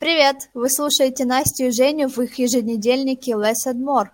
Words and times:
Привет! 0.00 0.48
Вы 0.54 0.70
слушаете 0.70 1.26
Настю 1.26 1.64
и 1.64 1.70
Женю 1.70 2.08
в 2.08 2.16
их 2.20 2.38
еженедельнике 2.38 3.32
Less 3.32 3.68
and 3.68 3.84
More. 3.84 4.06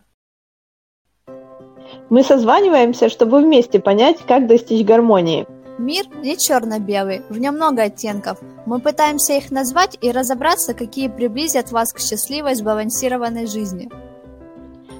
Мы 2.10 2.24
созваниваемся, 2.24 3.08
чтобы 3.08 3.38
вместе 3.38 3.78
понять, 3.78 4.18
как 4.26 4.48
достичь 4.48 4.84
гармонии. 4.84 5.46
Мир 5.78 6.06
не 6.24 6.36
черно-белый, 6.36 7.22
в 7.28 7.38
нем 7.38 7.54
много 7.54 7.84
оттенков. 7.84 8.40
Мы 8.66 8.80
пытаемся 8.80 9.34
их 9.34 9.52
назвать 9.52 9.96
и 10.00 10.10
разобраться, 10.10 10.74
какие 10.74 11.06
приблизят 11.06 11.70
вас 11.70 11.92
к 11.92 12.00
счастливой, 12.00 12.56
сбалансированной 12.56 13.46
жизни. 13.46 13.88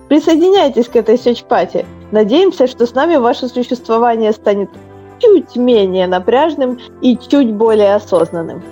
Присоединяйтесь 0.09 0.87
к 0.87 0.95
этой 0.95 1.18
сечпати. 1.18 1.84
Надеемся, 2.12 2.68
что 2.68 2.87
с 2.87 2.95
нами 2.95 3.16
ваше 3.16 3.48
существование 3.48 4.30
станет 4.30 4.71
чуть 5.18 5.57
менее 5.57 6.07
напряжным 6.07 6.79
и 7.03 7.18
чуть 7.18 7.53
более 7.53 7.96
осознанным. 7.96 8.62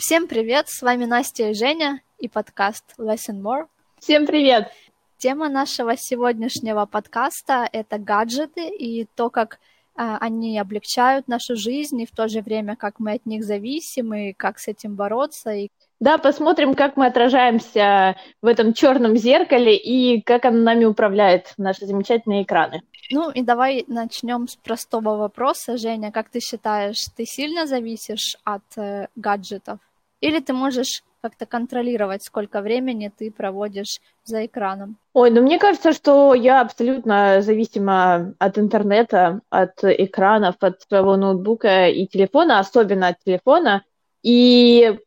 Всем 0.00 0.28
привет, 0.28 0.70
с 0.70 0.80
вами 0.80 1.04
Настя 1.04 1.50
и 1.50 1.52
Женя 1.52 2.00
и 2.18 2.26
подкаст 2.26 2.94
Less 2.96 3.28
and 3.28 3.42
More. 3.42 3.66
Всем 3.98 4.26
привет! 4.26 4.72
Тема 5.18 5.50
нашего 5.50 5.94
сегодняшнего 5.94 6.86
подкаста— 6.86 7.68
это 7.72 7.98
гаджеты 7.98 8.66
и 8.66 9.06
то, 9.14 9.28
как 9.28 9.56
э, 9.56 9.58
они 9.96 10.58
облегчают 10.58 11.28
нашу 11.28 11.54
жизнь, 11.54 12.00
и 12.00 12.06
в 12.06 12.12
то 12.12 12.28
же 12.28 12.40
время, 12.40 12.76
как 12.76 12.98
мы 12.98 13.12
от 13.12 13.26
них 13.26 13.44
зависим, 13.44 14.14
и 14.14 14.32
как 14.32 14.58
с 14.58 14.68
этим 14.68 14.94
бороться. 14.94 15.50
И... 15.50 15.68
Да, 16.00 16.16
посмотрим, 16.16 16.74
как 16.74 16.96
мы 16.96 17.04
отражаемся 17.04 18.16
в 18.40 18.46
этом 18.46 18.72
черном 18.72 19.18
зеркале 19.18 19.76
и 19.76 20.22
как 20.22 20.46
оно 20.46 20.62
нами 20.62 20.86
управляет, 20.86 21.52
наши 21.58 21.84
замечательные 21.84 22.44
экраны. 22.44 22.80
Ну 23.10 23.30
и 23.30 23.42
давай 23.42 23.84
начнем 23.86 24.48
с 24.48 24.56
простого 24.56 25.18
вопроса, 25.18 25.76
Женя. 25.76 26.10
Как 26.10 26.30
ты 26.30 26.40
считаешь, 26.40 27.04
ты 27.14 27.26
сильно 27.26 27.66
зависишь 27.66 28.38
от 28.44 28.62
э, 28.78 29.08
гаджетов? 29.14 29.78
Или 30.20 30.40
ты 30.40 30.52
можешь 30.52 31.02
как-то 31.22 31.46
контролировать, 31.46 32.22
сколько 32.22 32.60
времени 32.60 33.12
ты 33.16 33.30
проводишь 33.30 34.00
за 34.24 34.46
экраном? 34.46 34.96
Ой, 35.12 35.30
ну 35.30 35.42
мне 35.42 35.58
кажется, 35.58 35.92
что 35.92 36.34
я 36.34 36.60
абсолютно 36.60 37.42
зависима 37.42 38.34
от 38.38 38.58
интернета, 38.58 39.40
от 39.50 39.82
экранов, 39.82 40.56
от 40.60 40.80
своего 40.82 41.16
ноутбука 41.16 41.88
и 41.88 42.06
телефона, 42.06 42.58
особенно 42.58 43.08
от 43.08 43.18
телефона. 43.24 43.84
И 44.22 44.98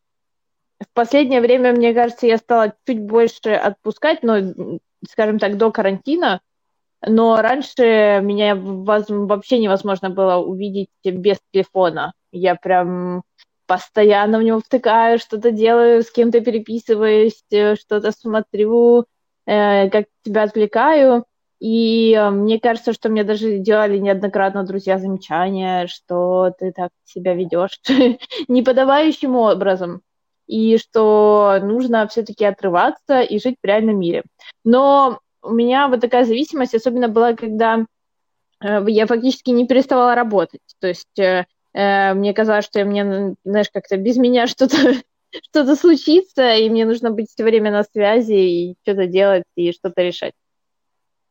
в 0.79 0.93
последнее 0.93 1.41
время, 1.41 1.71
мне 1.73 1.93
кажется, 1.93 2.27
я 2.27 2.37
стала 2.37 2.73
чуть 2.85 3.01
больше 3.01 3.51
отпускать, 3.51 4.23
но, 4.23 4.37
скажем 5.09 5.39
так, 5.39 5.57
до 5.57 5.71
карантина. 5.71 6.41
Но 7.05 7.41
раньше 7.41 8.21
меня 8.23 8.55
вообще 8.55 9.59
невозможно 9.59 10.09
было 10.09 10.37
увидеть 10.37 10.89
без 11.03 11.37
телефона. 11.51 12.13
Я 12.31 12.55
прям 12.55 13.23
постоянно 13.65 14.39
в 14.39 14.43
него 14.43 14.59
втыкаю, 14.59 15.19
что-то 15.19 15.51
делаю, 15.51 16.03
с 16.03 16.11
кем-то 16.11 16.41
переписываюсь, 16.41 17.43
э, 17.51 17.75
что-то 17.75 18.11
смотрю, 18.11 19.05
э, 19.45 19.89
как 19.89 20.05
тебя 20.23 20.43
отвлекаю. 20.43 21.25
И 21.59 22.13
э, 22.13 22.29
мне 22.29 22.59
кажется, 22.59 22.91
что 22.93 23.09
мне 23.09 23.23
даже 23.23 23.57
делали 23.59 23.97
неоднократно 23.97 24.63
друзья 24.63 24.97
замечания, 24.97 25.87
что 25.87 26.51
ты 26.59 26.73
так 26.73 26.91
себя 27.05 27.33
ведешь 27.33 27.79
неподавающим 28.47 29.35
образом, 29.35 30.01
и 30.45 30.77
что 30.77 31.59
нужно 31.61 32.05
все-таки 32.09 32.43
отрываться 32.43 33.21
и 33.21 33.39
жить 33.39 33.55
в 33.63 33.65
реальном 33.65 33.97
мире. 33.99 34.23
Но 34.65 35.19
у 35.41 35.51
меня 35.51 35.87
вот 35.87 36.01
такая 36.01 36.25
зависимость 36.25 36.75
особенно 36.75 37.07
была, 37.07 37.33
когда 37.33 37.85
э, 38.61 38.85
я 38.87 39.07
фактически 39.07 39.51
не 39.51 39.65
переставала 39.65 40.15
работать. 40.15 40.61
То 40.79 40.87
есть 40.87 41.45
мне 41.73 42.33
казалось, 42.33 42.65
что 42.65 42.83
мне, 42.85 43.35
знаешь, 43.43 43.69
как-то 43.73 43.97
без 43.97 44.17
меня 44.17 44.47
что-то 44.47 44.77
что-то 45.41 45.75
случится, 45.75 46.53
и 46.55 46.69
мне 46.69 46.85
нужно 46.85 47.09
быть 47.11 47.31
все 47.31 47.43
время 47.43 47.71
на 47.71 47.83
связи 47.83 48.33
и 48.33 48.75
что-то 48.83 49.07
делать 49.07 49.43
и 49.55 49.71
что-то 49.71 50.01
решать. 50.01 50.33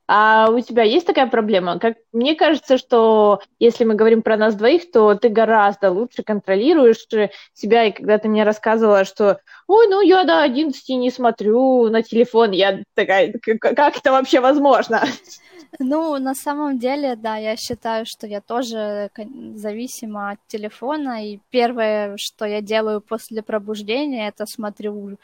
А 0.09 0.51
у 0.51 0.61
тебя 0.61 0.83
есть 0.83 1.07
такая 1.07 1.27
проблема? 1.27 1.79
Как 1.79 1.97
мне 2.13 2.35
кажется, 2.35 2.77
что 2.77 3.41
если 3.59 3.85
мы 3.85 3.95
говорим 3.95 4.23
про 4.23 4.37
нас 4.37 4.55
двоих, 4.55 4.91
то 4.91 5.15
ты 5.15 5.29
гораздо 5.29 5.91
лучше 5.91 6.23
контролируешь 6.23 7.07
себя. 7.55 7.85
И 7.85 7.93
когда 7.93 8.19
ты 8.19 8.29
мне 8.29 8.45
рассказывала, 8.45 9.05
что 9.05 9.39
ой, 9.69 9.89
ну 9.89 10.01
я 10.01 10.25
до 10.25 10.43
11 10.43 10.87
не 10.91 11.11
смотрю 11.11 11.89
на 11.89 12.03
телефон, 12.03 12.51
я 12.51 12.83
такая, 12.95 13.33
как 13.59 13.97
это 13.97 14.11
вообще 14.11 14.41
возможно? 14.41 15.03
Ну, 15.79 16.19
на 16.19 16.35
самом 16.35 16.79
деле, 16.79 17.17
да, 17.17 17.37
я 17.37 17.57
считаю, 17.57 18.05
что 18.07 18.27
я 18.27 18.41
тоже 18.41 19.11
зависима 19.55 20.33
от 20.33 20.39
телефона, 20.47 21.27
и 21.27 21.41
первое, 21.51 22.17
что 22.19 22.45
я 22.45 22.61
делаю 22.61 23.01
после 23.01 23.43
пробуждения, 23.43 24.29
это 24.29 24.45
смотрю, 24.47 25.17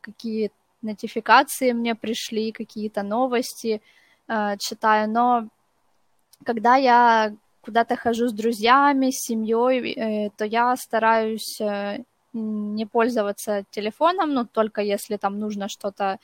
какие 0.00 0.50
нотификации 0.82 1.72
мне 1.72 1.94
пришли, 1.94 2.52
какие-то 2.52 3.02
новости 3.02 3.82
э, 4.28 4.56
читаю, 4.58 5.10
но 5.10 5.48
когда 6.44 6.76
я 6.76 7.34
куда-то 7.60 7.96
хожу 7.96 8.28
с 8.28 8.32
друзьями, 8.32 9.10
с 9.10 9.20
семьей, 9.26 9.92
э, 9.92 10.30
то 10.36 10.46
я 10.46 10.74
стараюсь 10.76 11.60
э, 11.60 11.98
не 12.32 12.86
пользоваться 12.86 13.64
телефоном, 13.70 14.32
ну, 14.32 14.46
только 14.46 14.80
если 14.80 15.16
там 15.18 15.38
нужно 15.38 15.68
что-то 15.68 16.18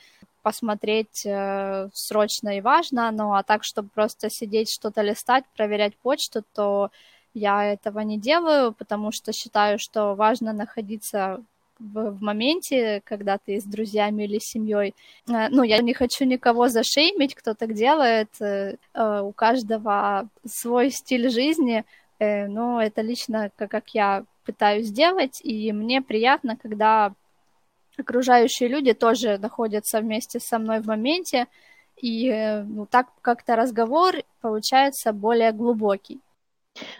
посмотреть 0.47 1.25
э, 1.25 1.89
срочно 1.91 2.57
и 2.57 2.61
важно, 2.61 3.11
ну 3.11 3.33
а 3.33 3.43
так, 3.43 3.65
чтобы 3.65 3.89
просто 3.89 4.29
сидеть, 4.29 4.71
что-то 4.71 5.01
листать, 5.01 5.43
проверять 5.57 5.97
почту, 5.97 6.41
то 6.53 6.89
я 7.33 7.65
этого 7.65 7.99
не 7.99 8.17
делаю, 8.17 8.71
потому 8.71 9.11
что 9.11 9.33
считаю, 9.33 9.77
что 9.77 10.15
важно 10.15 10.53
находиться 10.53 11.43
в, 11.79 12.11
в 12.11 12.21
моменте, 12.21 13.01
когда 13.03 13.37
ты 13.37 13.59
с 13.59 13.65
друзьями 13.65 14.23
или 14.23 14.39
семьей. 14.39 14.95
Э, 15.27 15.49
ну, 15.49 15.63
я 15.63 15.79
не 15.81 15.93
хочу 15.93 16.23
никого 16.23 16.69
зашеймить, 16.69 17.35
кто 17.35 17.53
так 17.53 17.73
делает. 17.73 18.29
Э, 18.39 18.77
у 19.21 19.33
каждого 19.33 20.29
свой 20.45 20.91
стиль 20.91 21.29
жизни, 21.29 21.83
но 22.19 22.81
это 22.81 23.01
лично 23.01 23.51
как, 23.57 23.89
я 23.93 24.23
пытаюсь 24.45 24.87
сделать, 24.87 25.41
и 25.43 25.73
мне 25.73 26.01
приятно, 26.01 26.55
когда 26.55 27.13
окружающие 27.99 28.69
люди 28.69 28.93
тоже 28.93 29.37
находятся 29.37 29.99
вместе 29.99 30.39
со 30.39 30.59
мной 30.59 30.79
в 30.79 30.87
моменте, 30.87 31.47
и 32.01 32.29
э, 32.29 32.63
ну, 32.63 32.85
так 32.85 33.07
как-то 33.21 33.55
разговор 33.55 34.15
получается 34.41 35.13
более 35.13 35.51
глубокий. 35.51 36.19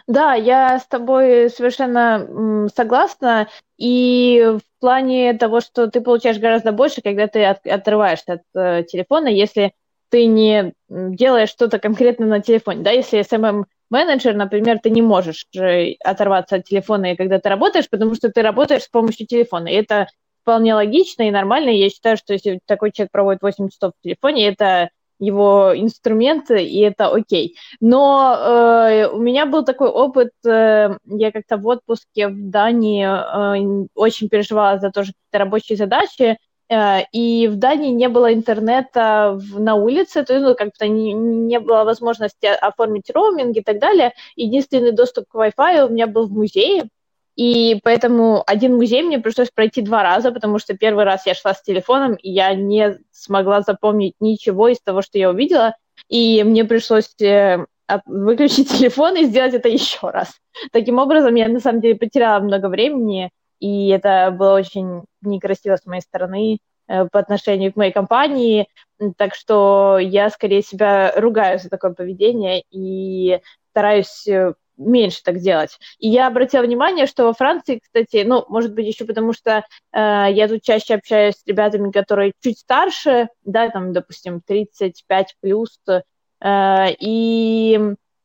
Да, 0.06 0.34
я 0.34 0.78
с 0.78 0.86
тобой 0.86 1.50
совершенно 1.50 2.68
согласна. 2.74 3.48
И 3.76 4.44
в 4.44 4.80
плане 4.80 5.34
того, 5.34 5.60
что 5.60 5.86
ты 5.88 6.00
получаешь 6.00 6.38
гораздо 6.38 6.72
больше, 6.72 7.00
когда 7.00 7.28
ты 7.28 7.44
от, 7.44 7.64
отрываешься 7.66 8.34
от 8.34 8.42
э, 8.54 8.84
телефона, 8.84 9.28
если 9.28 9.72
ты 10.10 10.26
не 10.26 10.72
делаешь 10.88 11.50
что-то 11.50 11.78
конкретно 11.78 12.26
на 12.26 12.40
телефоне. 12.40 12.82
Да, 12.82 12.90
если 12.90 13.20
SMM 13.20 13.64
менеджер, 13.90 14.34
например, 14.34 14.78
ты 14.78 14.90
не 14.90 15.02
можешь 15.02 15.46
оторваться 16.04 16.56
от 16.56 16.64
телефона, 16.64 17.16
когда 17.16 17.38
ты 17.38 17.48
работаешь, 17.48 17.88
потому 17.90 18.14
что 18.14 18.30
ты 18.30 18.42
работаешь 18.42 18.84
с 18.84 18.88
помощью 18.88 19.26
телефона. 19.26 19.68
И 19.68 19.74
это 19.74 20.08
вполне 20.48 20.74
логично 20.74 21.24
и 21.28 21.30
нормально. 21.30 21.68
Я 21.68 21.90
считаю, 21.90 22.16
что 22.16 22.32
если 22.32 22.60
такой 22.64 22.90
человек 22.90 23.12
проводит 23.12 23.42
8 23.42 23.68
часов 23.68 23.92
в 23.92 24.02
телефоне, 24.02 24.48
это 24.48 24.88
его 25.18 25.72
инструмент, 25.76 26.50
и 26.50 26.80
это 26.80 27.08
окей. 27.08 27.56
Но 27.80 28.34
э, 28.34 29.08
у 29.08 29.18
меня 29.18 29.44
был 29.44 29.62
такой 29.62 29.88
опыт, 29.88 30.30
э, 30.46 30.96
я 31.04 31.32
как-то 31.32 31.58
в 31.58 31.66
отпуске 31.66 32.28
в 32.28 32.50
Дании 32.50 33.04
э, 33.04 33.88
очень 33.94 34.30
переживала 34.30 34.78
за 34.78 34.90
тоже 34.90 35.12
какие-то 35.12 35.44
рабочие 35.44 35.76
задачи, 35.76 36.38
э, 36.70 37.02
и 37.12 37.48
в 37.48 37.56
Дании 37.56 37.90
не 37.90 38.08
было 38.08 38.32
интернета 38.32 39.36
в, 39.36 39.60
на 39.60 39.74
улице, 39.74 40.22
то 40.22 40.32
есть 40.32 40.46
ну, 40.46 40.54
как-то 40.54 40.88
не, 40.88 41.12
не 41.12 41.60
было 41.60 41.84
возможности 41.84 42.46
оформить 42.46 43.10
роуминг 43.10 43.54
и 43.56 43.62
так 43.62 43.80
далее. 43.80 44.14
Единственный 44.36 44.92
доступ 44.92 45.26
к 45.28 45.34
Wi-Fi 45.34 45.88
у 45.88 45.92
меня 45.92 46.06
был 46.06 46.26
в 46.26 46.32
музее, 46.32 46.88
и 47.38 47.78
поэтому 47.84 48.42
один 48.48 48.74
музей 48.74 49.04
мне 49.04 49.20
пришлось 49.20 49.50
пройти 49.50 49.80
два 49.80 50.02
раза, 50.02 50.32
потому 50.32 50.58
что 50.58 50.76
первый 50.76 51.04
раз 51.04 51.24
я 51.24 51.36
шла 51.36 51.54
с 51.54 51.62
телефоном, 51.62 52.14
и 52.14 52.32
я 52.32 52.52
не 52.52 52.98
смогла 53.12 53.60
запомнить 53.60 54.14
ничего 54.18 54.66
из 54.66 54.80
того, 54.80 55.02
что 55.02 55.18
я 55.18 55.30
увидела. 55.30 55.76
И 56.08 56.42
мне 56.42 56.64
пришлось 56.64 57.14
э, 57.20 57.64
выключить 58.06 58.70
телефон 58.76 59.14
и 59.16 59.24
сделать 59.26 59.54
это 59.54 59.68
еще 59.68 60.10
раз. 60.10 60.34
Таким 60.72 60.98
образом, 60.98 61.36
я 61.36 61.46
на 61.46 61.60
самом 61.60 61.80
деле 61.80 61.94
потеряла 61.94 62.40
много 62.40 62.66
времени, 62.66 63.30
и 63.60 63.86
это 63.90 64.34
было 64.36 64.56
очень 64.56 65.04
некрасиво 65.22 65.76
с 65.76 65.86
моей 65.86 66.02
стороны 66.02 66.58
э, 66.88 67.06
по 67.06 67.20
отношению 67.20 67.72
к 67.72 67.76
моей 67.76 67.92
компании. 67.92 68.66
Так 69.16 69.36
что 69.36 69.98
я 70.00 70.28
скорее 70.30 70.62
себя 70.62 71.12
ругаю 71.14 71.60
за 71.60 71.68
такое 71.68 71.92
поведение 71.92 72.64
и 72.72 73.38
стараюсь 73.70 74.26
э, 74.26 74.54
меньше 74.78 75.22
так 75.22 75.38
делать. 75.38 75.78
И 75.98 76.08
я 76.08 76.26
обратила 76.26 76.62
внимание, 76.62 77.06
что 77.06 77.24
во 77.24 77.34
Франции, 77.34 77.80
кстати, 77.82 78.24
ну, 78.24 78.44
может 78.48 78.72
быть, 78.74 78.86
еще 78.86 79.04
потому 79.04 79.32
что 79.32 79.64
э, 79.92 80.26
я 80.30 80.48
тут 80.48 80.62
чаще 80.62 80.94
общаюсь 80.94 81.34
с 81.34 81.46
ребятами, 81.46 81.90
которые 81.90 82.32
чуть 82.40 82.58
старше, 82.58 83.28
да, 83.44 83.68
там, 83.68 83.92
допустим, 83.92 84.40
35 84.46 85.36
плюс, 85.40 85.78
э, 85.86 86.00
и 86.98 87.80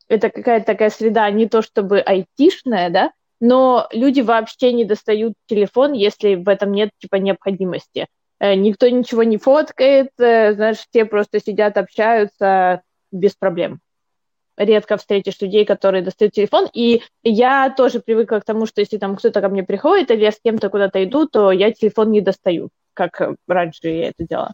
это 0.08 0.30
какая-то 0.30 0.66
такая 0.66 0.90
среда 0.90 1.30
не 1.32 1.48
то 1.48 1.62
чтобы 1.62 2.00
айтишная, 2.00 2.90
да, 2.90 3.12
но 3.40 3.88
люди 3.92 4.22
вообще 4.22 4.72
не 4.72 4.86
достают 4.86 5.34
телефон, 5.48 5.94
если 5.94 6.36
в 6.36 6.48
этом 6.48 6.72
нет 6.72 6.92
типа 7.00 7.16
необходимости. 7.16 8.08
Э, 8.40 8.56
никто 8.56 8.88
ничего 8.90 9.24
не 9.24 9.38
фоткает, 9.38 10.12
э, 10.20 10.54
знаешь, 10.54 10.78
все 10.78 11.06
просто 11.06 11.40
сидят, 11.40 11.78
общаются 11.78 12.82
без 13.12 13.36
проблем. 13.36 13.80
Редко 14.58 14.98
встретишь 14.98 15.42
людей, 15.42 15.66
которые 15.66 16.04
достают 16.04 16.34
телефон. 16.34 16.70
И 16.74 17.02
я 17.24 17.70
тоже 17.70 18.00
привыкла 18.00 18.40
к 18.40 18.46
тому, 18.46 18.66
что 18.66 18.82
если 18.82 18.98
там 18.98 19.16
кто-то 19.16 19.42
ко 19.42 19.50
мне 19.50 19.64
приходит 19.64 20.12
или 20.12 20.22
я 20.22 20.32
с 20.32 20.40
кем-то 20.40 20.70
куда-то 20.70 21.04
иду, 21.04 21.28
то 21.28 21.52
я 21.52 21.72
телефон 21.72 22.12
не 22.12 22.22
достаю, 22.22 22.70
как 22.94 23.22
раньше 23.48 23.88
я 23.88 24.10
это 24.10 24.28
делала. 24.28 24.54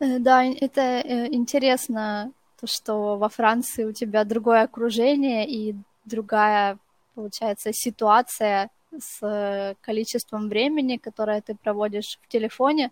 Э, 0.00 0.18
да, 0.18 0.44
это 0.44 1.00
интересно, 1.32 2.32
то, 2.60 2.66
что 2.66 3.16
во 3.16 3.28
Франции 3.28 3.84
у 3.84 3.92
тебя 3.92 4.24
другое 4.24 4.62
окружение 4.62 5.48
и 5.48 5.74
другая 6.04 6.78
получается, 7.14 7.70
ситуация 7.72 8.70
с 8.98 9.18
э, 9.22 9.74
количеством 9.80 10.48
времени, 10.48 10.96
которое 10.96 11.40
ты 11.40 11.54
проводишь 11.54 12.18
в 12.22 12.28
телефоне, 12.28 12.90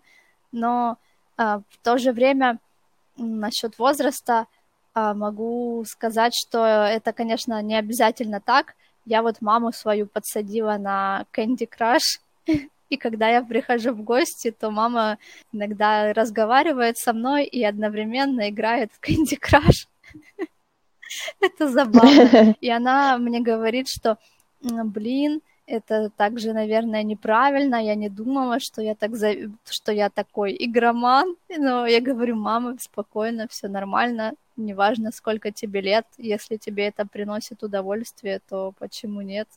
но 0.51 0.97
а, 1.37 1.59
в 1.69 1.77
то 1.83 1.97
же 1.97 2.11
время 2.11 2.59
насчет 3.17 3.79
возраста 3.79 4.47
могу 4.95 5.83
сказать, 5.87 6.33
что 6.35 6.65
это, 6.65 7.13
конечно, 7.13 7.61
не 7.61 7.75
обязательно 7.75 8.39
так. 8.39 8.75
Я 9.05 9.21
вот 9.21 9.41
маму 9.41 9.71
свою 9.71 10.07
подсадила 10.07 10.77
на 10.77 11.25
Candy 11.35 11.67
Crush, 11.67 12.19
и 12.89 12.97
когда 12.97 13.29
я 13.29 13.43
прихожу 13.43 13.93
в 13.93 14.03
гости, 14.03 14.51
то 14.51 14.71
мама 14.71 15.17
иногда 15.51 16.13
разговаривает 16.13 16.97
со 16.97 17.13
мной 17.13 17.45
и 17.45 17.63
одновременно 17.63 18.49
играет 18.49 18.91
в 18.93 19.01
Candy 19.01 19.39
Crush. 19.39 19.87
Это 21.41 21.69
забавно. 21.69 22.55
И 22.61 22.69
она 22.69 23.17
мне 23.17 23.39
говорит, 23.39 23.87
что, 23.87 24.17
блин, 24.61 25.41
это 25.65 26.09
также, 26.09 26.53
наверное, 26.53 27.03
неправильно. 27.03 27.75
Я 27.75 27.95
не 27.95 28.09
думала, 28.09 28.59
что 28.59 28.81
я 28.81 28.95
так 28.95 29.15
за... 29.15 29.33
что 29.69 29.91
я 29.91 30.09
такой 30.09 30.55
игроман. 30.59 31.35
Но 31.49 31.85
я 31.85 32.01
говорю, 32.01 32.35
мама, 32.35 32.77
спокойно, 32.79 33.47
все 33.49 33.67
нормально. 33.67 34.33
Неважно, 34.55 35.11
сколько 35.11 35.51
тебе 35.51 35.81
лет. 35.81 36.05
Если 36.17 36.57
тебе 36.57 36.87
это 36.87 37.07
приносит 37.07 37.63
удовольствие, 37.63 38.39
то 38.47 38.73
почему 38.77 39.21
нет? 39.21 39.47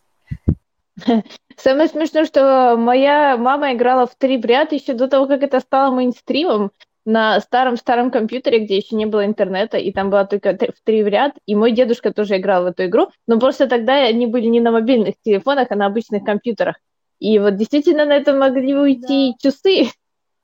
Самое 1.56 1.88
смешное, 1.88 2.24
что 2.24 2.76
моя 2.78 3.36
мама 3.36 3.74
играла 3.74 4.06
в 4.06 4.14
три 4.14 4.38
в 4.38 4.44
ряд 4.44 4.72
еще 4.72 4.94
до 4.94 5.08
того, 5.08 5.26
как 5.26 5.42
это 5.42 5.60
стало 5.60 5.94
мейнстримом 5.94 6.70
на 7.04 7.40
старом-старом 7.40 8.10
компьютере, 8.10 8.64
где 8.64 8.78
еще 8.78 8.96
не 8.96 9.06
было 9.06 9.24
интернета, 9.24 9.78
и 9.78 9.92
там 9.92 10.10
была 10.10 10.24
только 10.24 10.56
в 10.56 10.84
три 10.84 11.04
в 11.04 11.06
ряд, 11.06 11.34
и 11.46 11.54
мой 11.54 11.70
дедушка 11.70 12.12
тоже 12.12 12.38
играл 12.38 12.64
в 12.64 12.66
эту 12.66 12.86
игру, 12.86 13.10
но 13.26 13.38
просто 13.38 13.68
тогда 13.68 13.94
они 13.94 14.26
были 14.26 14.46
не 14.46 14.60
на 14.60 14.72
мобильных 14.72 15.14
телефонах, 15.22 15.68
а 15.70 15.76
на 15.76 15.86
обычных 15.86 16.24
компьютерах. 16.24 16.76
И 17.20 17.38
вот 17.38 17.56
действительно 17.56 18.04
на 18.04 18.16
это 18.16 18.34
могли 18.34 18.74
уйти 18.74 19.32
да. 19.32 19.50
часы 19.50 19.90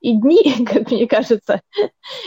и 0.02 0.16
дни, 0.16 0.42
как 0.66 0.90
мне 0.90 1.06
кажется. 1.06 1.62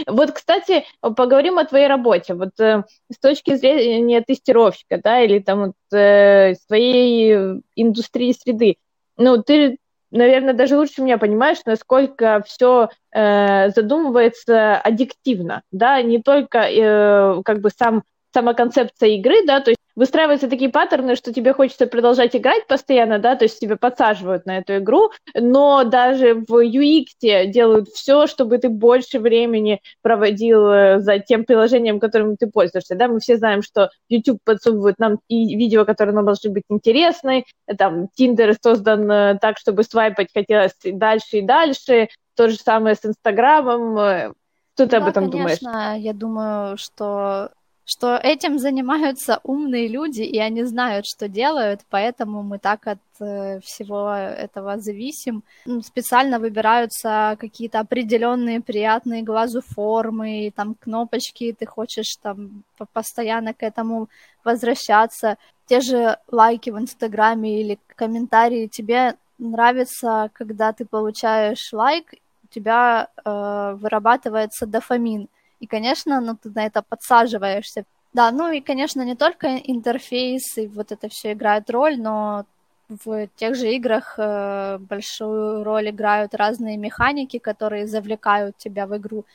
Вот, 0.07 0.31
кстати, 0.31 0.85
поговорим 1.01 1.59
о 1.59 1.65
твоей 1.65 1.87
работе. 1.87 2.33
Вот 2.33 2.59
э, 2.59 2.83
с 3.11 3.19
точки 3.19 3.55
зрения 3.55 4.21
тестировщика, 4.21 4.99
да, 5.03 5.21
или 5.21 5.39
там 5.39 5.65
вот, 5.67 5.97
э, 5.97 6.55
своей 6.67 7.61
индустрии 7.75 8.33
среды. 8.33 8.77
Ну, 9.17 9.41
ты 9.43 9.77
наверное, 10.11 10.53
даже 10.53 10.77
лучше 10.77 11.01
меня 11.01 11.17
понимаешь, 11.17 11.57
насколько 11.65 12.41
все 12.45 12.89
э, 13.11 13.69
задумывается 13.69 14.77
аддиктивно, 14.77 15.61
да, 15.71 16.01
не 16.01 16.21
только 16.21 16.59
э, 16.59 17.41
как 17.43 17.59
бы 17.59 17.69
сам 17.69 18.03
сама 18.35 18.53
концепция 18.53 19.11
игры, 19.11 19.45
да, 19.45 19.61
то 19.61 19.71
есть 19.71 19.79
выстраиваются 19.95 20.49
такие 20.49 20.69
паттерны, 20.69 21.15
что 21.15 21.31
тебе 21.31 21.53
хочется 21.53 21.87
продолжать 21.87 22.35
играть 22.35 22.67
постоянно, 22.67 23.17
да, 23.17 23.37
то 23.37 23.45
есть 23.45 23.61
тебя 23.61 23.77
подсаживают 23.77 24.45
на 24.45 24.57
эту 24.57 24.77
игру, 24.79 25.11
но 25.33 25.85
даже 25.85 26.33
в 26.33 26.51
UX 26.51 27.45
делают 27.47 27.87
все, 27.87 28.27
чтобы 28.27 28.57
ты 28.57 28.67
больше 28.67 29.19
времени 29.19 29.79
проводил 30.01 30.67
э, 30.67 30.99
за 30.99 31.19
тем 31.19 31.45
приложением, 31.45 32.01
которым 32.01 32.35
ты 32.35 32.47
пользуешься, 32.47 32.95
да, 32.95 33.07
мы 33.07 33.21
все 33.21 33.37
знаем, 33.37 33.61
что 33.61 33.89
YouTube 34.09 34.39
подсовывает 34.43 34.99
нам 34.99 35.19
и 35.29 35.55
видео, 35.55 35.85
которые 35.85 36.13
нам 36.13 36.25
должны 36.25 36.51
быть 36.51 36.63
интересны, 36.69 37.45
там, 37.77 38.09
Tinder 38.19 38.53
создан 38.61 39.09
э, 39.09 39.37
так, 39.39 39.57
чтобы 39.57 39.83
свайпать 39.83 40.27
хотелось 40.33 40.75
дальше 40.83 41.37
и 41.37 41.41
дальше, 41.41 42.09
то 42.35 42.49
же 42.49 42.57
самое 42.57 42.95
с 42.95 43.05
Инстаграмом, 43.05 43.97
э, 43.97 44.33
что 44.75 44.87
ты 44.87 44.91
да, 44.91 44.97
об 44.97 45.07
этом 45.07 45.31
конечно, 45.31 45.71
думаешь? 45.71 46.01
я 46.01 46.11
думаю, 46.11 46.77
что 46.77 47.51
что 47.85 48.17
этим 48.17 48.57
занимаются 48.57 49.39
умные 49.43 49.87
люди, 49.87 50.23
и 50.23 50.39
они 50.39 50.63
знают, 50.63 51.05
что 51.05 51.27
делают, 51.27 51.81
поэтому 51.89 52.41
мы 52.41 52.57
так 52.57 52.87
от 52.87 52.99
э, 53.19 53.59
всего 53.59 54.11
этого 54.11 54.79
зависим. 54.79 55.43
Специально 55.83 56.39
выбираются 56.39 57.37
какие-то 57.39 57.79
определенные 57.79 58.59
приятные 58.59 59.21
глазу 59.21 59.61
формы, 59.61 60.51
там 60.55 60.75
кнопочки, 60.75 61.55
ты 61.57 61.67
хочешь 61.67 62.15
там 62.21 62.63
постоянно 62.91 63.53
к 63.53 63.61
этому 63.61 64.09
возвращаться. 64.43 65.37
Те 65.67 65.81
же 65.81 66.17
лайки 66.31 66.71
в 66.71 66.79
Инстаграме 66.79 67.61
или 67.61 67.79
комментарии 67.95 68.67
тебе 68.67 69.15
нравится, 69.37 70.31
когда 70.33 70.73
ты 70.73 70.85
получаешь 70.85 71.71
лайк, 71.71 72.15
у 72.43 72.47
тебя 72.47 73.09
э, 73.23 73.75
вырабатывается 73.79 74.65
дофамин 74.65 75.27
и, 75.59 75.67
конечно, 75.67 76.21
ну, 76.21 76.35
ты 76.35 76.49
на 76.49 76.65
это 76.65 76.81
подсаживаешься. 76.81 77.85
Да, 78.13 78.31
ну 78.31 78.51
и, 78.51 78.61
конечно, 78.61 79.01
не 79.01 79.15
только 79.15 79.57
интерфейс 79.57 80.57
и 80.57 80.67
вот 80.67 80.91
это 80.91 81.09
все 81.09 81.33
играет 81.33 81.69
роль, 81.69 81.99
но 81.99 82.45
в 82.87 83.27
тех 83.35 83.55
же 83.55 83.73
играх 83.73 84.15
э, 84.17 84.77
большую 84.79 85.63
роль 85.63 85.89
играют 85.89 86.35
разные 86.35 86.77
механики, 86.77 87.39
которые 87.39 87.87
завлекают 87.87 88.57
тебя 88.57 88.85
в 88.87 88.95
игру 88.97 89.25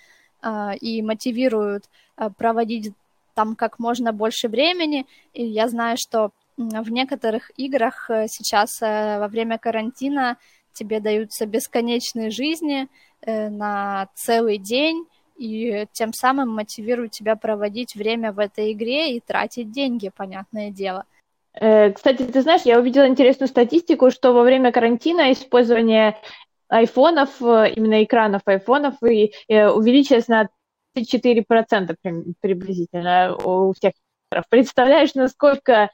э, 0.43 0.76
и 0.81 1.02
мотивируют 1.02 1.84
э, 2.17 2.31
проводить 2.31 2.93
там 3.34 3.56
как 3.56 3.78
можно 3.78 4.12
больше 4.12 4.49
времени. 4.49 5.06
И 5.34 5.44
я 5.44 5.69
знаю, 5.69 5.96
что 5.99 6.31
в 6.56 6.90
некоторых 6.90 7.50
играх 7.56 8.11
э, 8.11 8.26
сейчас 8.28 8.81
э, 8.82 9.19
во 9.19 9.28
время 9.28 9.58
карантина 9.58 10.37
тебе 10.72 11.00
даются 11.00 11.46
бесконечные 11.46 12.31
жизни 12.31 12.88
э, 13.22 13.49
на 13.49 14.08
целый 14.14 14.58
день, 14.58 15.06
и 15.41 15.87
тем 15.93 16.13
самым 16.13 16.51
мотивирует 16.51 17.13
тебя 17.13 17.35
проводить 17.35 17.95
время 17.95 18.31
в 18.31 18.39
этой 18.39 18.73
игре 18.73 19.17
и 19.17 19.21
тратить 19.21 19.73
деньги, 19.73 20.13
понятное 20.15 20.71
дело. 20.71 21.07
Э, 21.55 21.91
кстати, 21.91 22.25
ты 22.25 22.43
знаешь, 22.43 22.63
я 22.63 22.79
увидела 22.79 23.09
интересную 23.09 23.49
статистику, 23.49 24.11
что 24.11 24.32
во 24.32 24.43
время 24.43 24.70
карантина 24.70 25.32
использование 25.32 26.19
айфонов, 26.69 27.41
э, 27.41 27.73
именно 27.75 28.05
экранов 28.05 28.43
айфонов, 28.44 29.03
и, 29.03 29.32
э, 29.49 29.69
увеличилось 29.70 30.29
на 30.29 30.51
34% 30.94 31.97
приблизительно 32.41 33.35
у 33.35 33.73
всех. 33.73 33.94
Представляешь, 34.51 35.15
насколько 35.15 35.91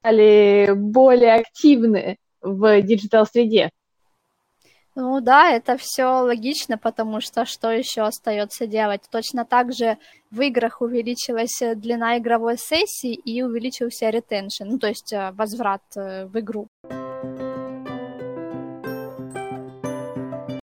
стали 0.00 0.70
более 0.76 1.36
активны 1.36 2.18
в 2.42 2.82
digital 2.82 3.26
-среде? 3.26 3.70
Ну 4.98 5.20
да, 5.20 5.50
это 5.50 5.76
все 5.76 6.04
логично, 6.22 6.78
потому 6.78 7.20
что 7.20 7.44
что 7.44 7.70
еще 7.70 8.00
остается 8.00 8.66
делать? 8.66 9.02
Точно 9.10 9.44
так 9.44 9.74
же 9.74 9.98
в 10.30 10.40
играх 10.40 10.80
увеличилась 10.80 11.60
э, 11.60 11.74
длина 11.74 12.16
игровой 12.16 12.56
сессии 12.56 13.12
и 13.12 13.42
увеличился 13.42 14.08
retention, 14.08 14.64
ну 14.64 14.78
то 14.78 14.86
есть 14.86 15.12
э, 15.12 15.32
возврат 15.32 15.82
э, 15.96 16.24
в 16.24 16.38
игру. 16.40 16.68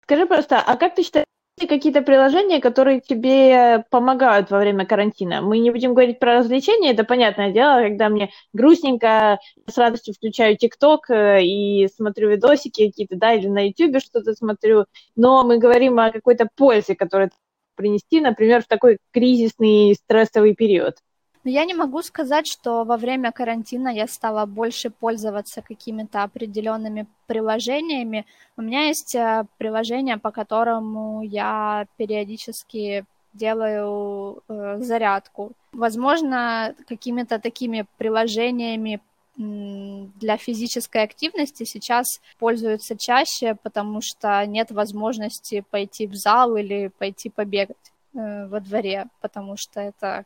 Скажи 0.04 0.26
просто, 0.26 0.62
а 0.62 0.78
как 0.78 0.96
ты 0.96 1.04
считаешь, 1.04 1.26
какие-то 1.68 2.02
приложения, 2.02 2.60
которые 2.60 3.00
тебе 3.00 3.86
помогают 3.90 4.52
во 4.52 4.60
время 4.60 4.86
карантина. 4.86 5.42
Мы 5.42 5.60
не 5.60 5.72
будем 5.72 5.94
говорить 5.94 6.20
про 6.20 6.40
развлечения, 6.40 6.92
это 6.92 7.04
понятное 7.04 7.52
дело, 7.52 7.82
когда 7.82 8.10
мне 8.10 8.32
грустненько, 8.54 9.40
с 9.68 9.78
радостью 9.78 10.14
включаю 10.14 10.58
ТикТок 10.58 11.10
э, 11.10 11.44
и 11.44 11.88
смотрю 11.96 12.30
видосики 12.30 12.88
какие-то, 12.88 13.16
да, 13.16 13.34
или 13.34 13.48
на 13.48 13.68
Ютубе 13.68 14.00
что-то 14.00 14.34
смотрю, 14.34 14.86
но 15.16 15.44
мы 15.44 15.58
говорим 15.58 16.00
о 16.00 16.12
какой-то 16.12 16.48
пользе, 16.56 16.96
которую 16.96 17.30
принести, 17.76 18.20
например, 18.22 18.62
в 18.64 18.68
такой 18.68 18.98
кризисный 19.12 19.96
стрессовый 19.96 20.56
период. 20.56 20.96
Но 21.44 21.52
я 21.52 21.66
не 21.66 21.74
могу 21.74 22.02
сказать, 22.02 22.48
что 22.48 22.86
во 22.86 22.98
время 22.98 23.32
карантина 23.32 23.90
я 23.90 24.08
стала 24.08 24.46
больше 24.46 24.90
пользоваться 24.90 25.62
какими-то 25.62 26.24
определенными 26.24 27.06
приложениями. 27.28 28.26
У 28.56 28.62
меня 28.62 28.88
есть 28.88 29.14
э, 29.16 29.46
приложение, 29.58 30.18
по 30.18 30.32
которому 30.32 31.22
я 31.22 31.86
периодически 31.98 33.06
делаю 33.34 34.42
э, 34.48 34.78
зарядку. 34.80 35.52
Возможно, 35.74 36.76
какими-то 36.88 37.40
такими 37.40 37.86
приложениями 37.98 39.02
для 39.36 40.38
физической 40.38 41.02
активности 41.02 41.64
сейчас 41.64 42.22
пользуются 42.38 42.96
чаще, 42.96 43.58
потому 43.64 44.00
что 44.02 44.46
нет 44.46 44.70
возможности 44.70 45.66
пойти 45.72 46.06
в 46.06 46.14
зал 46.14 46.56
или 46.56 46.92
пойти 47.00 47.32
побегать 47.32 47.92
э, 48.14 48.48
во 48.48 48.60
дворе, 48.60 49.08
потому 49.22 49.58
что 49.58 49.80
это, 49.82 50.26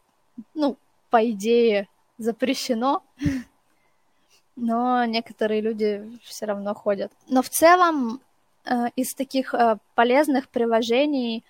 ну, 0.53 0.75
по 1.09 1.29
идее, 1.29 1.87
запрещено, 2.17 3.03
но 4.55 5.05
некоторые 5.05 5.61
люди 5.61 6.19
все 6.23 6.45
равно 6.45 6.73
ходят. 6.73 7.11
Но 7.27 7.41
в 7.41 7.49
целом 7.49 8.19
э, 8.65 8.87
из 8.95 9.13
таких 9.13 9.53
э, 9.53 9.77
полезных 9.95 10.49
приложений 10.49 11.43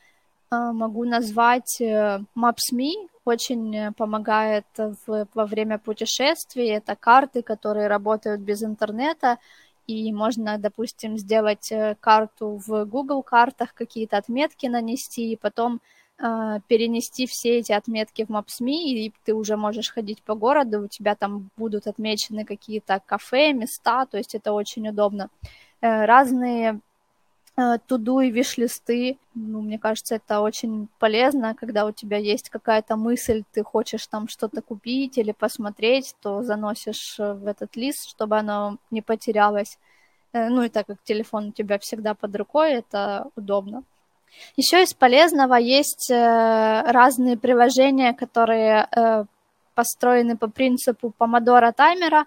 э, 0.52 0.56
могу 0.56 1.06
назвать 1.06 1.82
Maps.me, 1.82 3.10
очень 3.26 3.94
помогает 3.94 4.66
в, 4.78 5.28
во 5.34 5.46
время 5.46 5.78
путешествий. 5.80 6.70
Это 6.70 6.96
карты, 6.96 7.42
которые 7.42 7.88
работают 7.88 8.40
без 8.40 8.64
интернета, 8.64 9.38
и 9.86 10.14
можно, 10.14 10.58
допустим, 10.58 11.18
сделать 11.18 11.72
карту 12.00 12.62
в 12.66 12.86
Google 12.86 13.24
картах, 13.24 13.74
какие-то 13.74 14.18
отметки 14.18 14.68
нанести, 14.68 15.32
и 15.32 15.36
потом 15.36 15.82
перенести 16.18 17.28
все 17.28 17.60
эти 17.60 17.72
отметки 17.72 18.26
в 18.26 18.30
Maps.me, 18.30 18.72
и 18.72 19.14
ты 19.24 19.36
уже 19.36 19.56
можешь 19.56 19.92
ходить 19.92 20.24
по 20.24 20.34
городу, 20.34 20.82
у 20.82 20.88
тебя 20.88 21.14
там 21.14 21.52
будут 21.58 21.86
отмечены 21.86 22.44
какие-то 22.44 23.02
кафе, 23.06 23.54
места, 23.54 24.06
то 24.08 24.18
есть 24.18 24.34
это 24.34 24.52
очень 24.52 24.90
удобно. 24.90 25.30
Э, 25.82 26.06
разные 26.06 26.80
э, 27.56 27.78
туду 27.88 28.20
и 28.22 28.32
виш-листы, 28.32 29.18
ну, 29.36 29.62
мне 29.62 29.78
кажется, 29.78 30.16
это 30.16 30.42
очень 30.42 30.88
полезно, 31.00 31.54
когда 31.56 31.86
у 31.86 31.92
тебя 31.92 32.18
есть 32.18 32.50
какая-то 32.50 32.96
мысль, 32.96 33.44
ты 33.52 33.64
хочешь 33.64 34.08
там 34.08 34.28
что-то 34.28 34.62
купить 34.62 35.18
или 35.18 35.32
посмотреть, 35.34 36.16
то 36.22 36.44
заносишь 36.44 37.20
э, 37.20 37.34
в 37.34 37.46
этот 37.48 37.76
лист, 37.76 38.10
чтобы 38.10 38.38
оно 38.38 38.78
не 38.92 39.02
потерялось. 39.02 39.78
Ну 40.34 40.64
и 40.64 40.70
так 40.70 40.88
как 40.88 41.02
телефон 41.04 41.48
у 41.50 41.52
тебя 41.52 41.80
всегда 41.80 42.14
под 42.14 42.36
рукой, 42.36 42.74
это 42.74 43.30
удобно. 43.36 43.84
Еще 44.58 44.82
из 44.84 44.94
полезного 44.94 45.56
есть 45.56 46.10
э, 46.10 46.82
разные 46.92 47.38
приложения, 47.38 48.14
которые 48.14 48.88
э, 48.92 49.26
построены 49.76 50.36
по 50.36 50.48
принципу 50.48 51.14
помодора 51.18 51.72
таймера. 51.72 52.26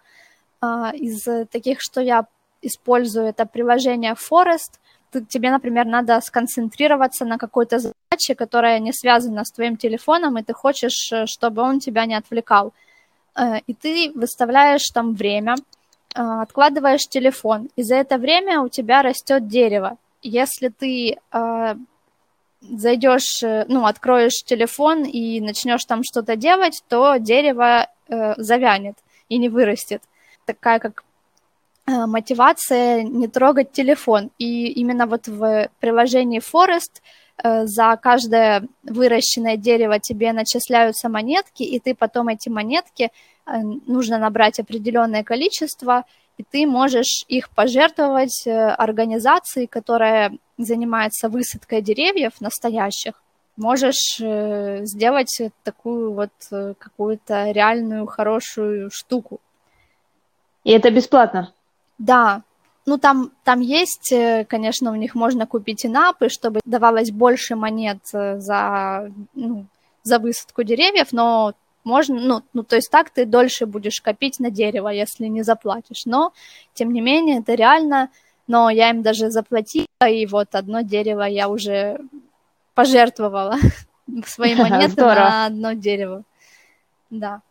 Э, 0.62 0.92
из 0.94 1.24
таких, 1.50 1.80
что 1.80 2.00
я 2.00 2.26
использую, 2.62 3.26
это 3.26 3.46
приложение 3.46 4.14
Forest. 4.14 4.78
тебе, 5.28 5.50
например, 5.50 5.86
надо 5.86 6.20
сконцентрироваться 6.20 7.24
на 7.24 7.36
какой-то 7.36 7.78
задаче, 7.78 8.34
которая 8.34 8.78
не 8.78 8.92
связана 8.92 9.44
с 9.44 9.50
твоим 9.50 9.76
телефоном, 9.76 10.38
и 10.38 10.42
ты 10.42 10.52
хочешь, 10.52 11.12
чтобы 11.26 11.62
он 11.62 11.80
тебя 11.80 12.06
не 12.06 12.14
отвлекал. 12.14 12.72
И 13.66 13.74
ты 13.74 14.12
выставляешь 14.14 14.88
там 14.94 15.14
время, 15.14 15.54
откладываешь 16.14 17.08
телефон, 17.08 17.70
и 17.76 17.82
за 17.82 17.94
это 17.94 18.18
время 18.18 18.60
у 18.60 18.68
тебя 18.68 19.02
растет 19.02 19.48
дерево. 19.48 19.96
Если 20.22 20.68
ты 20.68 21.18
зайдешь, 22.60 23.42
э, 23.42 23.64
ну, 23.68 23.86
откроешь 23.86 24.42
телефон 24.44 25.04
и 25.04 25.40
начнешь 25.40 25.84
там 25.84 26.02
что-то 26.04 26.36
делать, 26.36 26.82
то 26.88 27.16
дерево 27.16 27.88
э, 28.08 28.34
завянет 28.36 28.96
и 29.28 29.38
не 29.38 29.48
вырастет. 29.48 30.02
Такая 30.44 30.78
как 30.78 31.04
э, 31.86 32.06
мотивация 32.06 33.02
не 33.02 33.28
трогать 33.28 33.72
телефон. 33.72 34.30
И 34.38 34.66
именно 34.68 35.06
вот 35.06 35.28
в 35.28 35.70
приложении 35.80 36.40
Forest 36.40 37.00
э, 37.42 37.66
за 37.66 37.96
каждое 37.96 38.66
выращенное 38.82 39.56
дерево 39.56 39.98
тебе 39.98 40.32
начисляются 40.32 41.08
монетки, 41.08 41.62
и 41.62 41.78
ты 41.80 41.94
потом 41.94 42.28
эти 42.28 42.50
монетки 42.50 43.10
э, 43.46 43.58
нужно 43.86 44.18
набрать 44.18 44.60
определенное 44.60 45.24
количество, 45.24 46.04
и 46.40 46.44
ты 46.50 46.66
можешь 46.66 47.24
их 47.28 47.50
пожертвовать 47.50 48.46
э, 48.46 48.68
организации, 48.70 49.66
которая 49.66 50.32
занимается 50.56 51.28
высадкой 51.28 51.82
деревьев 51.82 52.40
настоящих. 52.40 53.12
Можешь 53.58 54.18
э, 54.20 54.86
сделать 54.86 55.38
такую 55.64 56.14
вот 56.14 56.30
э, 56.50 56.72
какую-то 56.78 57.50
реальную 57.50 58.06
хорошую 58.06 58.90
штуку. 58.90 59.38
И 60.64 60.70
это 60.70 60.90
бесплатно? 60.90 61.52
Да, 61.98 62.42
ну, 62.86 62.96
там, 62.96 63.32
там 63.44 63.60
есть, 63.60 64.14
конечно, 64.48 64.92
у 64.92 64.94
них 64.94 65.14
можно 65.14 65.46
купить 65.46 65.84
инапы, 65.84 66.30
чтобы 66.30 66.60
давалось 66.64 67.10
больше 67.10 67.54
монет 67.54 68.00
за, 68.12 69.10
ну, 69.34 69.66
за 70.02 70.18
высадку 70.18 70.62
деревьев, 70.62 71.08
но 71.12 71.52
можно, 71.84 72.20
ну, 72.20 72.42
ну, 72.52 72.62
то 72.62 72.76
есть 72.76 72.90
так 72.90 73.10
ты 73.10 73.24
дольше 73.24 73.66
будешь 73.66 74.00
копить 74.00 74.38
на 74.40 74.50
дерево, 74.50 74.88
если 74.88 75.26
не 75.26 75.42
заплатишь. 75.42 76.06
Но, 76.06 76.32
тем 76.74 76.92
не 76.92 77.00
менее, 77.00 77.40
это 77.40 77.54
реально, 77.54 78.10
но 78.46 78.70
я 78.70 78.90
им 78.90 79.02
даже 79.02 79.30
заплатила, 79.30 79.86
и 80.08 80.26
вот 80.26 80.54
одно 80.54 80.82
дерево 80.82 81.22
я 81.22 81.48
уже 81.48 82.00
пожертвовала 82.74 83.56
свои 84.26 84.54
монеты 84.56 85.00
на 85.00 85.46
одно 85.46 85.72
дерево. 85.72 86.24
Да. 87.10 87.42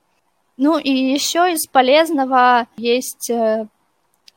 Ну 0.57 0.77
и 0.77 0.91
еще 0.91 1.53
из 1.53 1.67
полезного 1.67 2.67
есть 2.75 3.29
э, 3.29 3.67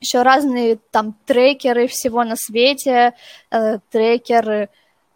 еще 0.00 0.22
разные 0.22 0.78
там 0.90 1.14
трекеры 1.26 1.86
всего 1.88 2.22
на 2.24 2.36
свете, 2.36 3.14
э, 3.50 3.78
трекеры 3.90 4.68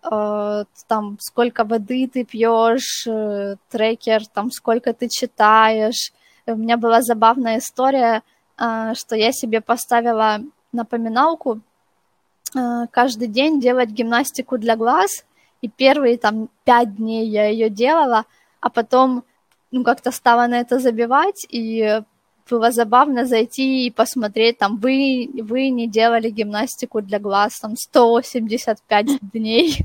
там 0.08 1.18
сколько 1.20 1.64
воды 1.64 2.08
ты 2.12 2.24
пьешь, 2.24 3.06
э, 3.06 3.56
трекер, 3.70 4.26
там 4.26 4.50
сколько 4.50 4.92
ты 4.92 5.08
читаешь. 5.08 6.12
У 6.46 6.54
меня 6.54 6.76
была 6.76 7.02
забавная 7.02 7.58
история, 7.58 8.22
э, 8.58 8.94
что 8.94 9.16
я 9.16 9.32
себе 9.32 9.60
поставила 9.60 10.40
напоминалку 10.72 11.60
каждый 12.90 13.28
день 13.28 13.60
делать 13.60 13.90
гимнастику 13.90 14.56
для 14.56 14.76
глаз, 14.76 15.26
и 15.60 15.68
первые 15.68 16.16
там 16.16 16.48
пять 16.64 16.96
дней 16.96 17.28
я 17.28 17.48
ее 17.48 17.68
делала, 17.68 18.24
а 18.60 18.70
потом 18.70 19.24
ну, 19.70 19.84
как-то 19.84 20.10
стала 20.10 20.46
на 20.46 20.60
это 20.60 20.78
забивать, 20.78 21.46
и 21.50 22.00
было 22.48 22.70
забавно 22.70 23.24
зайти 23.24 23.86
и 23.86 23.90
посмотреть, 23.90 24.58
там, 24.58 24.76
вы, 24.76 25.28
вы 25.34 25.68
не 25.70 25.88
делали 25.88 26.30
гимнастику 26.30 27.02
для 27.02 27.18
глаз, 27.18 27.60
там, 27.60 27.76
185 27.76 29.06
дней. 29.32 29.78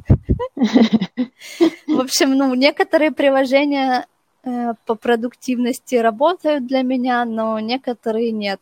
В 1.88 2.00
общем, 2.00 2.38
ну, 2.38 2.54
некоторые 2.54 3.12
приложения 3.12 4.06
э, 4.44 4.74
по 4.86 4.96
продуктивности 4.96 5.96
работают 5.96 6.68
для 6.68 6.82
меня, 6.84 7.26
но 7.26 7.60
некоторые 7.60 8.32
нет. 8.32 8.60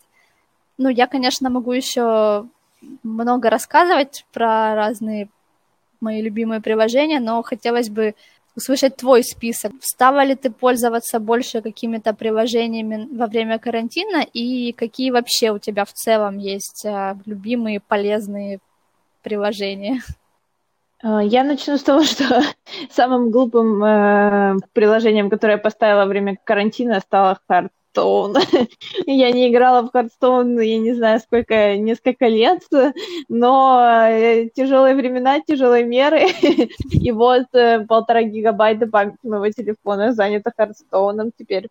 Ну, 0.78 0.90
я, 0.90 1.08
конечно, 1.08 1.50
могу 1.50 1.74
еще 1.74 2.46
много 3.04 3.50
рассказывать 3.50 4.26
про 4.32 4.76
разные 4.76 5.30
мои 6.02 6.22
любимые 6.22 6.62
приложения, 6.62 7.20
но 7.20 7.42
хотелось 7.44 7.90
бы 7.90 8.16
услышать 8.56 8.98
твой 8.98 9.24
список. 9.24 9.72
Стала 9.82 10.24
ли 10.24 10.36
ты 10.36 10.50
пользоваться 10.52 11.20
больше 11.20 11.62
какими-то 11.62 12.14
приложениями 12.14 13.08
во 13.16 13.28
время 13.28 13.60
карантина 13.60 14.26
и 14.34 14.72
какие 14.74 15.12
вообще 15.12 15.52
у 15.52 15.60
тебя 15.60 15.86
в 15.86 15.94
целом 15.94 16.38
есть 16.38 16.86
а, 16.86 17.18
любимые 17.26 17.80
полезные 17.80 18.60
приложения? 19.22 20.02
А, 21.02 21.24
я 21.24 21.44
начну 21.44 21.78
с 21.78 21.84
того, 21.84 22.04
что 22.04 22.44
самым 22.92 23.32
глупым 23.32 23.84
э, 23.84 24.58
приложением, 24.74 25.30
которое 25.30 25.54
я 25.54 25.58
поставила 25.58 26.02
во 26.02 26.08
время 26.08 26.38
карантина, 26.44 27.00
стало 27.00 27.40
Hard 27.50 27.70
Hearthstone. 27.96 28.38
я 29.06 29.32
не 29.32 29.50
играла 29.50 29.82
в 29.84 29.96
Hearthstone, 29.96 30.64
я 30.64 30.78
не 30.78 30.94
знаю, 30.94 31.20
сколько, 31.20 31.78
несколько 31.78 32.28
лет, 32.28 32.62
но 33.28 34.08
э, 34.10 34.50
тяжелые 34.54 34.96
времена, 34.96 35.40
тяжелые 35.42 35.84
меры. 35.84 36.28
И 36.92 37.12
вот 37.12 37.48
э, 37.54 37.86
полтора 37.86 38.24
гигабайта 38.24 38.88
памяти 38.88 39.18
моего 39.24 39.50
телефона 39.50 40.14
занято 40.14 40.52
Hearthstone 40.58 41.32
теперь. 41.38 41.70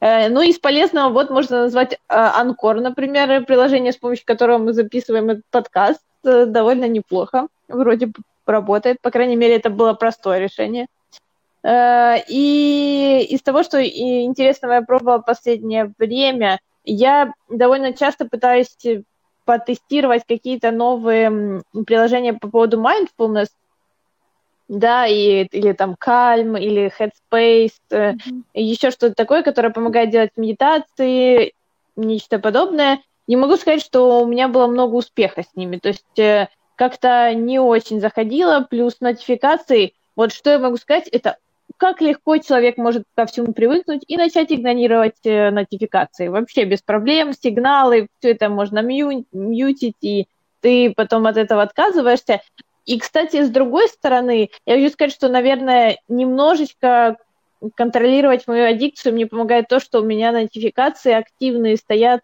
Э, 0.00 0.28
ну, 0.28 0.40
из 0.40 0.58
полезного 0.58 1.12
вот 1.12 1.30
можно 1.30 1.62
назвать 1.62 1.98
Анкор, 2.08 2.80
например, 2.80 3.44
приложение, 3.44 3.92
с 3.92 3.96
помощью 3.96 4.26
которого 4.26 4.58
мы 4.58 4.72
записываем 4.72 5.30
этот 5.30 5.44
подкаст. 5.50 6.02
Довольно 6.22 6.86
неплохо. 6.86 7.48
Вроде 7.68 8.12
работает. 8.46 9.00
По 9.00 9.10
крайней 9.10 9.36
мере, 9.36 9.56
это 9.56 9.70
было 9.70 9.94
простое 9.94 10.38
решение. 10.38 10.86
Э, 11.62 12.16
и 12.28 13.26
из 13.28 13.42
того, 13.42 13.62
что 13.62 13.82
интересного 13.84 14.74
я 14.74 14.82
пробовала 14.82 15.18
в 15.18 15.26
последнее 15.26 15.92
время, 15.98 16.60
я 16.84 17.32
довольно 17.48 17.92
часто 17.92 18.24
пытаюсь 18.24 18.76
потестировать 19.44 20.24
какие-то 20.26 20.70
новые 20.70 21.62
приложения 21.86 22.34
по 22.34 22.48
поводу 22.48 22.80
mindfulness, 22.80 23.48
да, 24.68 25.06
и, 25.06 25.46
или 25.46 25.72
там 25.72 25.96
Calm, 26.00 26.58
или 26.58 26.92
Headspace, 26.96 27.72
mm-hmm. 27.90 28.42
еще 28.54 28.90
что-то 28.92 29.14
такое, 29.14 29.42
которое 29.42 29.70
помогает 29.70 30.10
делать 30.10 30.30
медитации, 30.36 31.54
нечто 31.96 32.38
подобное. 32.38 33.00
Не 33.26 33.36
могу 33.36 33.56
сказать, 33.56 33.82
что 33.82 34.22
у 34.22 34.26
меня 34.26 34.48
было 34.48 34.68
много 34.68 34.94
успеха 34.94 35.42
с 35.42 35.56
ними, 35.56 35.78
то 35.78 35.88
есть 35.88 36.18
э, 36.18 36.48
как-то 36.76 37.34
не 37.34 37.58
очень 37.58 38.00
заходило, 38.00 38.66
плюс 38.68 39.00
нотификации. 39.00 39.94
Вот 40.14 40.32
что 40.32 40.50
я 40.50 40.58
могу 40.58 40.76
сказать, 40.76 41.08
это 41.08 41.36
как 41.80 42.02
легко 42.02 42.36
человек 42.36 42.76
может 42.76 43.04
ко 43.16 43.24
всему 43.24 43.54
привыкнуть 43.54 44.02
и 44.06 44.18
начать 44.18 44.52
игнорировать 44.52 45.16
э, 45.24 45.50
нотификации. 45.50 46.28
Вообще 46.28 46.64
без 46.64 46.82
проблем, 46.82 47.32
сигналы, 47.32 48.08
все 48.18 48.32
это 48.32 48.50
можно 48.50 48.82
мью, 48.82 49.24
мьютить, 49.32 49.96
и 50.02 50.28
ты 50.60 50.92
потом 50.94 51.26
от 51.26 51.38
этого 51.38 51.62
отказываешься. 51.62 52.42
И, 52.84 52.98
кстати, 52.98 53.42
с 53.42 53.48
другой 53.48 53.88
стороны, 53.88 54.50
я 54.66 54.74
хочу 54.74 54.92
сказать, 54.92 55.14
что, 55.14 55.30
наверное, 55.30 55.96
немножечко 56.06 57.16
контролировать 57.74 58.46
мою 58.46 58.66
аддикцию 58.66 59.14
мне 59.14 59.26
помогает 59.26 59.68
то, 59.68 59.80
что 59.80 60.00
у 60.00 60.04
меня 60.04 60.32
нотификации 60.32 61.12
активные 61.12 61.78
стоят 61.78 62.20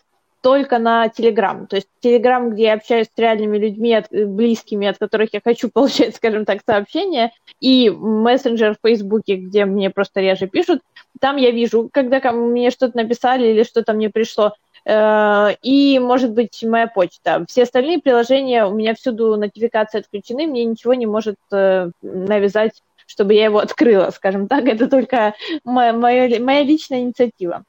только 0.47 0.79
на 0.79 1.07
Telegram. 1.09 1.67
То 1.67 1.75
есть 1.75 1.88
Telegram, 2.00 2.50
где 2.50 2.67
я 2.67 2.75
общаюсь 2.75 3.09
с 3.09 3.19
реальными 3.19 3.59
людьми, 3.59 3.93
от, 3.93 4.07
близкими, 4.12 4.87
от 4.87 4.97
которых 4.97 5.31
я 5.33 5.41
хочу 5.43 5.69
получать, 5.75 6.15
скажем 6.15 6.45
так, 6.45 6.61
сообщения, 6.65 7.33
и 7.59 7.91
мессенджер 7.91 8.76
в 8.76 8.87
Фейсбуке, 8.87 9.35
где 9.35 9.65
мне 9.65 9.91
просто 9.91 10.21
реже 10.21 10.47
пишут, 10.47 10.83
там 11.21 11.35
я 11.35 11.50
вижу, 11.50 11.91
когда 11.93 12.21
мне 12.31 12.71
что-то 12.71 12.97
написали 12.97 13.49
или 13.49 13.65
что-то 13.65 13.93
мне 13.93 14.09
пришло, 14.09 14.55
э, 14.85 15.49
и, 15.62 15.99
может 15.99 16.31
быть, 16.31 16.62
моя 16.62 16.87
почта. 16.87 17.45
Все 17.49 17.65
остальные 17.65 17.99
приложения, 17.99 18.67
у 18.67 18.73
меня 18.73 18.95
всюду 18.95 19.35
нотификации 19.37 19.99
отключены, 19.99 20.47
мне 20.47 20.65
ничего 20.65 20.95
не 20.95 21.07
может 21.07 21.38
э, 21.50 21.91
навязать 22.03 22.83
чтобы 23.09 23.35
я 23.35 23.45
его 23.45 23.59
открыла, 23.59 24.11
скажем 24.11 24.47
так. 24.47 24.65
Это 24.67 24.88
только 24.88 25.35
моя, 25.65 25.93
моя, 25.93 26.62
личная 26.62 27.00
инициатива. 27.00 27.65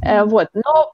Э, 0.00 0.24
вот. 0.24 0.48
Но 0.52 0.92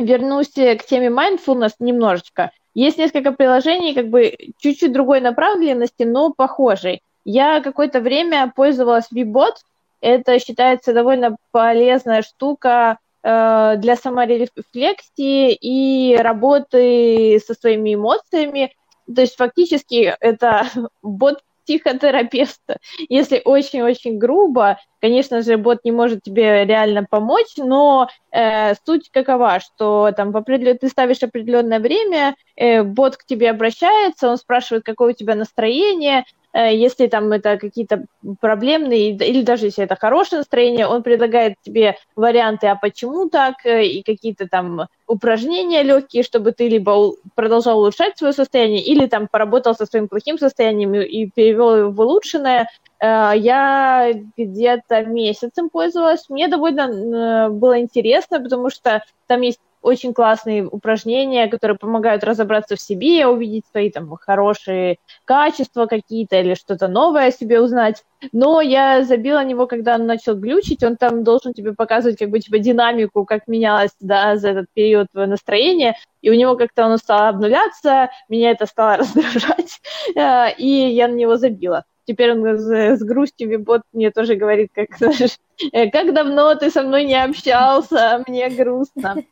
вернусь 0.00 0.52
к 0.52 0.84
теме 0.84 1.08
mindfulness 1.08 1.74
немножечко. 1.78 2.50
Есть 2.74 2.98
несколько 2.98 3.32
приложений, 3.32 3.94
как 3.94 4.08
бы 4.08 4.34
чуть-чуть 4.58 4.92
другой 4.92 5.20
направленности, 5.20 6.04
но 6.04 6.32
похожей. 6.32 7.02
Я 7.24 7.60
какое-то 7.60 8.00
время 8.00 8.52
пользовалась 8.54 9.08
VBot. 9.12 9.54
Это 10.00 10.38
считается 10.38 10.92
довольно 10.92 11.36
полезная 11.50 12.22
штука 12.22 12.98
э, 13.22 13.74
для 13.76 13.96
саморефлексии 13.96 15.52
и 15.52 16.16
работы 16.16 17.40
со 17.44 17.54
своими 17.54 17.94
эмоциями. 17.94 18.72
То 19.14 19.20
есть 19.20 19.36
фактически 19.36 20.16
это 20.20 20.66
бот 21.02 21.40
психотерапевта. 21.70 22.78
Если 23.08 23.40
очень-очень 23.44 24.18
грубо, 24.18 24.78
конечно 25.00 25.42
же, 25.42 25.56
бот 25.56 25.78
не 25.84 25.92
может 25.92 26.22
тебе 26.22 26.64
реально 26.64 27.06
помочь, 27.08 27.56
но 27.56 28.08
э, 28.32 28.74
суть 28.84 29.08
какова, 29.12 29.60
что 29.60 30.10
там 30.16 30.32
в 30.32 30.36
определен... 30.36 30.78
ты 30.78 30.88
ставишь 30.88 31.22
определенное 31.22 31.78
время, 31.78 32.34
э, 32.56 32.82
бот 32.82 33.16
к 33.16 33.24
тебе 33.24 33.50
обращается, 33.50 34.28
он 34.28 34.36
спрашивает, 34.36 34.84
какое 34.84 35.12
у 35.12 35.16
тебя 35.16 35.36
настроение, 35.36 36.24
если 36.52 37.06
там 37.06 37.30
это 37.32 37.56
какие-то 37.58 38.04
проблемные, 38.40 39.10
или 39.10 39.42
даже 39.42 39.66
если 39.66 39.84
это 39.84 39.96
хорошее 39.96 40.38
настроение, 40.40 40.86
он 40.86 41.02
предлагает 41.02 41.54
тебе 41.62 41.96
варианты, 42.16 42.66
а 42.66 42.74
почему 42.74 43.28
так, 43.28 43.64
э, 43.64 43.86
и 43.86 44.02
какие-то 44.02 44.48
там 44.48 44.88
упражнения 45.06 45.82
легкие, 45.82 46.22
чтобы 46.22 46.52
ты 46.52 46.68
либо 46.68 47.12
продолжал 47.34 47.78
улучшать 47.78 48.18
свое 48.18 48.32
состояние, 48.32 48.82
или 48.82 49.06
там 49.06 49.28
поработал 49.28 49.74
со 49.74 49.86
своим 49.86 50.08
плохим 50.08 50.38
состоянием 50.38 50.94
и 50.94 51.26
перевел 51.26 51.76
его 51.76 51.90
в 51.90 52.00
улучшенное. 52.00 52.68
Э, 53.00 53.32
я 53.36 54.12
где-то 54.36 55.04
месяцем 55.04 55.70
пользовалась. 55.70 56.28
Мне 56.28 56.48
довольно 56.48 57.48
было 57.50 57.80
интересно, 57.80 58.40
потому 58.40 58.70
что 58.70 59.04
там 59.28 59.42
есть 59.42 59.60
очень 59.82 60.12
классные 60.12 60.66
упражнения, 60.66 61.48
которые 61.48 61.76
помогают 61.76 62.24
разобраться 62.24 62.76
в 62.76 62.80
себе, 62.80 63.26
увидеть 63.26 63.64
свои 63.70 63.90
там 63.90 64.14
хорошие 64.16 64.98
качества 65.24 65.86
какие-то 65.86 66.36
или 66.36 66.54
что-то 66.54 66.88
новое 66.88 67.28
о 67.28 67.32
себе 67.32 67.60
узнать. 67.60 68.04
Но 68.32 68.60
я 68.60 69.02
забила 69.04 69.44
него, 69.44 69.66
когда 69.66 69.94
он 69.94 70.06
начал 70.06 70.34
глючить, 70.34 70.82
он 70.82 70.96
там 70.96 71.24
должен 71.24 71.54
тебе 71.54 71.72
показывать 71.72 72.18
как 72.18 72.30
бы 72.30 72.40
типа 72.40 72.58
динамику, 72.58 73.24
как 73.24 73.48
менялось 73.48 73.92
да, 74.00 74.36
за 74.36 74.50
этот 74.50 74.66
период 74.74 75.06
твое 75.12 75.26
настроение, 75.26 75.94
и 76.20 76.30
у 76.30 76.34
него 76.34 76.56
как-то 76.56 76.86
оно 76.86 76.98
стало 76.98 77.28
обнуляться, 77.28 78.10
меня 78.28 78.50
это 78.50 78.66
стало 78.66 78.96
раздражать, 78.98 79.80
э, 80.14 80.54
и 80.58 80.66
я 80.66 81.08
на 81.08 81.14
него 81.14 81.36
забила 81.36 81.84
теперь 82.10 82.32
он 82.32 82.58
с, 82.58 82.98
с 82.98 83.02
грустью 83.04 83.48
Вибот 83.48 83.82
мне 83.92 84.10
тоже 84.10 84.34
говорит, 84.34 84.70
как, 84.74 84.96
знаешь, 84.96 85.38
«Э, 85.72 85.90
как 85.90 86.12
давно 86.12 86.54
ты 86.56 86.70
со 86.70 86.82
мной 86.82 87.04
не 87.04 87.14
общался, 87.14 88.24
мне 88.26 88.48
грустно. 88.50 89.22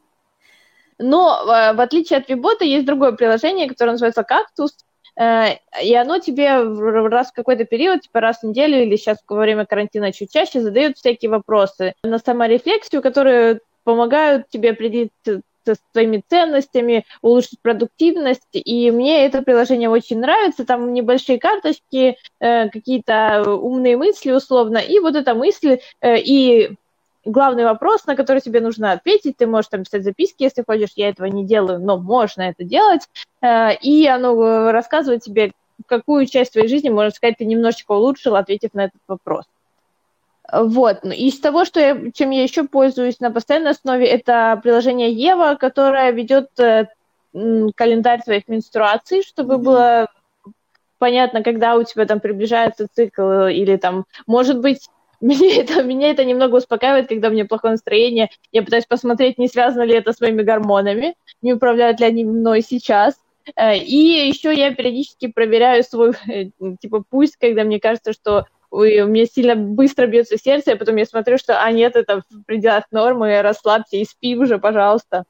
Но 0.99 1.43
э, 1.43 1.73
в 1.75 1.81
отличие 1.81 2.19
от 2.19 2.29
Вибота 2.29 2.65
есть 2.65 2.87
другое 2.87 3.13
приложение, 3.13 3.69
которое 3.69 3.93
называется 3.93 4.25
«Кактус», 4.25 4.77
э, 5.19 5.57
и 5.83 5.95
оно 5.95 6.19
тебе 6.19 6.61
раз 7.09 7.31
в 7.31 7.35
какой-то 7.35 7.65
период, 7.65 8.03
типа 8.03 8.21
раз 8.21 8.41
в 8.41 8.45
неделю 8.45 8.83
или 8.83 8.97
сейчас 8.97 9.19
во 9.29 9.37
время 9.37 9.65
карантина 9.65 10.13
чуть 10.13 10.33
чаще 10.33 10.61
задает 10.61 10.97
всякие 10.97 11.31
вопросы 11.31 11.95
на 12.03 12.19
саморефлексию, 12.19 13.03
которые 13.03 13.61
помогают 13.85 14.49
тебе 14.49 14.71
определить 14.71 15.13
с 15.25 15.79
твоими 15.93 16.23
ценностями, 16.29 17.05
улучшить 17.21 17.61
продуктивность. 17.61 18.49
И 18.53 18.91
мне 18.91 19.27
это 19.27 19.43
приложение 19.43 19.91
очень 19.91 20.19
нравится. 20.19 20.65
Там 20.65 20.95
небольшие 20.95 21.39
карточки, 21.39 22.17
э, 22.41 22.69
какие-то 22.71 23.45
умные 23.47 23.97
мысли 23.97 24.33
условно. 24.33 24.79
И 24.79 24.99
вот 24.99 25.15
эта 25.15 25.35
мысль 25.35 25.79
и 26.03 26.71
главный 27.25 27.65
вопрос, 27.65 28.07
на 28.07 28.17
который 28.17 28.41
тебе 28.41 28.61
нужно 28.61 28.93
ответить. 28.93 29.37
Ты 29.37 29.47
можешь 29.47 29.69
там 29.69 29.85
писать 29.85 30.05
записки, 30.05 30.43
если 30.43 30.63
хочешь. 30.67 30.93
Я 30.97 31.09
этого 31.09 31.27
не 31.27 31.45
делаю, 31.45 31.81
но 31.81 31.99
можно 31.99 32.43
это 32.43 32.65
делать. 32.65 33.09
Э, 33.41 33.75
и 33.75 34.07
оно 34.07 34.73
рассказывает 34.73 35.23
тебе, 35.23 35.53
какую 35.87 36.27
часть 36.27 36.53
твоей 36.53 36.69
жизни, 36.69 36.89
можно 36.89 37.11
сказать, 37.11 37.37
ты 37.39 37.45
немножечко 37.45 37.93
улучшил, 37.93 38.37
ответив 38.37 38.75
на 38.75 38.87
этот 38.87 39.01
вопрос. 39.07 39.45
Вот. 40.51 41.01
Ну, 41.03 41.13
из 41.13 41.39
того, 41.41 41.65
что 41.65 41.79
я, 41.79 42.11
чем 42.13 42.31
я 42.31 42.43
еще 42.43 42.65
пользуюсь 42.65 43.21
на 43.21 43.31
постоянной 43.31 43.73
основе, 43.73 44.07
это 44.07 44.59
приложение 44.63 45.13
Ева, 45.13 45.57
которое 45.57 46.11
ведет 46.11 46.49
э, 46.59 46.87
календарь 47.33 48.23
твоих 48.23 48.49
менструаций, 48.49 49.23
чтобы 49.23 49.55
mm-hmm. 49.55 49.59
было 49.59 50.07
понятно, 50.99 51.43
когда 51.43 51.77
у 51.77 51.83
тебя 51.83 52.07
там 52.07 52.21
приближается 52.21 52.87
цикл, 52.93 53.47
или 53.47 53.77
там, 53.77 54.05
может 54.27 54.61
быть, 54.61 54.89
меня 55.21 55.63
это, 55.63 55.83
меня 55.83 56.11
это 56.11 56.25
немного 56.25 56.57
успокаивает, 56.57 57.09
когда 57.09 57.29
у 57.29 57.33
меня 57.33 57.45
плохое 57.45 57.73
настроение. 57.73 58.31
Я 58.53 58.63
пытаюсь 58.63 58.87
посмотреть, 58.87 59.39
не 59.39 59.49
связано 59.49 59.83
ли 59.83 59.95
это 59.95 60.13
с 60.13 60.21
моими 60.21 60.43
гормонами, 60.43 61.17
не 61.43 61.53
управляют 61.55 61.99
ли 61.99 62.07
они 62.07 62.25
мной 62.25 62.63
сейчас. 62.63 63.15
Э, 63.57 63.77
и 63.77 64.29
еще 64.29 64.55
я 64.55 64.73
периодически 64.75 65.27
проверяю 65.27 65.83
свой, 65.83 66.13
э, 66.29 66.51
типа, 66.81 67.03
пульс, 67.09 67.37
когда 67.37 67.65
мне 67.65 67.81
кажется, 67.81 68.13
что 68.13 68.47
у 68.71 68.83
меня 68.83 69.25
сильно 69.25 69.57
быстро 69.57 70.07
бьется 70.07 70.37
сердце, 70.37 70.73
а 70.73 70.77
потом 70.77 70.97
я 70.97 71.07
смотрю, 71.07 71.39
что, 71.39 71.63
а 71.63 71.73
нет, 71.73 71.97
это 71.97 72.23
в 72.29 72.45
пределах 72.45 72.85
нормы, 72.91 73.41
расслабься 73.41 73.97
и 73.97 74.05
спи 74.05 74.37
уже, 74.37 74.59
пожалуйста. 74.59 75.25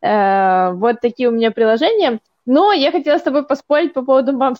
Э, 0.00 0.72
вот 0.72 1.00
такие 1.00 1.28
у 1.28 1.32
меня 1.32 1.50
приложения. 1.50 2.20
Но 2.48 2.72
я 2.72 2.90
хотела 2.92 3.18
с 3.18 3.22
тобой 3.22 3.44
поспорить 3.44 3.92
по 3.92 4.02
поводу 4.02 4.32
мам. 4.32 4.56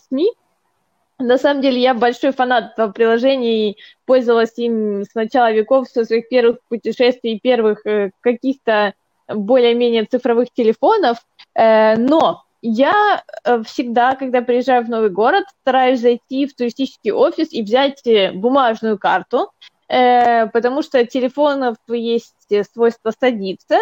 На 1.17 1.37
самом 1.39 1.61
деле 1.61 1.81
я 1.81 1.95
большой 1.95 2.31
фанат 2.31 2.77
и 2.77 3.77
пользовалась 4.05 4.55
им 4.57 5.01
с 5.01 5.15
начала 5.15 5.51
веков, 5.51 5.89
со 5.89 6.05
своих 6.05 6.29
первых 6.29 6.59
путешествий, 6.69 7.39
первых 7.39 7.83
э, 7.87 8.11
каких-то 8.21 8.93
более-менее 9.27 10.05
цифровых 10.05 10.51
телефонов. 10.53 11.17
Э, 11.55 11.95
но 11.97 12.43
я 12.61 13.23
э, 13.43 13.63
всегда, 13.63 14.15
когда 14.15 14.43
приезжаю 14.43 14.85
в 14.85 14.89
новый 14.89 15.09
город, 15.09 15.45
стараюсь 15.61 15.99
зайти 15.99 16.45
в 16.45 16.53
туристический 16.53 17.11
офис 17.11 17.51
и 17.51 17.63
взять 17.63 18.03
бумажную 18.35 18.99
карту, 18.99 19.49
потому 19.87 20.83
что 20.83 21.03
телефонов 21.07 21.77
есть 21.87 22.53
свойство 22.71 23.11
садиться, 23.19 23.79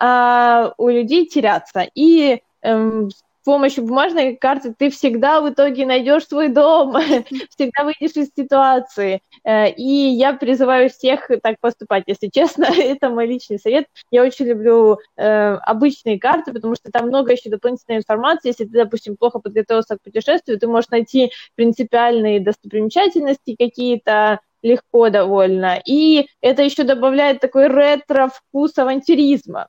а 0.00 0.72
у 0.78 0.88
людей 0.88 1.26
теряться. 1.26 1.84
И 1.96 2.40
эм, 2.62 3.10
помощью 3.48 3.84
бумажной 3.84 4.36
карты 4.36 4.74
ты 4.76 4.90
всегда 4.90 5.40
в 5.40 5.48
итоге 5.48 5.86
найдешь 5.86 6.26
свой 6.26 6.48
дом, 6.48 6.94
всегда 7.56 7.84
выйдешь 7.84 8.14
из 8.14 8.30
ситуации. 8.36 9.22
Э, 9.42 9.70
и 9.70 10.10
я 10.10 10.34
призываю 10.34 10.90
всех 10.90 11.30
так 11.42 11.58
поступать, 11.58 12.04
если 12.06 12.28
честно, 12.34 12.64
это 12.64 13.08
мой 13.08 13.26
личный 13.26 13.58
совет. 13.58 13.86
Я 14.10 14.22
очень 14.22 14.44
люблю 14.44 14.98
э, 15.16 15.54
обычные 15.62 16.20
карты, 16.20 16.52
потому 16.52 16.74
что 16.74 16.90
там 16.92 17.06
много 17.06 17.32
еще 17.32 17.48
дополнительной 17.48 17.96
информации. 17.96 18.48
Если 18.48 18.66
ты, 18.66 18.72
допустим, 18.72 19.16
плохо 19.16 19.38
подготовился 19.38 19.96
к 19.96 20.02
путешествию, 20.02 20.58
ты 20.58 20.66
можешь 20.66 20.90
найти 20.90 21.32
принципиальные 21.54 22.40
достопримечательности 22.40 23.56
какие-то, 23.58 24.40
легко 24.62 25.08
довольно. 25.08 25.80
И 25.86 26.28
это 26.42 26.62
еще 26.62 26.82
добавляет 26.82 27.40
такой 27.40 27.68
ретро-вкус 27.68 28.76
авантюризма. 28.76 29.68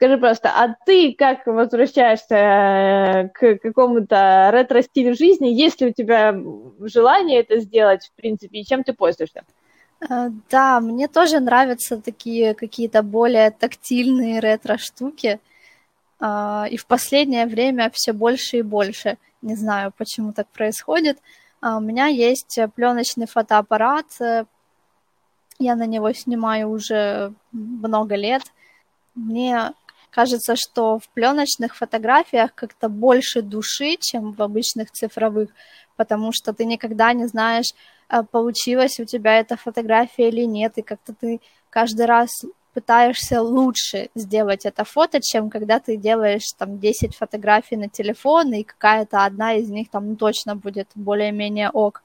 Скажи 0.00 0.16
просто, 0.16 0.48
а 0.48 0.74
ты 0.86 1.12
как 1.12 1.46
возвращаешься 1.46 2.34
э, 2.34 3.28
к 3.28 3.58
какому-то 3.58 4.48
ретро-стилю 4.50 5.14
жизни? 5.14 5.48
Есть 5.48 5.82
ли 5.82 5.88
у 5.88 5.92
тебя 5.92 6.34
желание 6.80 7.40
это 7.40 7.60
сделать, 7.60 8.06
в 8.06 8.12
принципе, 8.12 8.60
и 8.60 8.64
чем 8.64 8.82
ты 8.82 8.94
пользуешься? 8.94 9.42
Э, 10.00 10.30
да, 10.50 10.80
мне 10.80 11.06
тоже 11.06 11.38
нравятся 11.40 12.00
такие 12.00 12.54
какие-то 12.54 13.02
более 13.02 13.50
тактильные 13.50 14.40
ретро-штуки. 14.40 15.38
Э, 16.18 16.64
и 16.70 16.78
в 16.78 16.86
последнее 16.86 17.44
время 17.44 17.90
все 17.92 18.14
больше 18.14 18.56
и 18.56 18.62
больше. 18.62 19.18
Не 19.42 19.54
знаю, 19.54 19.92
почему 19.94 20.32
так 20.32 20.46
происходит. 20.46 21.18
А 21.60 21.76
у 21.76 21.80
меня 21.80 22.06
есть 22.06 22.58
пленочный 22.74 23.26
фотоаппарат. 23.26 24.06
Я 25.58 25.76
на 25.76 25.86
него 25.86 26.10
снимаю 26.14 26.70
уже 26.70 27.34
много 27.52 28.14
лет. 28.14 28.44
Мне 29.14 29.74
кажется, 30.10 30.56
что 30.56 30.98
в 30.98 31.08
пленочных 31.10 31.76
фотографиях 31.76 32.54
как-то 32.54 32.88
больше 32.88 33.42
души, 33.42 33.96
чем 34.00 34.32
в 34.32 34.42
обычных 34.42 34.90
цифровых, 34.90 35.50
потому 35.96 36.32
что 36.32 36.52
ты 36.52 36.64
никогда 36.64 37.12
не 37.12 37.26
знаешь, 37.26 37.72
а, 38.08 38.22
получилась 38.22 38.98
у 39.00 39.04
тебя 39.04 39.38
эта 39.38 39.56
фотография 39.56 40.28
или 40.28 40.44
нет, 40.44 40.72
и 40.76 40.82
как-то 40.82 41.14
ты 41.14 41.40
каждый 41.70 42.06
раз 42.06 42.30
пытаешься 42.74 43.42
лучше 43.42 44.10
сделать 44.14 44.64
это 44.64 44.84
фото, 44.84 45.20
чем 45.20 45.50
когда 45.50 45.80
ты 45.80 45.96
делаешь 45.96 46.52
там 46.56 46.78
10 46.78 47.16
фотографий 47.16 47.76
на 47.76 47.88
телефон, 47.88 48.52
и 48.52 48.62
какая-то 48.62 49.24
одна 49.24 49.54
из 49.54 49.68
них 49.70 49.90
там 49.90 50.16
точно 50.16 50.56
будет 50.56 50.88
более-менее 50.94 51.70
ок. 51.70 52.02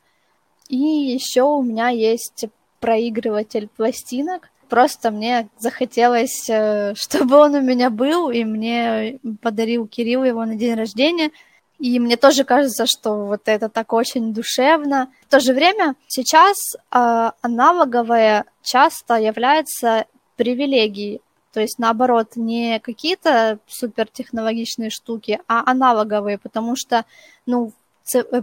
И 0.67 0.77
еще 0.77 1.43
у 1.43 1.61
меня 1.61 1.89
есть 1.89 2.45
проигрыватель 2.79 3.67
пластинок. 3.75 4.49
Просто 4.75 5.09
мне 5.09 5.47
захотелось, 5.57 6.49
э, 6.49 6.95
чтобы 6.97 7.37
он 7.37 7.55
у 7.55 7.61
меня 7.61 7.89
был, 7.89 8.29
и 8.29 8.43
мне 8.43 9.19
подарил 9.41 9.87
Кирилл 9.87 10.25
его 10.25 10.43
на 10.43 10.55
день 10.55 10.73
рождения. 10.73 11.31
И 11.79 11.97
мне 11.97 12.17
тоже 12.17 12.43
кажется, 12.43 12.85
что 12.85 13.25
вот 13.25 13.43
это 13.45 13.69
так 13.69 13.93
очень 13.93 14.33
душевно. 14.33 15.07
В 15.27 15.31
то 15.31 15.39
же 15.39 15.53
время 15.53 15.95
сейчас 16.07 16.57
э, 16.75 17.31
аналоговое 17.41 18.43
часто 18.63 19.15
является 19.15 20.07
привилегией. 20.35 21.21
То 21.53 21.61
есть, 21.61 21.79
наоборот, 21.79 22.35
не 22.35 22.81
какие-то 22.81 23.59
супертехнологичные 23.67 24.89
штуки, 24.89 25.39
а 25.47 25.63
аналоговые, 25.71 26.37
потому 26.37 26.75
что, 26.75 27.05
ну, 27.45 27.71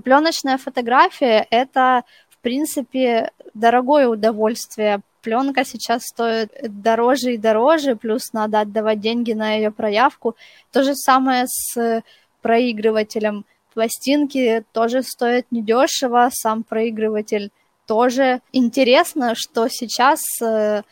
пленочная 0.02 0.56
фотография— 0.56 1.46
это, 1.50 2.04
в 2.30 2.38
принципе, 2.38 3.32
дорогое 3.52 4.08
удовольствие. 4.08 5.02
Пленка 5.22 5.64
сейчас 5.64 6.02
стоит 6.02 6.52
дороже 6.62 7.35
и 7.35 7.38
дороже, 7.38 7.96
плюс 7.96 8.32
надо 8.32 8.61
отдавать 8.61 9.00
деньги 9.00 9.32
на 9.32 9.54
ее 9.54 9.70
проявку. 9.70 10.37
То 10.72 10.82
же 10.82 10.94
самое 10.94 11.46
с 11.46 12.02
проигрывателем. 12.42 13.44
Пластинки 13.72 14.64
тоже 14.72 15.02
стоят 15.02 15.46
недешево, 15.50 16.28
сам 16.32 16.62
проигрыватель 16.62 17.50
тоже. 17.87 18.40
Интересно, 18.52 19.35
что 19.35 19.68
сейчас 19.68 20.20
э, 20.42 20.82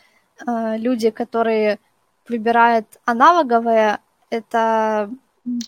э, 0.47 0.77
люди, 0.77 1.09
которые 1.09 1.79
выбирают 2.27 2.87
аналоговое, 3.05 3.99
это 4.29 5.09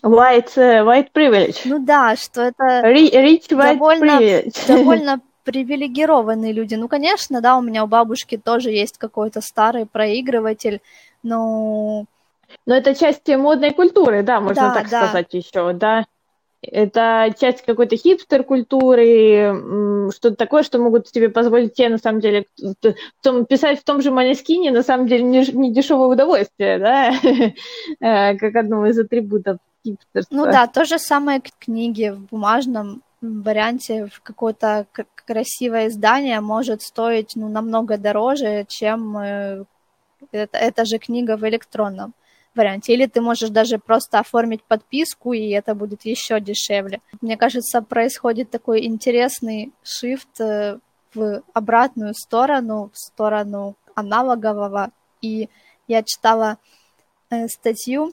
White, 0.02 0.56
uh, 0.56 0.84
white 0.84 1.08
privilege. 1.12 1.62
Ну 1.64 1.80
да, 1.80 2.14
что 2.14 2.42
это 2.42 2.82
rich 2.84 3.48
white 3.48 3.74
довольно, 3.74 4.20
privilege. 4.20 4.66
довольно 4.68 5.20
привилегированные 5.44 6.52
люди. 6.52 6.74
Ну, 6.74 6.88
конечно, 6.88 7.40
да, 7.40 7.56
у 7.56 7.62
меня 7.62 7.84
у 7.84 7.86
бабушки 7.86 8.36
тоже 8.36 8.70
есть 8.70 8.98
какой-то 8.98 9.40
старый 9.40 9.86
проигрыватель, 9.86 10.80
но... 11.22 12.06
Но 12.66 12.74
это 12.74 12.94
часть 12.94 13.28
модной 13.28 13.72
культуры, 13.72 14.22
да, 14.22 14.40
можно 14.40 14.68
да, 14.68 14.74
так 14.74 14.88
да. 14.88 15.06
сказать 15.06 15.34
еще, 15.34 15.72
да. 15.72 16.06
Это 16.62 17.34
часть 17.38 17.64
какой-то 17.64 17.96
хипстер-культуры, 17.96 20.10
что-то 20.14 20.36
такое, 20.36 20.62
что 20.62 20.78
могут 20.78 21.08
себе 21.08 21.28
позволить 21.28 21.74
те, 21.74 21.88
на 21.88 21.98
самом 21.98 22.20
деле, 22.20 22.46
том, 23.22 23.44
писать 23.44 23.80
в 23.80 23.84
том 23.84 24.00
же 24.00 24.10
Манескине, 24.10 24.70
на 24.70 24.82
самом 24.82 25.06
деле, 25.06 25.24
не, 25.24 25.44
не 25.52 25.72
дешевое 25.72 26.08
удовольствие, 26.08 26.78
да, 26.78 27.12
э, 28.00 28.36
как 28.38 28.56
одно 28.56 28.86
из 28.86 28.98
атрибутов 28.98 29.58
хипстерства. 29.84 30.34
Ну 30.34 30.44
да, 30.46 30.66
то 30.66 30.84
же 30.84 30.98
самое 30.98 31.42
книги 31.58 32.10
в 32.10 32.30
бумажном 32.30 33.02
варианте, 33.42 34.06
в 34.06 34.20
какое-то 34.22 34.86
красивое 35.26 35.88
издание 35.88 36.40
может 36.40 36.82
стоить 36.82 37.32
ну, 37.36 37.48
намного 37.48 37.98
дороже, 37.98 38.64
чем 38.68 39.16
э, 39.18 39.64
это, 40.32 40.58
эта 40.58 40.84
же 40.84 40.98
книга 40.98 41.36
в 41.36 41.48
электронном 41.48 42.14
варианте. 42.54 42.94
Или 42.94 43.06
ты 43.06 43.20
можешь 43.20 43.50
даже 43.50 43.78
просто 43.78 44.18
оформить 44.18 44.62
подписку, 44.62 45.32
и 45.32 45.48
это 45.50 45.74
будет 45.74 46.04
еще 46.04 46.40
дешевле. 46.40 47.00
Мне 47.20 47.36
кажется, 47.36 47.82
происходит 47.82 48.50
такой 48.50 48.84
интересный 48.84 49.72
шифт 49.82 50.40
э, 50.40 50.78
в 51.14 51.42
обратную 51.52 52.14
сторону, 52.14 52.90
в 52.92 52.98
сторону 52.98 53.76
аналогового. 53.94 54.90
И 55.20 55.48
я 55.88 56.02
читала 56.02 56.58
э, 57.30 57.48
статью 57.48 58.12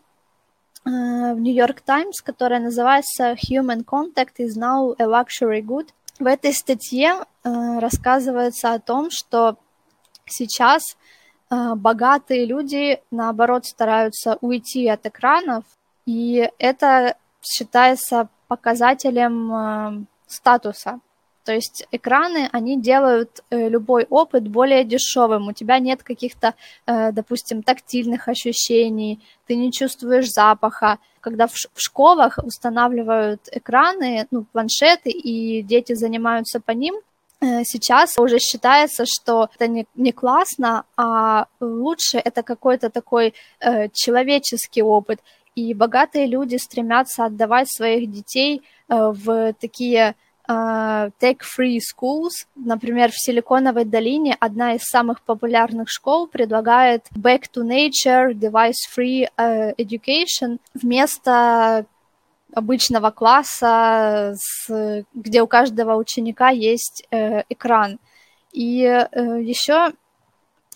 в 0.84 1.40
New 1.40 1.54
York 1.54 1.82
Times, 1.82 2.22
которая 2.24 2.60
называется 2.60 3.34
Human 3.34 3.86
Contact 3.86 4.36
is 4.40 4.58
now 4.58 4.96
a 4.98 5.06
luxury 5.06 5.62
good. 5.62 5.90
В 6.20 6.26
этой 6.26 6.54
статье 6.54 7.26
э, 7.44 7.80
рассказывается 7.80 8.74
о 8.74 8.80
том, 8.80 9.10
что 9.12 9.58
сейчас 10.26 10.98
а, 11.50 11.76
богатые 11.76 12.46
люди, 12.46 13.02
наоборот, 13.12 13.66
стараются 13.66 14.38
уйти 14.42 14.88
от 14.88 15.06
экранов, 15.06 15.66
и 16.06 16.50
это 16.58 17.18
считается 17.42 18.30
показателем 18.48 20.08
статуса. 20.28 21.02
То 21.44 21.54
есть 21.54 21.88
экраны, 21.92 22.50
они 22.52 22.80
делают 22.80 23.44
э, 23.50 23.70
любой 23.70 24.06
опыт 24.10 24.48
более 24.48 24.84
дешевым. 24.84 25.48
У 25.48 25.54
тебя 25.54 25.80
нет 25.80 26.04
каких-то, 26.04 26.54
э, 26.86 27.12
допустим, 27.12 27.64
тактильных 27.64 28.28
ощущений, 28.28 29.20
ты 29.48 29.56
не 29.56 29.72
чувствуешь 29.72 30.30
запаха. 30.30 31.00
Когда 31.20 31.48
в 31.48 31.56
школах 31.76 32.40
устанавливают 32.44 33.48
экраны, 33.52 34.28
ну, 34.32 34.46
планшеты, 34.52 35.10
и 35.10 35.62
дети 35.62 35.94
занимаются 35.94 36.60
по 36.60 36.72
ним, 36.72 36.96
Э, 37.42 37.64
сейчас 37.64 38.18
уже 38.20 38.38
считается, 38.40 39.06
что 39.08 39.50
это 39.58 39.68
не, 39.96 40.12
классно, 40.12 40.86
а 40.96 41.48
лучше 41.60 42.20
это 42.20 42.44
какой-то 42.44 42.90
такой 42.90 43.34
человеческий 43.94 44.84
опыт. 44.84 45.20
И 45.56 45.74
богатые 45.74 46.28
люди 46.28 46.58
стремятся 46.58 47.26
отдавать 47.26 47.68
своих 47.70 48.10
детей 48.10 48.62
в 48.88 49.54
такие 49.54 50.16
э, 50.52 51.10
tech-free 51.20 51.80
schools. 51.80 52.46
Например, 52.56 53.12
в 53.12 53.20
Силиконовой 53.20 53.86
долине 53.86 54.36
одна 54.40 54.76
из 54.76 54.84
самых 54.84 55.22
популярных 55.22 55.90
школ 55.90 56.28
предлагает 56.28 57.06
back 57.16 57.44
to 57.54 57.64
nature, 57.64 58.34
device-free 58.34 59.28
uh, 59.38 59.76
education 59.78 60.60
вместо 60.74 61.86
обычного 62.54 63.12
класса, 63.12 64.34
с, 64.36 65.06
где 65.14 65.42
у 65.42 65.48
каждого 65.48 65.96
ученика 65.96 66.50
есть 66.50 67.08
э, 67.12 67.44
экран. 67.50 68.00
И 68.52 68.84
э, 68.84 69.42
еще 69.42 69.94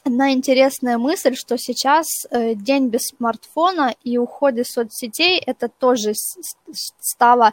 одна 0.03 0.31
интересная 0.31 0.97
мысль, 0.97 1.35
что 1.35 1.57
сейчас 1.57 2.07
э, 2.29 2.53
день 2.55 2.87
без 2.87 3.07
смартфона 3.07 3.93
и 4.03 4.17
уходе 4.17 4.63
соцсетей 4.63 5.39
это 5.39 5.67
тоже 5.67 6.13
стало 7.01 7.47
э, 7.47 7.51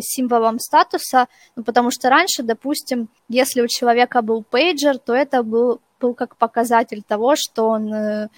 символом 0.00 0.58
статуса, 0.58 1.28
ну, 1.56 1.64
потому 1.64 1.90
что 1.90 2.10
раньше, 2.10 2.42
допустим, 2.42 3.08
если 3.28 3.60
у 3.60 3.68
человека 3.68 4.22
был 4.22 4.42
пейджер, 4.42 4.98
то 4.98 5.14
это 5.14 5.42
был, 5.42 5.80
был 6.00 6.14
как 6.14 6.36
показатель 6.36 7.02
того, 7.02 7.34
что 7.36 7.68
он 7.68 7.92
э, 7.92 8.28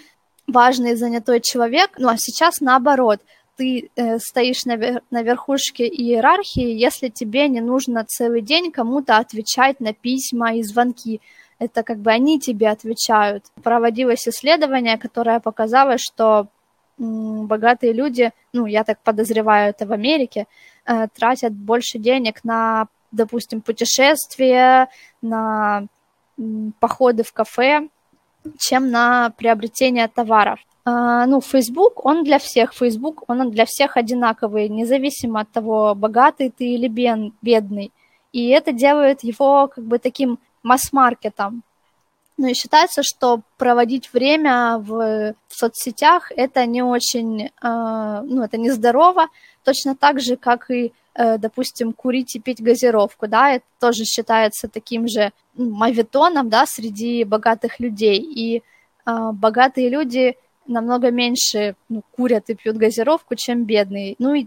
важный 0.47 0.93
и 0.93 0.97
занятой 0.97 1.41
человек, 1.41 1.93
ну 1.99 2.09
а 2.09 2.17
сейчас 2.17 2.61
наоборот– 2.61 3.21
ты 3.57 3.91
э, 3.97 4.19
стоишь 4.19 4.65
на, 4.65 4.77
на 5.11 5.23
верхушке 5.23 5.89
иерархии, 5.89 6.85
если 6.85 7.09
тебе 7.09 7.49
не 7.49 7.61
нужно 7.61 8.05
целый 8.05 8.43
день 8.43 8.71
кому-то 8.71 9.17
отвечать 9.17 9.81
на 9.81 9.93
письма 9.93 10.55
и 10.55 10.63
звонки. 10.63 11.21
Это 11.59 11.83
как 11.83 11.99
бы 11.99 12.11
они 12.11 12.39
тебе 12.39 12.69
отвечают. 12.69 13.45
Проводилось 13.63 14.29
исследование, 14.29 14.99
которое 14.99 15.41
показало, 15.41 15.97
что 15.99 16.49
богатые 16.99 17.93
люди, 17.93 18.33
ну, 18.53 18.67
я 18.67 18.85
так 18.85 18.99
подозреваю, 19.03 19.71
это 19.71 19.87
в 19.87 19.93
Америке, 19.93 20.47
э, 20.87 21.09
тратят 21.15 21.53
больше 21.53 21.99
денег 21.99 22.45
на, 22.45 22.89
допустим, 23.13 23.61
путешествия, 23.61 24.89
на 25.23 25.87
походы 26.81 27.23
в 27.23 27.33
кафе, 27.33 27.89
чем 28.59 28.91
на 28.91 29.31
приобретение 29.31 30.09
товаров. 30.09 30.61
А, 30.85 31.27
ну, 31.27 31.41
Facebook, 31.41 32.05
он 32.05 32.25
для 32.25 32.39
всех, 32.39 32.73
Facebook, 32.73 33.25
он 33.27 33.51
для 33.51 33.65
всех 33.65 33.97
одинаковый, 33.97 34.69
независимо 34.69 35.41
от 35.41 35.51
того, 35.51 35.95
богатый 35.95 36.51
ты 36.51 36.65
или 36.65 36.89
бедный. 37.43 37.93
И 38.33 38.49
это 38.49 38.73
делает 38.73 39.25
его 39.25 39.69
как 39.69 39.85
бы 39.85 39.99
таким 39.99 40.39
масс-маркетом. 40.63 41.63
Ну 42.39 42.49
и 42.49 42.55
считается, 42.55 43.03
что 43.03 43.41
проводить 43.57 44.13
время 44.13 44.79
в, 44.79 45.35
в 45.49 45.55
соцсетях 45.55 46.31
это 46.37 46.67
не 46.67 46.83
очень, 46.83 47.47
э, 47.47 47.51
ну 47.63 48.43
это 48.43 48.59
не 48.59 48.71
здорово, 48.71 49.29
точно 49.65 49.97
так 49.97 50.21
же, 50.21 50.37
как 50.37 50.71
и, 50.71 50.93
э, 51.15 51.39
допустим, 51.39 51.95
курить 51.95 52.37
и 52.37 52.41
пить 52.41 52.63
газировку, 52.63 53.27
да, 53.27 53.53
это 53.53 53.65
тоже 53.81 54.05
считается 54.05 54.69
таким 54.69 55.09
же 55.09 55.33
ну, 55.55 55.71
мавитоном, 55.71 56.51
да, 56.51 56.67
среди 56.67 57.25
богатых 57.25 57.81
людей. 57.81 58.19
И 58.19 58.59
э, 58.59 58.63
богатые 59.33 59.89
люди 59.89 60.37
намного 60.67 61.11
меньше 61.11 61.75
ну, 61.89 62.03
курят 62.13 62.51
и 62.51 62.55
пьют 62.55 62.77
газировку, 62.77 63.35
чем 63.35 63.65
бедные. 63.65 64.15
Ну 64.19 64.35
и 64.35 64.47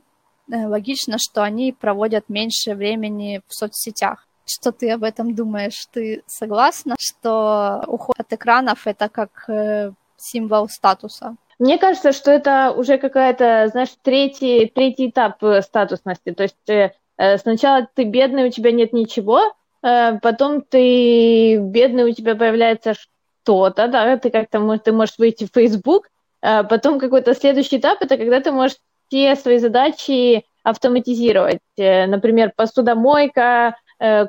э, 0.51 0.67
логично, 0.67 1.17
что 1.17 1.43
они 1.43 1.73
проводят 1.73 2.29
меньше 2.29 2.75
времени 2.75 3.41
в 3.47 3.53
соцсетях. 3.53 4.28
Что 4.49 4.71
ты 4.71 4.89
об 4.89 5.03
этом 5.03 5.35
думаешь? 5.35 5.85
Ты 5.91 6.23
согласна, 6.25 6.95
что 6.97 7.83
уход 7.85 8.15
от 8.17 8.33
экранов 8.33 8.87
это 8.87 9.07
как 9.07 9.47
э, 9.47 9.91
символ 10.17 10.67
статуса? 10.67 11.35
Мне 11.59 11.77
кажется, 11.77 12.13
что 12.13 12.31
это 12.31 12.71
уже 12.71 12.97
какая-то, 12.97 13.67
знаешь, 13.71 13.89
третий, 14.01 14.65
третий 14.65 15.09
этап 15.09 15.43
э, 15.43 15.61
статусности. 15.61 16.31
То 16.31 16.43
есть 16.43 16.67
э, 16.67 16.93
сначала 17.37 17.87
ты 17.93 18.05
бедный, 18.05 18.47
у 18.47 18.51
тебя 18.51 18.71
нет 18.71 18.91
ничего, 18.91 19.53
потом 19.81 20.61
ты 20.61 21.57
бедный, 21.57 22.09
у 22.09 22.13
тебя 22.13 22.35
появляется 22.35 22.95
что-то, 22.95 23.87
да, 23.87 24.17
ты 24.17 24.29
как-то 24.29 24.77
ты 24.77 24.91
можешь 24.91 25.17
выйти 25.17 25.45
в 25.45 25.53
Facebook, 25.53 26.09
потом 26.41 26.99
какой-то 26.99 27.33
следующий 27.33 27.77
этап, 27.77 28.01
это 28.01 28.17
когда 28.17 28.41
ты 28.41 28.51
можешь 28.51 28.75
все 29.07 29.37
свои 29.37 29.57
задачи 29.57 30.45
автоматизировать. 30.63 31.59
Например, 31.77 32.51
посудомойка, 32.53 33.75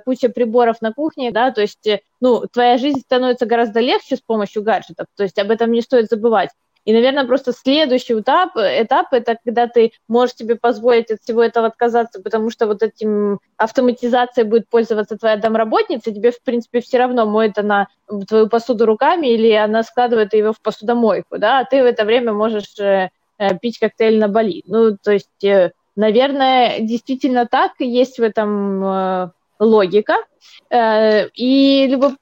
куча 0.04 0.28
приборов 0.28 0.80
на 0.80 0.92
кухне, 0.92 1.30
да, 1.30 1.50
то 1.52 1.60
есть, 1.60 1.86
э, 1.86 2.00
ну, 2.20 2.44
твоя 2.52 2.78
жизнь 2.78 3.00
становится 3.00 3.46
гораздо 3.46 3.80
легче 3.80 4.16
с 4.16 4.20
помощью 4.20 4.62
гаджетов, 4.62 5.06
то 5.16 5.22
есть 5.22 5.38
об 5.38 5.50
этом 5.50 5.70
не 5.72 5.82
стоит 5.82 6.08
забывать. 6.08 6.50
И, 6.86 6.92
наверное, 6.94 7.26
просто 7.26 7.52
следующий 7.52 8.18
этап, 8.18 8.56
этап 8.56 9.12
это 9.12 9.36
когда 9.44 9.66
ты 9.68 9.92
можешь 10.08 10.36
себе 10.36 10.56
позволить 10.56 11.10
от 11.10 11.20
всего 11.20 11.42
этого 11.42 11.66
отказаться, 11.66 12.22
потому 12.22 12.50
что 12.50 12.66
вот 12.66 12.82
этим 12.82 13.38
автоматизацией 13.58 14.48
будет 14.48 14.68
пользоваться 14.68 15.18
твоя 15.18 15.36
домработница, 15.36 16.10
тебе, 16.10 16.32
в 16.32 16.42
принципе, 16.42 16.80
все 16.80 16.98
равно 16.98 17.26
моет 17.26 17.58
она 17.58 17.88
твою 18.26 18.48
посуду 18.48 18.86
руками 18.86 19.26
или 19.26 19.52
она 19.52 19.82
складывает 19.82 20.32
ее 20.32 20.52
в 20.52 20.60
посудомойку, 20.62 21.38
да, 21.38 21.60
а 21.60 21.64
ты 21.64 21.82
в 21.82 21.86
это 21.86 22.04
время 22.04 22.32
можешь 22.32 22.78
э, 22.78 23.10
пить 23.60 23.78
коктейль 23.78 24.18
на 24.18 24.28
Бали. 24.28 24.62
Ну, 24.66 24.96
то 24.96 25.12
есть, 25.12 25.44
э, 25.44 25.72
наверное, 25.96 26.80
действительно 26.80 27.46
так, 27.46 27.72
есть 27.78 28.18
в 28.18 28.22
этом 28.22 28.84
э, 28.84 29.30
логика. 29.60 30.16
Э, 30.70 31.28
и 31.34 31.86
либо, 31.86 32.16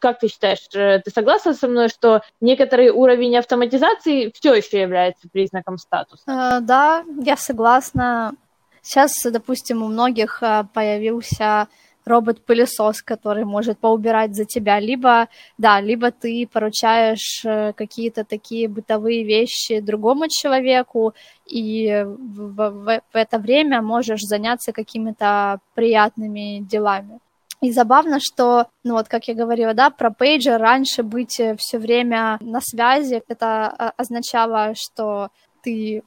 как 0.00 0.20
ты 0.20 0.28
считаешь, 0.28 0.68
э, 0.74 1.00
ты 1.04 1.10
согласна 1.10 1.54
со 1.54 1.68
мной, 1.68 1.88
что 1.88 2.22
некоторый 2.40 2.90
уровень 2.90 3.36
автоматизации 3.36 4.30
все 4.34 4.54
еще 4.54 4.80
является 4.80 5.28
признаком 5.28 5.78
статуса? 5.78 6.22
Э, 6.26 6.60
да, 6.60 7.04
я 7.20 7.36
согласна. 7.36 8.34
Сейчас, 8.82 9.14
допустим, 9.24 9.82
у 9.82 9.88
многих 9.88 10.42
появился 10.74 11.68
робот-пылесос, 12.04 13.02
который 13.02 13.44
может 13.44 13.78
поубирать 13.78 14.34
за 14.34 14.44
тебя, 14.44 14.80
либо, 14.80 15.28
да, 15.58 15.80
либо 15.80 16.10
ты 16.10 16.48
поручаешь 16.52 17.44
какие-то 17.74 18.24
такие 18.24 18.68
бытовые 18.68 19.24
вещи 19.24 19.80
другому 19.80 20.28
человеку, 20.28 21.14
и 21.46 22.04
в, 22.06 22.52
в, 22.54 23.00
в 23.12 23.16
это 23.16 23.38
время 23.38 23.82
можешь 23.82 24.22
заняться 24.22 24.72
какими-то 24.72 25.60
приятными 25.74 26.60
делами. 26.60 27.20
И 27.62 27.70
забавно, 27.70 28.18
что, 28.18 28.66
ну 28.82 28.94
вот, 28.94 29.08
как 29.08 29.28
я 29.28 29.34
говорила, 29.34 29.72
да, 29.72 29.90
про 29.90 30.10
пейджер 30.10 30.60
раньше 30.60 31.04
быть 31.04 31.38
э, 31.38 31.54
все 31.56 31.78
время 31.78 32.38
на 32.40 32.60
связи, 32.60 33.22
это 33.28 33.68
а, 33.68 33.92
означало, 33.96 34.74
что 34.74 35.28
ты 35.62 36.02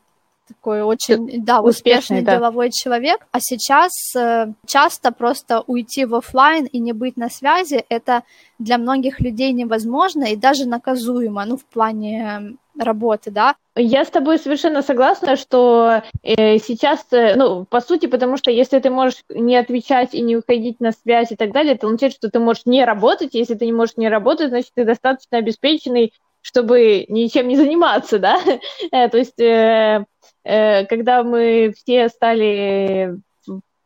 такой 0.48 0.82
очень, 0.82 1.44
да, 1.44 1.62
успешный, 1.62 1.70
успешный 1.70 2.22
да. 2.22 2.38
деловой 2.38 2.72
человек, 2.72 3.26
а 3.32 3.40
сейчас 3.40 3.92
э, 4.16 4.54
часто 4.66 5.12
просто 5.12 5.62
уйти 5.62 6.06
в 6.06 6.16
офлайн 6.16 6.66
и 6.66 6.80
не 6.80 6.94
быть 6.94 7.18
на 7.18 7.30
связи, 7.30 7.84
это 7.90 8.24
для 8.60 8.78
многих 8.78 9.20
людей 9.20 9.52
невозможно 9.52 10.26
и 10.26 10.36
даже 10.36 10.68
наказуемо, 10.68 11.46
ну, 11.46 11.58
в 11.58 11.66
плане 11.66 12.58
работы, 12.78 13.32
да. 13.32 13.56
Я 13.76 14.06
с 14.06 14.10
тобой 14.10 14.40
совершенно 14.40 14.82
согласна, 14.82 15.36
что 15.36 16.04
э, 16.24 16.58
сейчас, 16.60 17.06
э, 17.12 17.36
ну, 17.36 17.66
по 17.66 17.82
сути, 17.82 18.06
потому 18.06 18.38
что 18.38 18.52
если 18.52 18.80
ты 18.80 18.90
можешь 18.90 19.24
не 19.30 19.58
отвечать 19.58 20.14
и 20.14 20.22
не 20.22 20.38
уходить 20.38 20.80
на 20.80 20.92
связь 20.92 21.32
и 21.32 21.36
так 21.36 21.52
далее, 21.52 21.74
это 21.74 21.88
означает, 21.88 22.14
что 22.14 22.30
ты 22.30 22.40
можешь 22.40 22.66
не 22.66 22.86
работать. 22.86 23.34
Если 23.34 23.56
ты 23.56 23.66
не 23.66 23.74
можешь 23.74 23.98
не 23.98 24.10
работать, 24.10 24.50
значит, 24.50 24.72
ты 24.76 24.86
достаточно 24.86 25.38
обеспеченный, 25.38 26.14
чтобы 26.46 27.06
ничем 27.08 27.48
не 27.48 27.56
заниматься, 27.56 28.20
да. 28.20 28.40
э, 28.92 29.10
то 29.10 29.18
есть 29.18 29.40
э, 29.40 30.06
Э, 30.46 30.86
когда 30.86 31.24
мы 31.24 31.74
все 31.76 32.08
стали, 32.08 33.16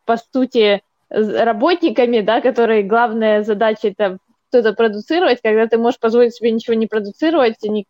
по 0.06 0.18
сути, 0.18 0.84
работниками, 1.10 2.20
да, 2.20 2.42
которые 2.42 2.84
главная 2.84 3.44
задача 3.44 3.88
это 3.88 4.18
что-то 4.50 4.74
продуцировать, 4.74 5.42
когда 5.42 5.68
ты 5.68 5.78
можешь 5.78 6.00
позволить 6.00 6.36
себе 6.36 6.52
ничего 6.52 6.76
не 6.76 6.86
продуцировать, 6.86 7.64
ни, 7.64 7.86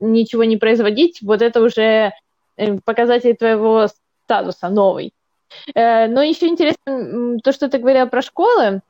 ничего 0.00 0.44
не 0.44 0.56
производить, 0.56 1.20
вот 1.22 1.40
это 1.40 1.60
уже 1.60 2.12
показатель 2.84 3.36
твоего 3.36 3.88
статуса 4.24 4.68
новый. 4.68 5.14
Но 5.74 6.22
еще 6.22 6.48
интересно 6.48 7.38
то, 7.42 7.52
что 7.52 7.68
ты 7.68 7.78
говорила 7.78 8.06
про 8.06 8.22
школы, 8.22 8.80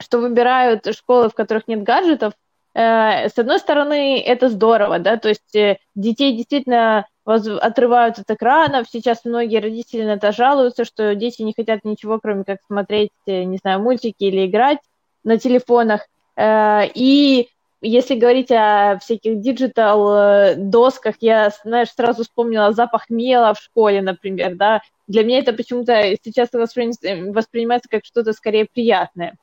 что 0.00 0.18
выбирают 0.18 0.86
школы, 0.94 1.28
в 1.28 1.34
которых 1.34 1.68
нет 1.68 1.82
гаджетов. 1.82 2.32
С 2.74 3.32
одной 3.36 3.58
стороны, 3.58 4.18
это 4.20 4.48
здорово, 4.48 4.98
да, 4.98 5.18
то 5.18 5.28
есть 5.28 5.78
детей 5.94 6.36
действительно 6.36 7.06
отрывают 7.24 8.18
от 8.18 8.30
экранов. 8.30 8.86
Сейчас 8.90 9.24
многие 9.24 9.60
родители 9.60 10.04
на 10.04 10.12
это 10.12 10.32
жалуются, 10.32 10.84
что 10.84 11.14
дети 11.14 11.42
не 11.42 11.52
хотят 11.54 11.84
ничего, 11.84 12.18
кроме 12.20 12.44
как 12.44 12.58
смотреть, 12.66 13.10
э, 13.26 13.44
не 13.44 13.58
знаю, 13.58 13.80
мультики 13.80 14.24
или 14.24 14.46
играть 14.46 14.78
на 15.24 15.38
телефонах. 15.38 16.06
Э, 16.36 16.82
и 16.94 17.48
если 17.80 18.16
говорить 18.16 18.50
о 18.50 18.98
всяких 19.00 19.40
digital 19.40 20.16
э, 20.16 20.54
досках, 20.56 21.16
я, 21.20 21.50
знаешь, 21.62 21.92
сразу 21.94 22.24
вспомнила 22.24 22.72
запах 22.72 23.08
мела 23.08 23.54
в 23.54 23.60
школе, 23.60 24.02
например, 24.02 24.56
да. 24.56 24.80
Для 25.06 25.24
меня 25.24 25.38
это 25.38 25.52
почему-то 25.52 26.16
сейчас 26.24 26.50
воспринимается 26.52 27.88
как 27.88 28.04
что-то 28.04 28.32
скорее 28.32 28.66
приятное 28.72 29.36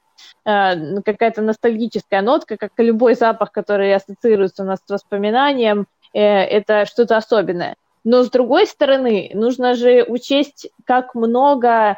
какая-то 0.43 1.41
ностальгическая 1.41 2.21
нотка, 2.21 2.57
как 2.57 2.71
и 2.77 2.83
любой 2.83 3.15
запах, 3.15 3.51
который 3.51 3.93
ассоциируется 3.93 4.63
у 4.63 4.65
нас 4.65 4.79
с 4.85 4.89
воспоминанием, 4.89 5.87
Э, 6.13 6.19
это 6.19 6.85
что-то 6.85 7.17
особенное. 7.17 7.75
Но 8.03 8.23
с 8.23 8.29
другой 8.29 8.65
стороны, 8.65 9.31
нужно 9.33 9.75
же 9.75 10.03
учесть, 10.03 10.69
как 10.85 11.15
много 11.15 11.97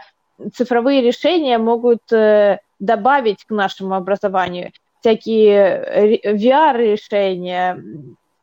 цифровые 0.54 1.02
решения 1.02 1.58
могут 1.58 2.12
э, 2.12 2.60
добавить 2.80 3.46
к 3.46 3.52
нашему 3.52 3.96
образованию. 3.96 4.72
Всякие 5.00 6.22
VR-решения, 6.24 7.84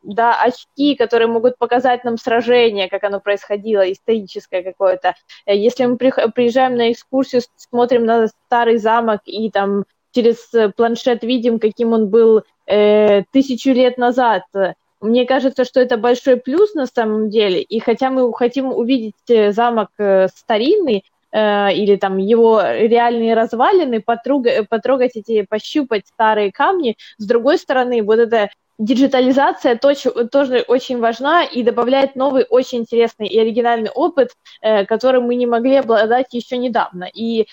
да, 0.01 0.41
очки, 0.41 0.95
которые 0.95 1.27
могут 1.27 1.57
показать 1.57 2.03
нам 2.03 2.17
сражение, 2.17 2.89
как 2.89 3.03
оно 3.03 3.19
происходило, 3.19 3.91
историческое 3.91 4.63
какое-то. 4.63 5.15
Э, 5.45 5.55
если 5.55 5.85
мы 5.85 5.97
приезжаем 5.97 6.75
на 6.75 6.91
экскурсию, 6.91 7.41
смотрим 7.55 8.05
на 8.05 8.27
старый 8.27 8.77
замок 8.77 9.21
и 9.25 9.49
там 9.49 9.85
через 10.11 10.51
планшет 10.75 11.23
видим, 11.23 11.59
каким 11.59 11.93
он 11.93 12.09
был 12.09 12.43
э, 12.65 13.23
тысячу 13.31 13.71
лет 13.71 13.97
назад, 13.97 14.43
мне 15.01 15.25
кажется, 15.25 15.63
что 15.63 15.79
это 15.79 15.97
большой 15.97 16.37
плюс 16.37 16.73
на 16.73 16.85
самом 16.85 17.29
деле. 17.29 17.61
И 17.61 17.79
хотя 17.79 18.09
мы 18.09 18.33
хотим 18.33 18.67
увидеть 18.67 19.15
э, 19.29 19.51
замок 19.51 19.89
э, 19.97 20.27
старинный, 20.35 21.05
э, 21.31 21.73
или 21.73 21.95
там 21.95 22.17
его 22.17 22.61
реальные 22.61 23.33
развалины, 23.33 24.01
потрогать, 24.01 24.67
потрогать 24.67 25.15
эти, 25.15 25.43
пощупать 25.43 26.07
старые 26.07 26.51
камни, 26.51 26.97
с 27.17 27.25
другой 27.25 27.57
стороны, 27.57 28.03
вот 28.03 28.19
эта 28.19 28.49
диджитализация 28.79 29.77
тоже, 29.77 30.63
очень 30.67 30.99
важна 30.99 31.43
и 31.43 31.61
добавляет 31.63 32.15
новый, 32.15 32.45
очень 32.49 32.79
интересный 32.79 33.27
и 33.27 33.37
оригинальный 33.37 33.91
опыт, 33.91 34.31
э, 34.61 34.85
которым 34.85 35.25
мы 35.25 35.35
не 35.35 35.45
могли 35.45 35.75
обладать 35.75 36.33
еще 36.33 36.57
недавно. 36.57 37.03
И 37.03 37.47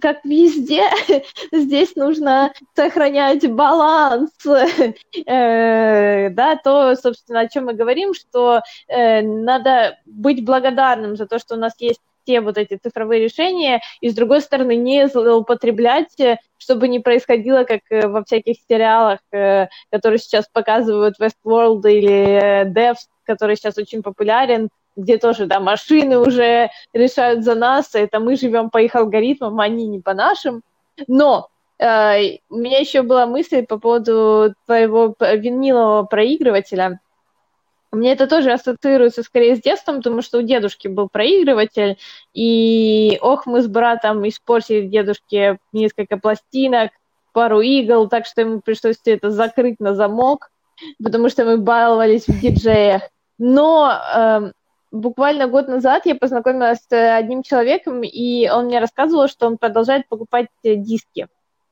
как 0.00 0.24
везде, 0.24 0.84
здесь 1.52 1.96
нужно 1.96 2.52
сохранять 2.74 3.50
баланс, 3.50 4.30
э, 4.44 6.30
да, 6.30 6.56
то, 6.56 6.94
собственно, 6.94 7.40
о 7.40 7.48
чем 7.48 7.66
мы 7.66 7.72
говорим, 7.72 8.12
что 8.14 8.60
э, 8.86 9.22
надо 9.22 9.98
быть 10.04 10.44
благодарным 10.44 11.16
за 11.16 11.26
то, 11.26 11.38
что 11.38 11.54
у 11.54 11.58
нас 11.58 11.72
есть 11.78 12.00
все 12.22 12.40
вот 12.40 12.58
эти 12.58 12.76
цифровые 12.76 13.22
решения, 13.22 13.80
и, 14.00 14.08
с 14.08 14.14
другой 14.14 14.40
стороны, 14.40 14.76
не 14.76 15.08
злоупотреблять, 15.08 16.16
чтобы 16.58 16.88
не 16.88 17.00
происходило, 17.00 17.64
как 17.64 17.80
э, 17.90 18.06
во 18.06 18.22
всяких 18.24 18.56
сериалах, 18.68 19.20
э, 19.32 19.68
которые 19.90 20.18
сейчас 20.18 20.46
показывают 20.52 21.16
Westworld 21.18 21.82
или 21.90 22.12
э, 22.12 22.64
Devs, 22.64 23.08
который 23.24 23.56
сейчас 23.56 23.78
очень 23.78 24.02
популярен, 24.02 24.68
где 24.96 25.18
тоже, 25.18 25.46
да, 25.46 25.60
машины 25.60 26.18
уже 26.18 26.70
решают 26.92 27.44
за 27.44 27.54
нас, 27.54 27.94
это 27.94 28.20
мы 28.20 28.36
живем 28.36 28.70
по 28.70 28.78
их 28.78 28.94
алгоритмам, 28.94 29.60
а 29.60 29.64
они 29.64 29.86
не 29.86 30.00
по 30.00 30.14
нашим. 30.14 30.62
Но 31.06 31.48
э, 31.78 32.36
у 32.50 32.56
меня 32.56 32.78
еще 32.78 33.02
была 33.02 33.26
мысль 33.26 33.64
по 33.64 33.78
поводу 33.78 34.54
твоего 34.66 35.14
винилового 35.18 36.04
проигрывателя. 36.04 37.00
Мне 37.92 38.12
это 38.12 38.28
тоже 38.28 38.52
ассоциируется 38.52 39.22
скорее 39.24 39.56
с 39.56 39.60
детством, 39.60 39.96
потому 39.96 40.22
что 40.22 40.38
у 40.38 40.42
дедушки 40.42 40.86
был 40.86 41.08
проигрыватель, 41.08 41.98
и 42.32 43.18
ох, 43.20 43.46
мы 43.46 43.62
с 43.62 43.66
братом 43.66 44.26
испортили 44.28 44.86
дедушке 44.86 45.58
несколько 45.72 46.16
пластинок, 46.16 46.92
пару 47.32 47.60
игл, 47.60 48.08
так 48.08 48.26
что 48.26 48.42
ему 48.42 48.60
пришлось 48.60 48.96
все 49.00 49.14
это 49.14 49.30
закрыть 49.30 49.80
на 49.80 49.94
замок, 49.94 50.50
потому 51.02 51.28
что 51.28 51.44
мы 51.44 51.58
баловались 51.58 52.26
в 52.26 52.40
диджеях. 52.40 53.02
Но 53.38 53.92
э, 53.92 54.52
буквально 54.92 55.48
год 55.48 55.68
назад 55.68 56.06
я 56.06 56.14
познакомилась 56.14 56.78
с 56.88 57.16
одним 57.16 57.42
человеком, 57.42 58.02
и 58.02 58.48
он 58.48 58.66
мне 58.66 58.78
рассказывал, 58.78 59.28
что 59.28 59.46
он 59.46 59.58
продолжает 59.58 60.08
покупать 60.08 60.46
диски. 60.62 61.28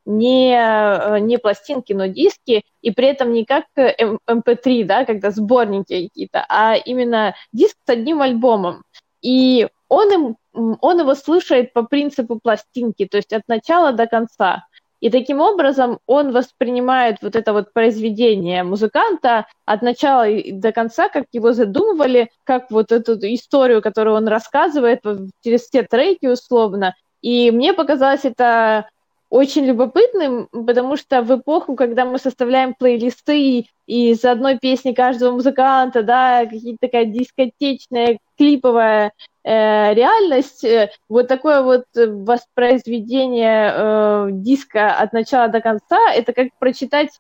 Не, 0.09 0.55
э, 0.57 1.19
не 1.21 1.39
пластинки, 1.39 1.93
но 1.93 2.07
диски, 2.07 2.63
и 2.81 2.91
при 2.91 3.09
этом 3.09 3.33
не 3.33 3.45
как 3.45 3.65
MP3, 3.77 4.85
да, 4.85 5.05
когда 5.05 5.31
сборники 5.31 6.09
какие-то, 6.09 6.47
а 6.49 6.77
именно 6.77 7.35
диск 7.53 7.77
с 7.87 7.91
одним 7.91 8.23
альбомом. 8.23 8.83
И 9.21 9.69
он, 9.89 10.13
им, 10.13 10.37
он 10.81 11.01
его 11.01 11.15
слушает 11.15 11.75
по 11.75 11.83
принципу 11.83 12.41
пластинки, 12.43 13.07
то 13.07 13.19
есть 13.19 13.33
от 13.35 13.43
начала 13.49 13.93
до 13.93 14.07
конца. 14.07 14.65
И 15.01 15.11
таким 15.11 15.41
образом 15.41 15.99
он 16.07 16.33
воспринимает 16.33 17.19
вот 17.23 17.37
это 17.37 17.53
вот 17.53 17.73
произведение 17.73 18.65
музыканта 18.65 19.47
от 19.65 19.83
начала 19.83 20.27
до 20.51 20.73
конца, 20.73 21.09
как 21.09 21.27
его 21.33 21.53
задумывали, 21.53 22.31
как 22.45 22.71
вот 22.71 22.91
эту 22.93 23.15
историю, 23.35 23.83
которую 23.83 24.17
он 24.17 24.27
рассказывает 24.27 25.03
через 25.45 25.67
все 25.67 25.83
треки 25.83 26.27
условно. 26.27 26.95
И 27.21 27.51
мне 27.51 27.75
показалось 27.75 28.25
это 28.25 28.89
очень 29.31 29.67
любопытным, 29.67 30.49
потому 30.53 30.97
что 30.97 31.23
в 31.23 31.39
эпоху, 31.39 31.77
когда 31.77 32.05
мы 32.05 32.19
составляем 32.19 32.75
плейлисты 32.75 33.67
из 33.87 34.25
одной 34.25 34.59
песни 34.59 34.93
каждого 34.93 35.33
музыканта, 35.33 36.03
да, 36.03 36.47
какие-то 36.47 36.79
такая 36.81 37.05
дискотечная, 37.05 38.19
клиповая 38.39 39.13
э, 39.45 39.95
реальность, 39.95 40.65
э, 40.65 40.91
вот 41.09 41.29
такое 41.29 41.63
вот 41.63 41.85
воспроизведение 41.95 43.73
э, 43.75 44.29
диска 44.33 44.95
от 44.95 45.13
начала 45.13 45.49
до 45.49 45.61
конца, 45.61 46.11
это 46.13 46.33
как 46.33 46.49
прочитать 46.59 47.11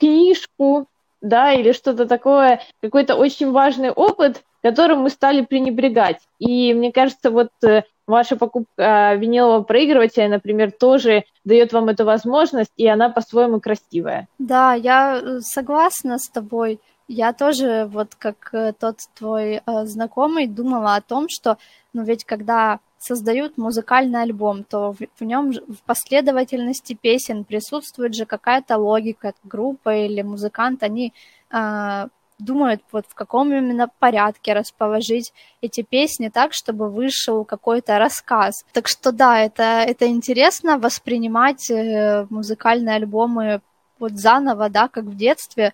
книжку, 0.00 0.88
да, 1.20 1.52
или 1.52 1.72
что-то 1.72 2.06
такое, 2.06 2.60
какой-то 2.82 3.14
очень 3.14 3.52
важный 3.52 3.90
опыт, 3.90 4.42
которым 4.70 5.00
мы 5.00 5.10
стали 5.10 5.42
пренебрегать. 5.42 6.18
И 6.38 6.74
мне 6.74 6.92
кажется, 6.92 7.30
вот 7.30 7.50
э, 7.62 7.82
ваша 8.06 8.36
покупка 8.36 9.14
винилового 9.14 9.62
проигрывателя, 9.62 10.28
например, 10.28 10.72
тоже 10.72 11.24
дает 11.44 11.72
вам 11.72 11.88
эту 11.88 12.04
возможность, 12.04 12.72
и 12.76 12.86
она 12.86 13.08
по-своему 13.08 13.60
красивая. 13.60 14.28
Да, 14.38 14.74
я 14.74 15.20
э, 15.22 15.40
согласна 15.40 16.18
с 16.18 16.28
тобой. 16.28 16.80
Я 17.08 17.32
тоже, 17.32 17.88
вот 17.92 18.14
как 18.16 18.50
э, 18.52 18.72
тот 18.72 18.96
твой 19.18 19.60
знакомый, 19.84 20.48
думала 20.48 20.96
о 20.96 21.00
том, 21.00 21.26
что, 21.28 21.56
ну 21.92 22.02
ведь 22.02 22.24
когда 22.24 22.80
создают 22.98 23.58
музыкальный 23.58 24.22
альбом, 24.22 24.64
то 24.64 24.92
в, 24.92 24.98
в 25.20 25.24
нем 25.24 25.52
в 25.52 25.82
последовательности 25.86 26.98
песен 27.00 27.44
присутствует 27.44 28.14
же 28.14 28.26
какая-то 28.26 28.78
логика. 28.78 29.32
Группа 29.44 29.94
или 29.94 30.22
музыкант, 30.22 30.82
они 30.82 31.12
э, 31.52 32.08
думают, 32.38 32.82
вот 32.92 33.06
в 33.08 33.14
каком 33.14 33.52
именно 33.52 33.88
порядке 33.98 34.52
расположить 34.52 35.32
эти 35.60 35.82
песни 35.82 36.28
так, 36.28 36.52
чтобы 36.52 36.90
вышел 36.90 37.44
какой-то 37.44 37.98
рассказ. 37.98 38.64
Так 38.72 38.88
что 38.88 39.12
да, 39.12 39.40
это, 39.40 39.62
это 39.62 40.06
интересно 40.06 40.78
воспринимать 40.78 41.70
э, 41.70 42.26
музыкальные 42.30 42.96
альбомы 42.96 43.60
вот 43.98 44.12
заново, 44.12 44.68
да, 44.68 44.88
как 44.88 45.04
в 45.04 45.16
детстве. 45.16 45.72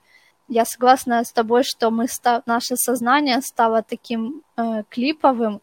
Я 0.49 0.65
согласна 0.65 1.25
с 1.25 1.33
тобой, 1.33 1.65
что 1.65 1.91
мы 1.91 2.07
наше 2.47 2.77
сознание 2.77 3.41
стало 3.41 3.83
таким 3.83 4.43
э, 4.57 4.83
клиповым, 4.89 5.61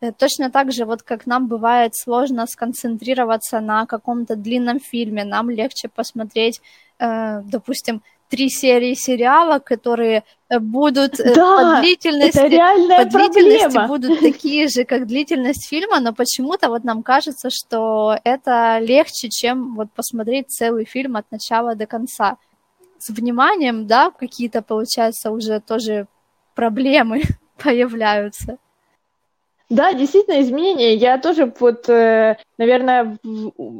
э, 0.00 0.12
Точно 0.12 0.50
так 0.50 0.72
же, 0.72 0.84
вот 0.84 1.02
как 1.02 1.26
нам 1.26 1.48
бывает 1.48 1.94
сложно 1.96 2.46
сконцентрироваться 2.46 3.60
на 3.60 3.84
каком-то 3.84 4.36
длинном 4.36 4.80
фильме, 4.80 5.24
нам 5.24 5.50
легче 5.50 5.88
посмотреть, 5.88 6.62
э, 6.98 7.42
допустим, 7.42 8.02
три 8.28 8.48
серии 8.50 8.94
сериала, 8.94 9.58
которые 9.58 10.24
э, 10.48 10.58
будут 10.58 11.18
э, 11.18 11.34
да, 11.34 11.76
по 11.76 11.80
длительности, 11.80 12.38
по 12.38 13.04
длительности 13.04 13.86
будут 13.86 14.20
такие 14.20 14.68
же, 14.68 14.84
как 14.84 15.06
длительность 15.06 15.68
фильма, 15.68 16.00
но 16.00 16.12
почему-то 16.12 16.68
вот 16.68 16.84
нам 16.84 17.02
кажется, 17.02 17.48
что 17.50 18.18
это 18.24 18.78
легче, 18.80 19.28
чем 19.30 19.74
вот 19.74 19.90
посмотреть 19.92 20.50
целый 20.50 20.84
фильм 20.84 21.16
от 21.16 21.30
начала 21.30 21.74
до 21.74 21.86
конца. 21.86 22.36
С 22.98 23.10
вниманием, 23.10 23.86
да, 23.86 24.10
какие-то, 24.10 24.60
получается, 24.60 25.30
уже 25.30 25.60
тоже 25.60 26.06
проблемы 26.54 27.22
появляются. 27.62 28.58
Да, 29.70 29.92
действительно, 29.92 30.40
изменения. 30.40 30.94
Я 30.94 31.18
тоже 31.18 31.52
вот, 31.60 31.88
э, 31.90 32.38
наверное, 32.56 33.18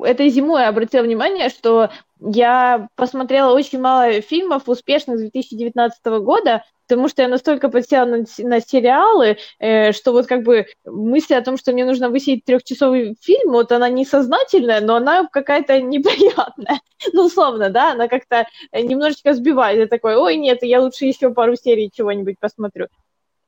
этой 0.05 0.29
зимой 0.29 0.67
обратила 0.67 1.03
внимание, 1.03 1.49
что 1.49 1.89
я 2.21 2.89
посмотрела 2.95 3.55
очень 3.55 3.81
мало 3.81 4.21
фильмов 4.21 4.69
успешных 4.69 5.17
2019 5.19 6.21
года, 6.21 6.63
потому 6.87 7.09
что 7.09 7.23
я 7.23 7.29
настолько 7.29 7.71
подсела 7.71 8.05
на, 8.05 8.25
на 8.39 8.61
сериалы, 8.61 9.39
э, 9.61 9.93
что 9.93 10.13
вот 10.13 10.27
как 10.27 10.43
бы 10.43 10.67
мысль 10.85 11.35
о 11.35 11.43
том, 11.43 11.57
что 11.57 11.73
мне 11.73 11.87
нужно 11.87 12.11
высидеть 12.11 12.45
трехчасовый 12.45 13.17
фильм, 13.23 13.53
вот 13.53 13.73
она 13.73 13.89
несознательная, 13.89 14.83
но 14.83 14.97
она 14.97 15.27
какая-то 15.33 15.81
неприятная. 15.81 16.81
Ну, 17.13 17.27
условно, 17.27 17.71
да, 17.71 17.93
она 17.93 18.09
как-то 18.09 18.47
немножечко 18.73 19.33
сбивает. 19.33 19.79
Я 19.79 19.87
такой, 19.87 20.17
ой, 20.17 20.37
нет, 20.37 20.59
я 20.63 20.81
лучше 20.81 21.05
еще 21.05 21.31
пару 21.33 21.55
серий 21.55 21.93
чего-нибудь 21.95 22.41
посмотрю. 22.41 22.89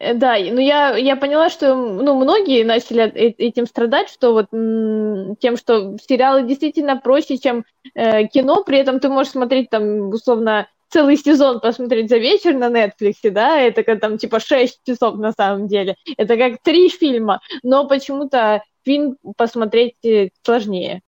Э, 0.01 0.15
да, 0.15 0.37
ну 0.39 0.61
я, 0.61 0.97
я 0.97 1.15
поняла, 1.15 1.51
что 1.51 1.75
ну, 1.75 2.15
многие 2.15 2.65
начали 2.65 3.05
этим 3.13 3.67
страдать, 3.67 4.09
что 4.09 4.33
вот 4.33 4.49
тем, 4.51 5.57
что 5.57 5.97
сериалы 5.99 6.43
действительно 6.43 6.97
проще, 6.97 7.37
чем 7.37 7.65
э, 7.95 8.27
кино, 8.27 8.65
при 8.65 8.79
этом 8.79 8.99
ты 8.99 9.11
можешь 9.11 9.33
смотреть 9.33 9.69
там, 9.69 10.09
условно, 10.09 10.67
целый 10.89 11.17
сезон 11.17 11.61
посмотреть 11.61 12.09
за 12.09 12.17
вечер 12.17 12.55
на 12.55 12.69
Netflix, 12.71 13.31
да, 13.31 13.61
это 13.61 13.85
как 13.85 14.01
там 14.01 14.17
типа 14.17 14.41
6 14.41 14.81
часов 14.85 15.17
на 15.19 15.33
самом 15.33 15.69
деле, 15.69 15.97
это 16.17 16.37
как 16.37 16.63
три 16.63 16.89
фильма, 16.89 17.41
но 17.63 17.87
почему-то 17.87 18.65
фильм 18.85 19.19
посмотреть 19.37 20.03
э, 20.03 20.31
сложнее. 20.43 21.03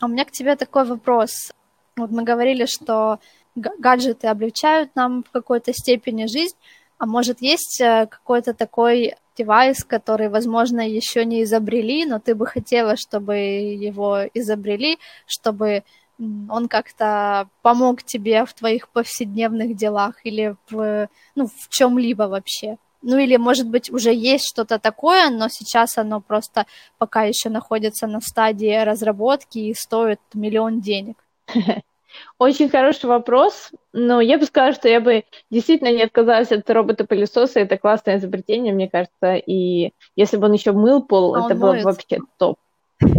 А 0.00 0.06
у 0.06 0.08
меня 0.08 0.24
к 0.24 0.32
тебе 0.32 0.56
такой 0.56 0.84
вопрос. 0.84 1.52
Вот 1.96 2.10
мы 2.10 2.24
говорили, 2.24 2.64
что 2.64 3.20
гаджеты 3.54 4.28
облегчают 4.28 4.90
нам 4.94 5.24
в 5.24 5.30
какой-то 5.30 5.72
степени 5.72 6.26
жизнь, 6.26 6.56
а 6.98 7.06
может 7.06 7.42
есть 7.42 7.80
э, 7.80 8.06
какой-то 8.06 8.54
такой 8.54 9.14
девайс, 9.36 9.84
который, 9.84 10.28
возможно, 10.28 10.80
еще 10.80 11.24
не 11.24 11.42
изобрели, 11.42 12.04
но 12.04 12.18
ты 12.18 12.34
бы 12.34 12.46
хотела, 12.46 12.96
чтобы 12.96 13.36
его 13.36 14.20
изобрели, 14.34 14.98
чтобы 15.26 15.84
он 16.18 16.68
как-то 16.68 17.48
помог 17.62 18.02
тебе 18.02 18.44
в 18.44 18.54
твоих 18.54 18.88
повседневных 18.88 19.74
делах 19.74 20.24
или 20.24 20.56
в, 20.70 21.08
ну, 21.34 21.46
в 21.46 21.68
чем-либо 21.68 22.24
вообще. 22.24 22.76
Ну 23.02 23.18
или, 23.18 23.36
может 23.36 23.68
быть, 23.68 23.90
уже 23.90 24.14
есть 24.14 24.48
что-то 24.48 24.78
такое, 24.78 25.28
но 25.30 25.48
сейчас 25.48 25.98
оно 25.98 26.20
просто 26.20 26.66
пока 26.98 27.24
еще 27.24 27.48
находится 27.48 28.06
на 28.06 28.20
стадии 28.20 28.84
разработки 28.84 29.58
и 29.58 29.74
стоит 29.74 30.20
миллион 30.34 30.80
денег. 30.80 31.16
Очень 32.38 32.68
хороший 32.68 33.06
вопрос. 33.06 33.70
Но 33.92 34.20
я 34.20 34.38
бы 34.38 34.44
сказала, 34.46 34.72
что 34.72 34.88
я 34.88 35.00
бы 35.00 35.24
действительно 35.50 35.92
не 35.92 36.02
отказалась 36.02 36.52
от 36.52 36.68
робота-пылесоса. 36.68 37.60
Это 37.60 37.78
классное 37.78 38.18
изобретение, 38.18 38.72
мне 38.72 38.88
кажется. 38.88 39.34
И 39.34 39.92
если 40.16 40.36
бы 40.36 40.46
он 40.46 40.52
еще 40.52 40.72
мыл 40.72 41.02
пол, 41.02 41.34
а 41.34 41.46
это 41.46 41.54
было 41.54 41.74
бы 41.74 41.82
вообще 41.82 42.18
топ. 42.38 42.56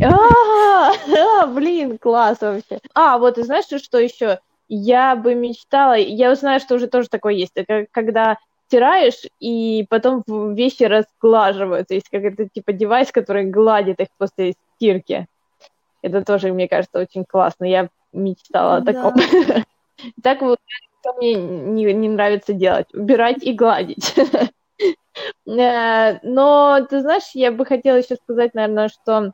А, 0.01 1.45
блин, 1.47 1.97
класс 1.97 2.39
вообще. 2.41 2.79
А, 2.93 3.17
вот, 3.17 3.37
и 3.37 3.43
знаешь, 3.43 3.65
что 3.65 3.97
еще? 3.97 4.39
Я 4.69 5.15
бы 5.15 5.35
мечтала, 5.35 5.93
я 5.93 6.33
знаю, 6.35 6.59
что 6.59 6.75
уже 6.75 6.87
тоже 6.87 7.09
такое 7.09 7.33
есть, 7.33 7.51
это 7.55 7.85
когда 7.91 8.37
стираешь, 8.67 9.21
и 9.39 9.85
потом 9.89 10.23
вещи 10.55 10.83
разглаживаются. 10.83 11.93
Есть 11.93 12.09
какой-то 12.09 12.47
типа 12.47 12.73
девайс, 12.73 13.11
который 13.11 13.45
гладит 13.45 13.99
их 13.99 14.07
после 14.17 14.55
стирки. 14.75 15.27
Это 16.01 16.23
тоже, 16.23 16.51
мне 16.51 16.67
кажется, 16.67 16.99
очень 16.99 17.23
классно. 17.23 17.65
Я 17.65 17.89
мечтала 18.13 18.77
о 18.77 18.81
таком. 18.81 19.13
Так 20.21 20.41
вот, 20.41 20.57
мне 21.17 21.35
не, 21.35 21.93
не 21.93 22.09
нравится 22.09 22.53
делать. 22.53 22.87
Убирать 22.93 23.43
и 23.43 23.53
гладить. 23.53 24.13
Э, 25.45 26.17
но, 26.23 26.85
ты 26.89 27.01
знаешь, 27.01 27.29
я 27.35 27.51
бы 27.51 27.67
хотела 27.67 27.97
еще 27.97 28.15
сказать, 28.15 28.55
наверное, 28.55 28.89
что 28.89 29.33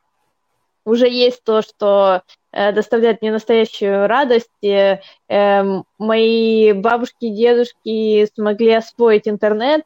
уже 0.84 1.08
есть 1.08 1.44
то, 1.46 1.62
что 1.62 2.24
э, 2.52 2.74
доставляет 2.74 3.22
мне 3.22 3.32
настоящую 3.32 4.08
радость. 4.08 4.50
Э, 4.62 5.00
эм, 5.30 5.86
мои 5.98 6.74
бабушки 6.74 7.26
и 7.26 7.36
дедушки 7.36 8.28
смогли 8.36 8.74
освоить 8.74 9.30
интернет, 9.30 9.86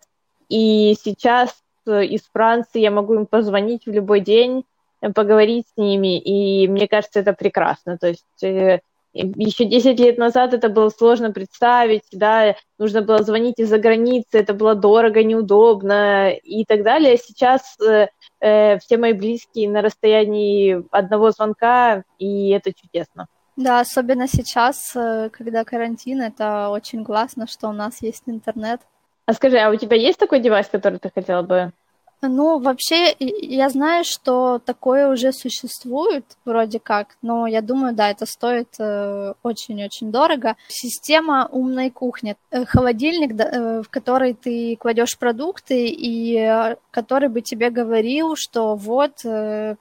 и 0.50 0.96
сейчас 1.00 1.62
из 1.86 2.22
Франции 2.32 2.80
я 2.80 2.90
могу 2.90 3.14
им 3.14 3.26
позвонить 3.26 3.86
в 3.86 3.92
любой 3.92 4.22
день, 4.22 4.66
поговорить 5.14 5.68
с 5.68 5.78
ними, 5.78 6.20
и 6.20 6.68
мне 6.68 6.88
кажется, 6.88 7.20
это 7.20 7.34
прекрасно. 7.34 7.98
То 7.98 8.08
есть 8.08 8.26
еще 9.14 9.66
10 9.66 10.00
лет 10.00 10.18
назад 10.18 10.54
это 10.54 10.70
было 10.70 10.90
сложно 10.90 11.32
представить, 11.32 12.04
да, 12.12 12.56
нужно 12.80 13.02
было 13.02 13.22
звонить 13.22 13.60
из-за 13.60 13.78
границы, 13.78 14.40
это 14.40 14.54
было 14.54 14.74
дорого, 14.76 15.24
неудобно 15.24 16.32
и 16.32 16.66
так 16.66 16.84
далее. 16.84 17.18
Сейчас 17.18 17.78
э, 17.80 18.08
э, 18.40 18.80
все 18.80 18.98
мои 18.98 19.14
близкие 19.14 19.70
на 19.70 19.82
расстоянии 19.82 20.84
одного 20.92 21.32
звонка, 21.32 22.04
и 22.18 22.50
это 22.50 22.74
чудесно. 22.74 23.28
Да, 23.56 23.80
особенно 23.80 24.28
сейчас, 24.28 24.96
э, 24.96 25.30
когда 25.32 25.64
карантин, 25.64 26.22
это 26.22 26.70
очень 26.70 27.06
классно, 27.06 27.46
что 27.46 27.70
у 27.70 27.74
нас 27.74 28.02
есть 28.02 28.24
интернет. 28.26 28.82
А 29.28 29.34
скажи, 29.34 29.58
а 29.60 29.70
у 29.70 29.76
тебя 29.76 29.96
есть 29.96 30.18
такой 30.18 30.40
девайс, 30.40 30.68
который 30.68 30.98
ты 30.98 31.12
хотела 31.14 31.44
бы 31.44 31.72
Ну, 32.28 32.60
вообще, 32.60 33.14
я 33.20 33.68
знаю, 33.70 34.06
что 34.06 34.60
такое 34.60 35.10
уже 35.10 35.34
существует, 35.34 36.24
вроде 36.46 36.80
как, 36.80 37.18
но 37.22 37.48
я 37.48 37.62
думаю, 37.62 37.94
да, 37.94 38.10
это 38.10 38.26
стоит 38.26 38.76
э, 38.80 39.34
очень-очень 39.44 40.10
дорого. 40.10 40.56
Система 40.70 41.50
умной 41.52 41.90
кухни. 41.90 42.38
Э, 42.50 42.64
холодильник, 42.64 43.38
э, 43.38 43.82
в 43.82 43.90
который 43.90 44.34
ты 44.34 44.78
кладешь 44.78 45.18
продукты, 45.18 45.88
и 45.88 46.76
который 46.92 47.28
бы 47.28 47.42
тебе 47.42 47.70
говорил, 47.70 48.36
что 48.38 48.76
вот 48.76 49.24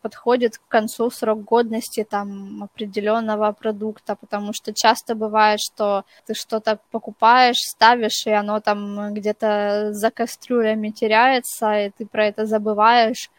подходит 0.03 0.59
к 0.59 0.67
концу 0.69 1.11
срок 1.11 1.45
годности 1.45 2.05
там 2.09 2.65
определенного 2.65 3.53
продукта, 3.53 4.17
потому 4.17 4.53
что 4.53 4.73
часто 4.73 5.15
бывает, 5.15 5.61
что 5.61 6.05
ты 6.27 6.35
что-то 6.35 6.79
покупаешь, 6.91 7.59
ставишь, 7.59 8.27
и 8.27 8.31
оно 8.31 8.61
там 8.61 9.15
где-то 9.15 9.91
за 9.93 10.11
кастрюлями 10.11 10.89
теряется, 10.89 11.87
и 11.87 11.91
ты 11.91 12.07
про 12.07 12.32
это 12.33 12.47
забываешь, 12.47 13.31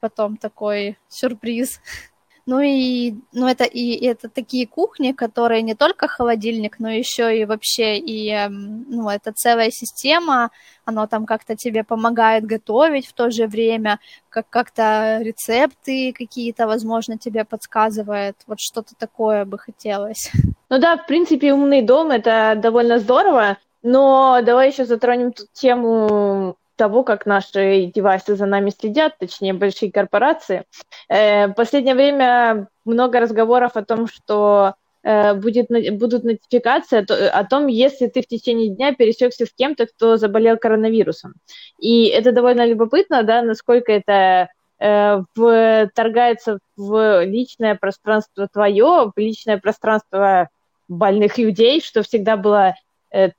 потом 0.00 0.36
такой 0.36 0.96
сюрприз. 1.08 1.80
Ну 2.48 2.60
и 2.60 3.14
ну 3.32 3.48
это 3.48 3.64
и, 3.64 4.06
это 4.06 4.28
такие 4.28 4.68
кухни, 4.68 5.10
которые 5.10 5.62
не 5.62 5.74
только 5.74 6.06
холодильник, 6.06 6.78
но 6.78 6.88
еще 6.88 7.36
и 7.36 7.44
вообще 7.44 7.98
и 7.98 8.30
эм, 8.30 8.86
ну 8.88 9.10
это 9.10 9.32
целая 9.32 9.72
система, 9.72 10.50
оно 10.84 11.08
там 11.08 11.26
как-то 11.26 11.56
тебе 11.56 11.82
помогает 11.82 12.46
готовить 12.46 13.08
в 13.08 13.14
то 13.14 13.32
же 13.32 13.48
время, 13.48 13.98
как 14.28 14.48
как-то 14.48 15.18
рецепты 15.22 16.12
какие-то, 16.12 16.68
возможно, 16.68 17.18
тебе 17.18 17.44
подсказывает. 17.44 18.36
Вот 18.46 18.60
что-то 18.60 18.94
такое 18.96 19.44
бы 19.44 19.58
хотелось. 19.58 20.30
Ну 20.68 20.78
да, 20.78 20.96
в 20.96 21.06
принципе, 21.06 21.52
умный 21.52 21.82
дом 21.82 22.10
это 22.10 22.54
довольно 22.56 22.98
здорово, 22.98 23.56
но 23.82 24.40
давай 24.42 24.70
еще 24.70 24.84
затронем 24.84 25.32
тут 25.32 25.52
тему 25.52 26.56
того, 26.76 27.02
как 27.02 27.26
наши 27.26 27.90
девайсы 27.94 28.36
за 28.36 28.46
нами 28.46 28.70
следят, 28.70 29.18
точнее, 29.18 29.54
большие 29.54 29.90
корпорации. 29.90 30.64
Э, 31.08 31.48
в 31.48 31.54
последнее 31.54 31.94
время 31.94 32.68
много 32.84 33.20
разговоров 33.20 33.72
о 33.74 33.84
том, 33.84 34.06
что 34.06 34.74
э, 35.02 35.34
будет, 35.34 35.68
будут 35.98 36.24
нотификации 36.24 36.98
о 37.28 37.44
том, 37.44 37.66
если 37.66 38.06
ты 38.06 38.22
в 38.22 38.26
течение 38.26 38.68
дня 38.68 38.94
пересекся 38.94 39.46
с 39.46 39.52
кем-то, 39.52 39.86
кто 39.86 40.16
заболел 40.16 40.56
коронавирусом. 40.56 41.34
И 41.80 42.06
это 42.06 42.32
довольно 42.32 42.66
любопытно, 42.66 43.22
да, 43.22 43.42
насколько 43.42 43.92
это 43.92 44.48
э, 44.78 45.22
вторгается 45.32 46.58
в 46.76 47.24
личное 47.24 47.74
пространство 47.74 48.48
твое, 48.48 49.10
в 49.14 49.18
личное 49.18 49.58
пространство 49.58 50.48
больных 50.88 51.38
людей, 51.38 51.80
что 51.80 52.02
всегда 52.02 52.36
было 52.36 52.74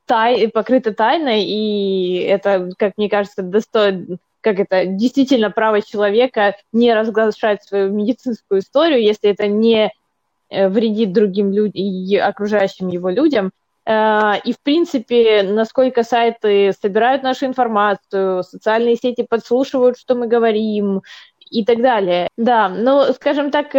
тай, 0.05 0.47
покрыто 0.49 0.93
тайной, 0.93 1.43
и 1.43 2.19
это, 2.19 2.69
как 2.77 2.93
мне 2.97 3.09
кажется, 3.09 3.43
достоин, 3.43 4.19
как 4.41 4.59
это, 4.59 4.85
действительно 4.85 5.51
право 5.51 5.81
человека 5.81 6.55
не 6.71 6.93
разглашать 6.93 7.63
свою 7.63 7.91
медицинскую 7.91 8.61
историю, 8.61 9.01
если 9.01 9.29
это 9.29 9.47
не 9.47 9.91
э, 10.49 10.69
вредит 10.69 11.11
другим 11.11 11.51
людям 11.51 11.73
и 11.73 12.15
окружающим 12.15 12.87
его 12.87 13.09
людям. 13.09 13.51
Э, 13.85 14.33
и, 14.43 14.53
в 14.53 14.59
принципе, 14.61 15.43
насколько 15.43 16.03
сайты 16.03 16.73
собирают 16.81 17.23
нашу 17.23 17.45
информацию, 17.45 18.43
социальные 18.43 18.95
сети 18.95 19.25
подслушивают, 19.27 19.97
что 19.97 20.15
мы 20.15 20.27
говорим 20.27 21.01
и 21.49 21.65
так 21.65 21.81
далее. 21.81 22.29
Да, 22.37 22.69
но, 22.69 23.11
скажем 23.13 23.51
так, 23.51 23.73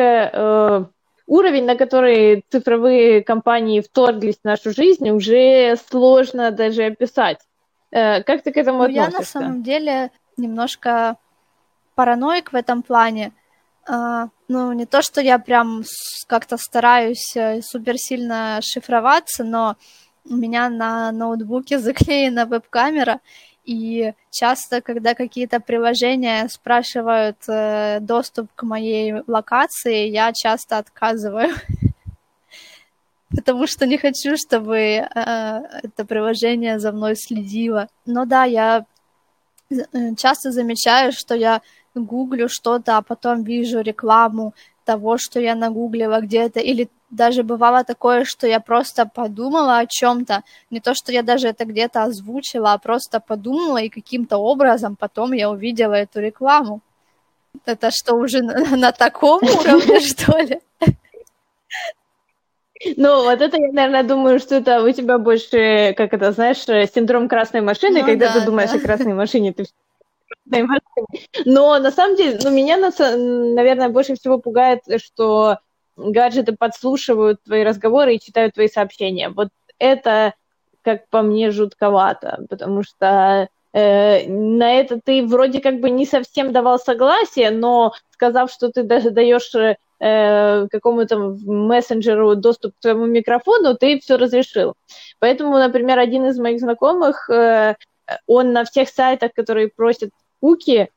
уровень, 1.28 1.64
на 1.64 1.76
который 1.76 2.44
цифровые 2.50 3.22
компании 3.22 3.80
вторглись 3.80 4.38
в 4.42 4.44
нашу 4.44 4.72
жизнь, 4.72 5.10
уже 5.10 5.76
сложно 5.88 6.50
даже 6.50 6.86
описать. 6.86 7.38
Э, 7.92 8.22
как 8.22 8.42
ты 8.42 8.50
к 8.50 8.56
этому 8.56 8.78
ну, 8.78 8.84
относишься? 8.84 9.12
Я 9.12 9.18
на 9.18 9.24
самом 9.24 9.62
деле 9.62 10.10
немножко 10.36 11.16
параноик 11.94 12.52
в 12.52 12.56
этом 12.56 12.82
плане. 12.82 13.32
Uh, 13.88 14.28
ну, 14.48 14.72
не 14.72 14.84
то, 14.84 15.00
что 15.00 15.22
я 15.22 15.38
прям 15.38 15.82
как-то 16.26 16.58
стараюсь 16.58 17.34
э, 17.36 17.62
супер 17.62 17.96
сильно 17.96 18.60
шифроваться, 18.62 19.44
но 19.44 19.76
у 20.28 20.36
меня 20.36 20.68
на 20.68 21.10
ноутбуке 21.12 21.78
заклеена 21.78 22.44
веб-камера, 22.44 23.20
и 23.68 24.14
часто, 24.30 24.80
когда 24.80 25.14
какие-то 25.14 25.60
приложения 25.60 26.48
спрашивают 26.48 27.36
э, 27.48 27.98
доступ 28.00 28.48
к 28.54 28.62
моей 28.62 29.22
локации, 29.26 30.08
я 30.08 30.32
часто 30.32 30.78
отказываю, 30.78 31.50
потому 33.36 33.66
что 33.66 33.86
не 33.86 33.98
хочу, 33.98 34.38
чтобы 34.38 34.76
э, 34.78 35.06
это 35.82 36.06
приложение 36.06 36.78
за 36.78 36.92
мной 36.92 37.14
следило. 37.14 37.88
Но 38.06 38.24
да, 38.24 38.44
я 38.44 38.86
э, 39.70 40.14
часто 40.16 40.50
замечаю, 40.50 41.12
что 41.12 41.34
я 41.34 41.60
гуглю 41.94 42.48
что-то, 42.48 42.96
а 42.96 43.02
потом 43.02 43.44
вижу 43.44 43.82
рекламу 43.82 44.54
того, 44.89 45.18
что 45.18 45.39
я 45.41 45.55
нагуглила 45.55 46.20
где-то, 46.20 46.61
или 46.61 46.89
даже 47.11 47.43
бывало 47.43 47.84
такое, 47.84 48.24
что 48.24 48.47
я 48.47 48.59
просто 48.59 49.05
подумала 49.05 49.78
о 49.80 49.86
чем-то, 49.86 50.43
не 50.70 50.80
то, 50.80 50.95
что 50.95 51.12
я 51.12 51.22
даже 51.22 51.49
это 51.49 51.66
где-то 51.66 52.05
озвучила, 52.05 52.72
а 52.72 52.78
просто 52.78 53.20
подумала, 53.20 53.78
и 53.82 53.91
каким-то 53.91 54.39
образом 54.39 54.97
потом 54.97 55.32
я 55.32 55.51
увидела 55.51 55.93
эту 55.95 56.20
рекламу. 56.20 56.80
Это 57.66 57.91
что, 57.91 58.14
уже 58.14 58.43
на, 58.43 58.76
на 58.76 58.93
таком 58.93 59.43
уровне, 59.43 60.01
что 60.11 60.39
ли? 60.39 60.61
Ну, 62.97 63.24
вот 63.24 63.41
это, 63.43 63.57
я, 63.59 63.72
наверное, 63.72 64.05
думаю, 64.05 64.39
что 64.39 64.55
это 64.55 64.82
у 64.82 64.91
тебя 64.93 65.18
больше, 65.18 65.95
как 65.97 66.14
это, 66.14 66.32
знаешь, 66.32 66.64
синдром 66.95 67.28
красной 67.28 67.61
машины, 67.61 68.01
ну, 68.01 68.07
когда 68.07 68.32
да, 68.32 68.41
ты 68.41 68.47
думаешь 68.47 68.70
да. 68.70 68.78
о 68.78 68.80
красной 68.80 69.14
машине, 69.14 69.53
ты 69.53 69.66
но 71.44 71.78
на 71.78 71.90
самом 71.90 72.16
деле, 72.16 72.38
ну, 72.42 72.51
меня, 72.51 72.76
наверное, 72.78 73.88
больше 73.88 74.14
всего 74.14 74.38
пугает, 74.38 74.80
что 75.03 75.59
гаджеты 75.96 76.57
подслушивают 76.57 77.42
твои 77.42 77.64
разговоры 77.64 78.14
и 78.14 78.20
читают 78.20 78.55
твои 78.55 78.68
сообщения. 78.68 79.28
Вот 79.30 79.49
это, 79.78 80.34
как 80.82 81.09
по 81.09 81.22
мне, 81.22 81.51
жутковато, 81.51 82.44
потому 82.49 82.82
что 82.82 83.49
э, 83.72 84.28
на 84.28 84.72
это 84.72 85.01
ты 85.05 85.26
вроде 85.26 85.61
как 85.61 85.80
бы 85.80 85.90
не 85.90 86.07
совсем 86.07 86.53
давал 86.53 86.78
согласие, 86.78 87.51
но 87.51 87.92
сказав, 88.11 88.51
что 88.51 88.70
ты 88.70 88.82
даешь 88.84 89.53
э, 89.55 90.66
какому-то 90.70 91.18
мессенджеру 91.44 92.36
доступ 92.36 92.74
к 92.76 92.80
твоему 92.80 93.07
микрофону, 93.07 93.76
ты 93.76 93.99
все 94.01 94.16
разрешил. 94.16 94.74
Поэтому, 95.18 95.59
например, 95.59 95.99
один 95.99 96.26
из 96.26 96.38
моих 96.38 96.61
знакомых, 96.61 97.28
э, 97.30 97.74
он 98.26 98.53
на 98.53 98.64
всех 98.64 98.88
сайтах, 98.88 99.32
которые 99.34 99.68
просят 99.68 100.11
куки, 100.41 100.91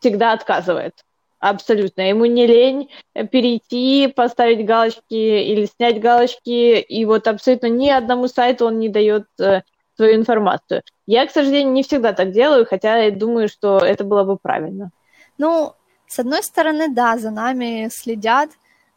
всегда 0.00 0.32
отказывает. 0.32 0.94
Абсолютно. 1.40 2.08
Ему 2.08 2.24
не 2.24 2.46
лень 2.46 2.88
перейти, 3.30 4.08
поставить 4.08 4.64
галочки 4.64 5.02
или 5.12 5.66
снять 5.66 6.00
галочки, 6.00 6.80
и 6.80 7.04
вот 7.04 7.26
абсолютно 7.26 7.66
ни 7.66 7.90
одному 7.90 8.28
сайту 8.28 8.66
он 8.66 8.78
не 8.78 8.88
дает 8.88 9.26
э, 9.38 9.60
свою 9.96 10.16
информацию. 10.16 10.82
Я, 11.06 11.26
к 11.26 11.30
сожалению, 11.30 11.74
не 11.74 11.82
всегда 11.82 12.12
так 12.14 12.32
делаю, 12.32 12.66
хотя 12.66 12.96
я 12.96 13.10
думаю, 13.10 13.48
что 13.48 13.78
это 13.78 14.04
было 14.04 14.24
бы 14.24 14.38
правильно. 14.38 14.90
Ну, 15.36 15.74
с 16.06 16.18
одной 16.18 16.42
стороны, 16.42 16.88
да, 16.88 17.18
за 17.18 17.30
нами 17.30 17.88
следят, 17.92 18.50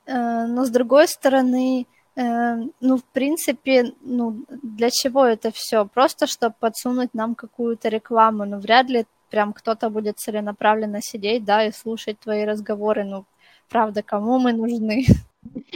э, 0.06 0.46
но 0.46 0.64
с 0.64 0.70
другой 0.70 1.08
стороны, 1.08 1.86
э, 2.16 2.56
ну, 2.80 2.98
в 2.98 3.04
принципе, 3.12 3.92
ну, 4.02 4.46
для 4.64 4.90
чего 4.90 5.26
это 5.26 5.52
все? 5.52 5.86
Просто, 5.86 6.28
чтобы 6.28 6.56
подсунуть 6.60 7.14
нам 7.14 7.36
какую-то 7.36 7.90
рекламу, 7.90 8.46
но 8.46 8.60
вряд 8.60 8.90
ли 8.90 9.06
прям 9.30 9.54
кто-то 9.54 9.90
будет 9.90 10.20
целенаправленно 10.20 11.02
сидеть, 11.02 11.46
да, 11.46 11.66
и 11.66 11.72
слушать 11.72 12.20
твои 12.20 12.46
разговоры, 12.46 13.04
ну, 13.04 13.26
правда, 13.70 14.04
кому 14.04 14.40
мы 14.40 14.54
нужны? 14.54 15.06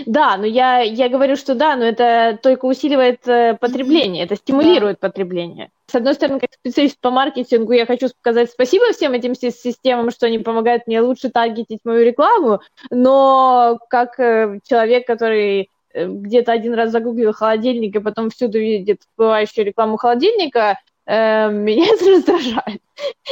Да, 0.05 0.37
но 0.37 0.45
я, 0.45 0.81
я 0.81 1.09
говорю, 1.09 1.35
что 1.35 1.55
да, 1.55 1.75
но 1.75 1.85
это 1.85 2.37
только 2.41 2.65
усиливает 2.65 3.27
э, 3.27 3.57
потребление, 3.59 4.25
это 4.25 4.35
стимулирует 4.35 4.97
да. 5.01 5.07
потребление. 5.07 5.69
С 5.87 5.95
одной 5.95 6.13
стороны, 6.13 6.39
как 6.39 6.53
специалист 6.53 6.99
по 6.99 7.11
маркетингу, 7.11 7.71
я 7.73 7.85
хочу 7.85 8.07
сказать 8.07 8.49
спасибо 8.49 8.91
всем 8.93 9.13
этим 9.13 9.35
системам, 9.35 10.11
что 10.11 10.25
они 10.25 10.39
помогают 10.39 10.87
мне 10.87 11.01
лучше 11.01 11.29
таргетить 11.29 11.79
мою 11.83 12.05
рекламу, 12.05 12.61
но 12.89 13.79
как 13.89 14.19
э, 14.19 14.59
человек, 14.67 15.05
который 15.05 15.69
э, 15.93 16.07
где-то 16.07 16.51
один 16.51 16.73
раз 16.73 16.91
загуглил 16.91 17.33
холодильник 17.33 17.95
и 17.95 17.99
потом 17.99 18.29
всюду 18.29 18.59
видит 18.59 19.01
всплывающую 19.01 19.65
рекламу 19.65 19.97
холодильника, 19.97 20.77
меня 21.07 21.85
это 21.93 22.05
раздражает. 22.09 22.81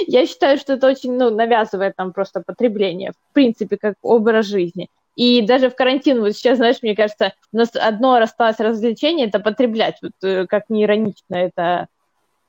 Я 0.08 0.26
считаю, 0.26 0.58
что 0.58 0.74
это 0.74 0.88
очень, 0.88 1.14
ну, 1.14 1.30
навязывает 1.30 1.98
нам 1.98 2.14
просто 2.14 2.42
потребление, 2.42 3.12
в 3.12 3.34
принципе, 3.34 3.78
как 3.78 3.96
образ 4.02 4.48
жизни. 4.48 4.90
И 5.16 5.42
даже 5.42 5.70
в 5.70 5.76
карантин, 5.76 6.22
вот 6.22 6.32
сейчас, 6.32 6.58
знаешь, 6.58 6.82
мне 6.82 6.96
кажется, 6.96 7.34
у 7.52 7.58
нас 7.58 7.76
одно 7.76 8.14
осталось 8.14 8.60
развлечение, 8.60 9.28
это 9.28 9.40
потреблять. 9.40 9.98
Вот 10.02 10.14
э, 10.24 10.48
как 10.48 10.70
не 10.70 10.84
иронично 10.84 11.36
это 11.36 11.88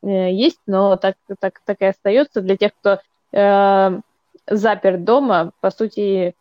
э, 0.02 0.32
есть, 0.32 0.60
но 0.66 0.96
так, 0.96 1.16
так, 1.40 1.60
так 1.64 1.80
и 1.80 1.86
остается 1.86 2.40
для 2.40 2.56
тех, 2.56 2.70
кто 2.80 3.00
э, 3.32 4.00
запер 4.46 4.98
дома, 4.98 5.50
по 5.60 5.70
сути, 5.72 6.36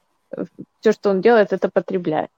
все, 0.80 0.92
что 0.92 1.10
он 1.10 1.22
делает, 1.22 1.52
это 1.52 1.68
потребляет. 1.68 2.30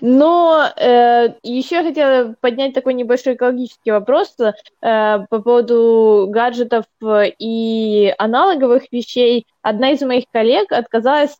Но 0.00 0.68
э, 0.76 1.34
еще 1.42 1.76
я 1.76 1.82
хотела 1.84 2.34
поднять 2.40 2.74
такой 2.74 2.94
небольшой 2.94 3.34
экологический 3.34 3.92
вопрос 3.92 4.34
э, 4.38 4.52
по 4.80 5.40
поводу 5.40 6.26
гаджетов 6.28 6.86
и 7.02 8.12
аналоговых 8.18 8.90
вещей. 8.90 9.46
Одна 9.62 9.92
из 9.92 10.00
моих 10.02 10.24
коллег 10.32 10.72
отказалась, 10.72 11.38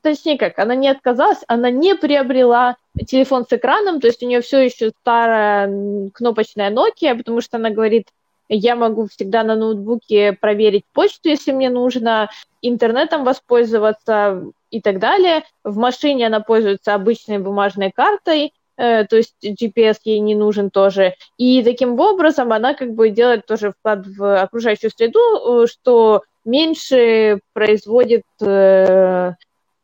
точнее 0.00 0.38
как, 0.38 0.58
она 0.60 0.76
не 0.76 0.88
отказалась, 0.88 1.42
она 1.48 1.70
не 1.70 1.96
приобрела 1.96 2.76
телефон 3.06 3.46
с 3.48 3.52
экраном, 3.52 4.00
то 4.00 4.06
есть 4.06 4.22
у 4.22 4.26
нее 4.26 4.42
все 4.42 4.60
еще 4.60 4.90
старая 5.00 6.10
кнопочная 6.14 6.70
Nokia, 6.70 7.16
потому 7.16 7.40
что 7.40 7.56
она 7.56 7.70
говорит, 7.70 8.08
я 8.48 8.76
могу 8.76 9.08
всегда 9.08 9.42
на 9.42 9.56
ноутбуке 9.56 10.34
проверить 10.34 10.84
почту, 10.92 11.30
если 11.30 11.52
мне 11.52 11.70
нужно, 11.70 12.30
интернетом 12.60 13.24
воспользоваться 13.24 14.52
и 14.72 14.80
так 14.80 14.98
далее. 14.98 15.44
В 15.62 15.76
машине 15.76 16.26
она 16.26 16.40
пользуется 16.40 16.94
обычной 16.94 17.38
бумажной 17.38 17.92
картой, 17.92 18.52
э, 18.76 19.04
то 19.04 19.16
есть 19.16 19.36
GPS 19.44 19.98
ей 20.04 20.18
не 20.18 20.34
нужен 20.34 20.70
тоже. 20.70 21.14
И 21.36 21.62
таким 21.62 22.00
образом 22.00 22.52
она 22.52 22.74
как 22.74 22.94
бы 22.94 23.10
делает 23.10 23.46
тоже 23.46 23.70
вклад 23.70 24.06
в 24.06 24.42
окружающую 24.42 24.90
среду, 24.90 25.20
э, 25.20 25.66
что 25.66 26.22
меньше 26.44 27.40
производит 27.52 28.24
э, 28.40 29.32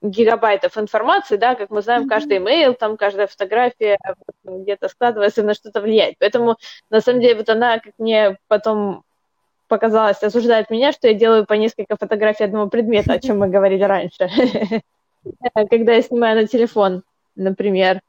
гигабайтов 0.00 0.78
информации, 0.78 1.36
да, 1.36 1.54
как 1.54 1.70
мы 1.70 1.82
знаем, 1.82 2.08
каждый 2.08 2.38
имейл, 2.38 2.74
там 2.74 2.96
каждая 2.96 3.26
фотография 3.26 3.98
где-то 4.44 4.88
складывается 4.88 5.42
на 5.42 5.54
что-то 5.54 5.80
влияет. 5.82 6.14
Поэтому, 6.18 6.56
на 6.88 7.00
самом 7.00 7.20
деле, 7.20 7.34
вот 7.34 7.48
она, 7.48 7.78
как 7.78 7.92
мне 7.98 8.38
потом 8.46 9.02
показалось, 9.68 10.22
осуждает 10.22 10.70
меня, 10.70 10.92
что 10.92 11.08
я 11.08 11.14
делаю 11.14 11.46
по 11.46 11.54
несколько 11.54 11.96
фотографий 11.96 12.44
одного 12.44 12.68
предмета, 12.68 13.14
о 13.14 13.20
чем 13.20 13.38
мы 13.38 13.48
говорили 13.48 13.82
раньше, 13.82 14.28
когда 15.70 15.94
я 15.94 16.02
снимаю 16.02 16.36
на 16.40 16.46
телефон, 16.46 17.02
например. 17.36 18.00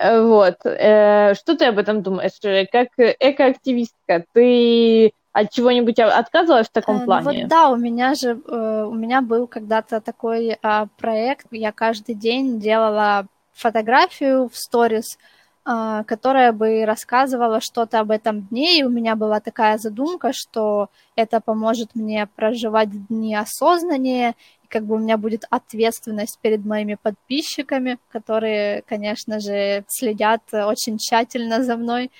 Вот. 0.00 0.56
Э, 0.64 1.34
что 1.34 1.56
ты 1.56 1.66
об 1.66 1.78
этом 1.78 2.02
думаешь? 2.02 2.32
Как 2.72 2.88
экоактивистка, 2.98 4.24
ты 4.32 5.12
от 5.34 5.50
чего-нибудь 5.50 5.98
отказывалась 5.98 6.68
в 6.68 6.72
таком 6.72 7.02
э, 7.02 7.04
плане? 7.04 7.24
Вот 7.24 7.48
да, 7.48 7.68
у 7.68 7.76
меня 7.76 8.14
же 8.14 8.40
э, 8.46 8.84
у 8.88 8.94
меня 8.94 9.20
был 9.20 9.48
когда-то 9.48 10.00
такой 10.00 10.56
а, 10.62 10.86
проект, 10.96 11.46
я 11.50 11.72
каждый 11.72 12.14
день 12.14 12.60
делала 12.60 13.26
фотографию 13.52 14.48
в 14.48 14.56
сторис, 14.56 15.18
которая 15.64 16.52
бы 16.52 16.84
рассказывала 16.84 17.60
что-то 17.60 18.00
об 18.00 18.10
этом 18.10 18.42
дне, 18.42 18.80
и 18.80 18.84
у 18.84 18.90
меня 18.90 19.16
была 19.16 19.40
такая 19.40 19.78
задумка, 19.78 20.32
что 20.34 20.90
это 21.16 21.40
поможет 21.40 21.94
мне 21.94 22.26
проживать 22.36 23.06
дни 23.08 23.34
осознаннее, 23.34 24.34
и 24.62 24.66
как 24.66 24.84
бы 24.84 24.96
у 24.96 24.98
меня 24.98 25.16
будет 25.16 25.44
ответственность 25.48 26.38
перед 26.42 26.66
моими 26.66 26.98
подписчиками, 27.00 27.98
которые, 28.10 28.82
конечно 28.82 29.40
же, 29.40 29.84
следят 29.88 30.42
очень 30.52 30.98
тщательно 30.98 31.62
за 31.62 31.76
мной, 31.76 32.10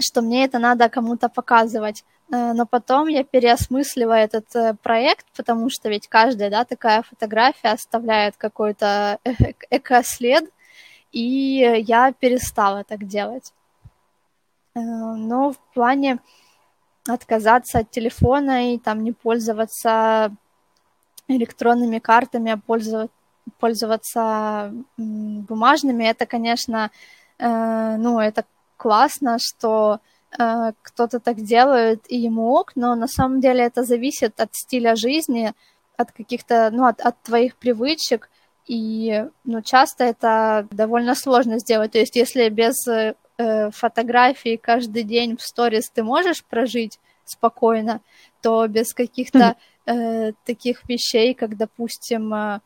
что 0.00 0.22
мне 0.22 0.44
это 0.44 0.58
надо 0.58 0.88
кому-то 0.88 1.28
показывать. 1.28 2.04
Э, 2.32 2.52
но 2.52 2.66
потом 2.66 3.08
я 3.08 3.24
переосмысливаю 3.24 4.18
этот 4.18 4.54
э, 4.56 4.74
проект, 4.82 5.26
потому 5.36 5.70
что 5.70 5.88
ведь 5.88 6.08
каждая 6.08 6.50
да, 6.50 6.64
такая 6.64 7.02
фотография 7.02 7.72
оставляет 7.72 8.36
какой-то 8.36 9.18
экослед, 9.70 10.44
и 11.14 11.84
я 11.86 12.12
перестала 12.12 12.84
так 12.84 13.06
делать. 13.06 13.52
Э, 14.74 14.80
но 14.80 15.52
в 15.52 15.58
плане 15.74 16.18
отказаться 17.08 17.80
от 17.80 17.90
телефона 17.90 18.74
и 18.74 18.78
там 18.78 19.04
не 19.04 19.12
пользоваться 19.12 20.34
электронными 21.28 21.98
картами, 21.98 22.52
а 22.52 22.56
пользоваться, 22.56 23.14
пользоваться 23.58 24.72
бумажными, 24.96 26.04
это, 26.04 26.26
конечно, 26.26 26.90
ну, 27.38 28.20
это 28.20 28.44
классно, 28.76 29.38
что 29.38 30.00
э, 30.38 30.72
кто-то 30.82 31.20
так 31.20 31.36
делает 31.36 32.04
и 32.08 32.18
ему 32.18 32.52
ок, 32.52 32.72
но 32.74 32.94
на 32.94 33.08
самом 33.08 33.40
деле 33.40 33.64
это 33.64 33.82
зависит 33.84 34.40
от 34.40 34.50
стиля 34.52 34.96
жизни, 34.96 35.52
от 35.96 36.12
каких-то, 36.12 36.70
ну, 36.72 36.84
от, 36.84 37.00
от 37.00 37.20
твоих 37.22 37.56
привычек, 37.56 38.28
и, 38.66 39.24
ну, 39.44 39.62
часто 39.62 40.04
это 40.04 40.66
довольно 40.70 41.14
сложно 41.14 41.58
сделать. 41.58 41.92
То 41.92 41.98
есть, 41.98 42.16
если 42.16 42.48
без 42.48 42.74
э, 42.86 43.14
фотографий 43.72 44.56
каждый 44.56 45.02
день 45.02 45.36
в 45.36 45.42
сторис 45.42 45.90
ты 45.90 46.02
можешь 46.02 46.44
прожить 46.44 46.98
спокойно, 47.24 48.00
то 48.42 48.66
без 48.66 48.94
каких-то 48.94 49.56
э, 49.86 50.32
таких 50.44 50.88
вещей, 50.88 51.34
как, 51.34 51.56
допустим, 51.56 52.32
э, 52.34 52.60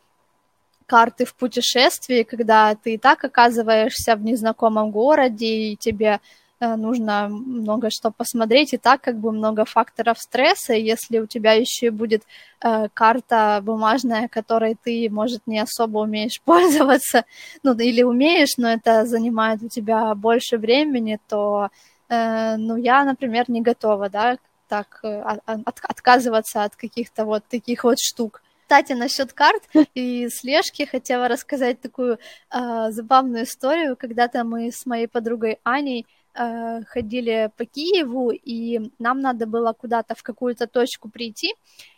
карты 0.87 1.25
в 1.25 1.35
путешествии, 1.35 2.23
когда 2.23 2.75
ты 2.75 2.95
и 2.95 2.99
так 2.99 3.25
оказываешься 3.25 4.17
в 4.17 4.23
незнакомом 4.23 4.91
городе, 4.91 5.47
и 5.47 5.77
тебе 5.77 6.15
э, 6.15 6.19
нужно 6.61 7.29
много 7.29 7.89
что 7.91 8.11
посмотреть, 8.11 8.73
и 8.75 8.79
так 8.79 9.01
как 9.01 9.17
бы 9.19 9.33
много 9.33 9.65
факторов 9.65 10.19
стресса, 10.19 10.75
если 10.75 11.19
у 11.21 11.27
тебя 11.27 11.53
еще 11.53 11.91
будет 11.91 12.23
э, 12.61 12.89
карта 12.95 13.61
бумажная, 13.63 14.29
которой 14.29 14.77
ты, 14.83 15.09
может, 15.11 15.47
не 15.47 15.61
особо 15.61 15.99
умеешь 15.99 16.41
пользоваться, 16.45 17.25
ну, 17.63 17.75
или 17.79 18.03
умеешь, 18.03 18.57
но 18.57 18.71
это 18.73 19.07
занимает 19.07 19.63
у 19.63 19.69
тебя 19.69 20.15
больше 20.15 20.59
времени, 20.59 21.19
то, 21.29 21.69
э, 22.09 22.57
ну, 22.57 22.77
я, 22.77 23.05
например, 23.05 23.45
не 23.49 23.61
готова, 23.63 24.09
да, 24.09 24.39
так 24.69 25.01
э, 25.03 25.21
от, 25.21 25.79
отказываться 25.83 26.65
от 26.65 26.77
каких-то 26.77 27.25
вот 27.25 27.45
таких 27.49 27.85
вот 27.85 27.99
штук. 27.99 28.43
Кстати, 28.69 28.93
насчет 28.93 29.33
карт 29.33 29.63
и 29.95 30.29
слежки 30.29 30.85
хотела 30.85 31.27
рассказать 31.29 31.81
такую 31.81 32.19
э, 32.51 32.91
забавную 32.91 33.45
историю. 33.45 33.97
Когда-то 33.97 34.45
мы 34.45 34.71
с 34.71 34.85
моей 34.85 35.07
подругой 35.07 35.59
Аней 35.63 36.07
э, 36.39 36.83
ходили 36.85 37.51
по 37.57 37.65
Киеву, 37.65 38.31
и 38.31 38.91
нам 38.99 39.21
надо 39.21 39.47
было 39.47 39.73
куда-то 39.73 40.15
в 40.15 40.23
какую-то 40.23 40.67
точку 40.67 41.09
прийти, 41.09 41.55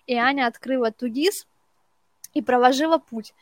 и 0.07 0.15
Аня 0.15 0.47
открыла 0.47 0.91
Тугис 0.91 1.47
и 2.35 2.43
проложила 2.43 2.99
путь. 2.99 3.35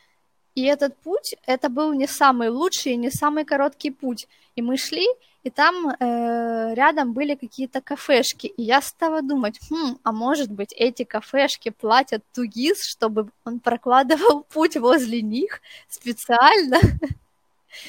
И 0.55 0.65
этот 0.65 0.97
путь, 0.97 1.37
это 1.47 1.69
был 1.69 1.93
не 1.93 2.09
самый 2.09 2.49
лучший 2.49 2.97
не 2.97 3.11
самый 3.11 3.45
короткий 3.45 3.93
путь. 3.93 4.27
И 4.57 4.63
мы 4.63 4.77
шли, 4.77 5.07
и 5.45 5.51
там 5.51 5.89
э, 5.89 6.75
рядом 6.75 7.13
были 7.13 7.37
какие-то 7.37 7.81
кафешки. 7.81 8.49
И 8.49 8.63
я 8.63 8.83
стала 8.83 9.23
думать, 9.23 9.61
хм, 9.71 9.99
а 10.03 10.11
может 10.11 10.51
быть 10.51 10.73
эти 10.77 11.05
кафешки 11.05 11.71
платят 11.71 12.25
Тугис, 12.35 12.85
чтобы 12.85 13.29
он 13.45 13.61
прокладывал 13.61 14.43
путь 14.53 14.77
возле 14.77 15.23
них 15.23 15.61
специально? 15.89 16.79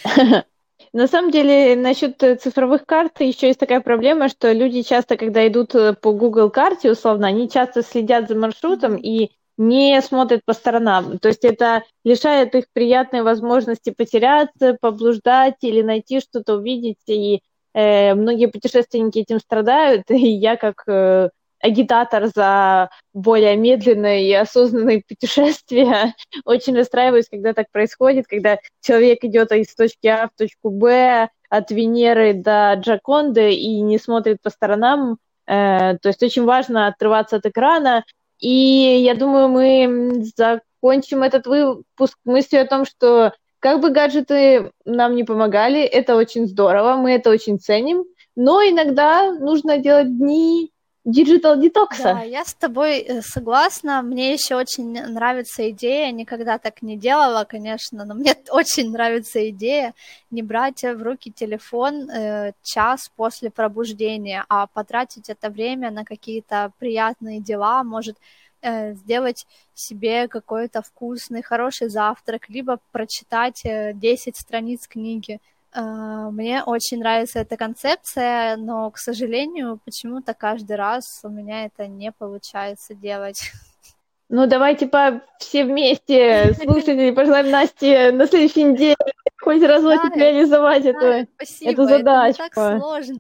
На 0.94 1.08
самом 1.08 1.32
деле, 1.32 1.76
насчет 1.76 2.22
э, 2.24 2.36
цифровых 2.36 2.86
карт 2.86 3.22
еще 3.22 3.48
есть 3.48 3.60
такая 3.60 3.82
проблема, 3.82 4.28
что 4.30 4.52
люди 4.52 4.82
часто, 4.82 5.18
когда 5.18 5.48
идут 5.48 5.76
э, 5.76 5.94
по 5.94 6.14
Google 6.14 6.50
карте, 6.50 6.92
условно, 6.92 7.28
они 7.28 7.50
часто 7.50 7.84
следят 7.84 8.28
за 8.28 8.36
маршрутом 8.36 8.96
и 8.96 9.32
не 9.58 10.02
смотрят 10.02 10.42
по 10.46 10.54
сторонам. 10.54 11.20
То 11.20 11.28
есть 11.28 11.44
это 11.44 11.84
лишает 12.04 12.56
их 12.56 12.66
приятной 12.74 13.24
возможности 13.24 13.92
потеряться, 13.92 14.78
поблуждать 14.80 15.58
или 15.62 15.82
найти 15.82 16.22
что-то, 16.22 16.56
увидеть. 16.56 16.98
И 17.08 17.42
э, 17.74 18.16
многие 18.16 18.48
путешественники 18.48 19.20
этим 19.20 19.40
страдают. 19.40 20.04
И 20.10 20.28
я 20.30 20.56
как 20.56 20.84
э, 20.88 21.30
агитатор 21.62 22.28
за 22.28 22.90
более 23.14 23.56
медленное 23.58 24.20
и 24.20 24.32
осознанное 24.34 25.04
путешествие. 25.08 26.16
Очень 26.46 26.78
расстраиваюсь, 26.78 27.30
когда 27.30 27.54
так 27.54 27.72
происходит, 27.72 28.28
когда 28.28 28.60
человек 28.82 29.24
идет 29.24 29.52
из 29.52 29.74
точки 29.76 30.08
А 30.08 30.28
в 30.28 30.38
точку 30.38 30.70
Б, 30.70 31.30
от 31.50 31.72
Венеры 31.72 32.34
до 32.34 32.76
Джаконды 32.80 33.54
и 33.54 33.82
не 33.82 33.98
смотрит 33.98 34.42
по 34.42 34.50
сторонам. 34.50 35.18
Э, 35.48 35.98
то 35.98 36.10
есть 36.10 36.22
очень 36.22 36.46
важно 36.46 36.88
отрываться 36.88 37.38
от 37.38 37.46
экрана, 37.46 38.06
и 38.40 39.02
я 39.04 39.16
думаю, 39.16 39.50
мы 39.50 40.24
закончим 40.36 41.24
этот 41.24 41.48
выпуск 41.48 42.18
мыслью 42.24 42.62
о 42.62 42.68
том, 42.68 42.86
что 42.86 43.34
как 43.60 43.82
бы 43.82 43.90
гаджеты 43.90 44.72
нам 44.86 45.16
не 45.16 45.24
помогали, 45.24 45.82
это 45.82 46.16
очень 46.16 46.48
здорово, 46.48 46.96
мы 46.96 47.12
это 47.12 47.30
очень 47.32 47.60
ценим, 47.60 48.06
но 48.36 48.62
иногда 48.62 49.34
нужно 49.34 49.80
делать 49.80 50.18
дни 50.18 50.72
digital 51.06 51.58
детокса. 51.58 52.04
Да, 52.04 52.22
я 52.22 52.44
с 52.44 52.54
тобой 52.54 53.00
э, 53.00 53.22
согласна. 53.22 54.02
Мне 54.02 54.34
еще 54.34 54.56
очень 54.56 54.92
нравится 54.92 55.70
идея, 55.72 56.12
никогда 56.12 56.58
так 56.58 56.82
не 56.82 56.98
делала, 56.98 57.46
конечно, 57.46 58.06
но 58.06 58.14
мне 58.14 58.36
очень 58.52 58.92
нравится 58.92 59.50
идея 59.50 59.94
не 60.32 60.42
брать 60.42 60.84
в 60.84 61.02
руки 61.02 61.32
телефон 61.32 62.10
э, 62.10 62.54
час 62.64 63.12
после 63.16 63.50
пробуждения, 63.50 64.46
а 64.50 64.68
потратить 64.68 65.30
это 65.30 65.50
время 65.50 65.92
на 65.92 66.04
какие-то 66.06 66.72
приятные 66.80 67.40
дела, 67.40 67.84
может 67.84 68.18
э, 68.62 68.94
сделать 68.94 69.46
себе 69.74 70.28
какой-то 70.28 70.82
вкусный, 70.82 71.42
хороший 71.42 71.90
завтрак, 71.90 72.50
либо 72.50 72.80
прочитать 72.92 73.62
10 73.64 74.28
э, 74.28 74.32
страниц 74.40 74.88
книги. 74.88 75.40
А, 75.72 76.32
мне 76.32 76.64
очень 76.64 77.00
нравится 77.00 77.40
эта 77.40 77.58
концепция, 77.58 78.58
но, 78.58 78.90
к 78.92 78.98
сожалению, 78.98 79.80
почему-то 79.86 80.34
каждый 80.34 80.76
раз 80.76 81.22
у 81.24 81.30
меня 81.30 81.66
это 81.66 81.88
не 81.88 82.12
получается 82.12 82.96
делать. 82.96 83.52
Ну, 84.30 84.46
давайте 84.46 84.88
по 84.88 85.22
все 85.40 85.64
вместе, 85.64 86.54
слушатели, 86.54 87.12
пожелаем 87.12 87.50
Насте 87.50 88.12
на 88.12 88.28
следующей 88.28 88.64
неделе 88.64 88.96
хоть 89.40 89.64
разочек 89.64 90.14
да, 90.14 90.20
реализовать 90.20 90.84
да, 90.84 90.90
эту, 90.90 91.32
спасибо. 91.36 91.72
эту 91.72 91.86
задачку. 91.86 92.44
Это 92.44 92.44
не 92.44 92.50
так 92.50 92.80
сложно. 92.80 93.20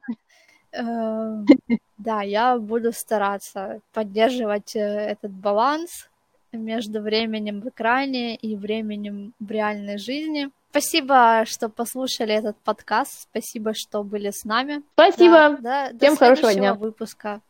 Эм, 0.72 1.45
да, 1.97 2.22
я 2.22 2.58
буду 2.58 2.91
стараться 2.91 3.82
поддерживать 3.93 4.76
э, 4.76 4.80
этот 4.80 5.32
баланс 5.32 6.10
между 6.52 7.02
временем 7.02 7.62
в 7.62 7.70
экране 7.70 8.36
и 8.36 8.56
временем 8.56 9.34
в 9.39 9.50
реальной 9.50 9.97
жизни. 9.97 10.50
Спасибо, 10.72 11.45
что 11.45 11.67
послушали 11.67 12.34
этот 12.34 12.55
подкаст. 12.57 13.24
Спасибо, 13.24 13.74
что 13.74 14.03
были 14.03 14.30
с 14.30 14.43
нами. 14.43 14.84
Спасибо. 14.93 15.57
Да, 15.59 15.89
да, 15.91 15.97
Всем 15.97 16.15
хорошего 16.15 16.53
дня. 16.53 16.76
выпуска. 16.76 17.41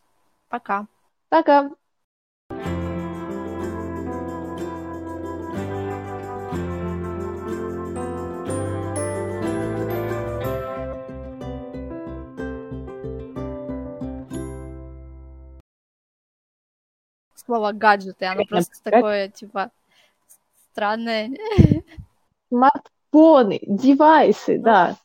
Пока. 0.47 0.88
Пока. 1.28 1.70
слово 17.49 17.72
гаджеты, 17.72 18.26
оно 18.26 18.45
просто 18.45 18.76
такое, 18.84 19.30
типа, 19.30 19.72
странное. 20.72 21.32
Смартфоны, 23.12 23.60
девайсы, 23.68 24.60
да. 24.60 24.97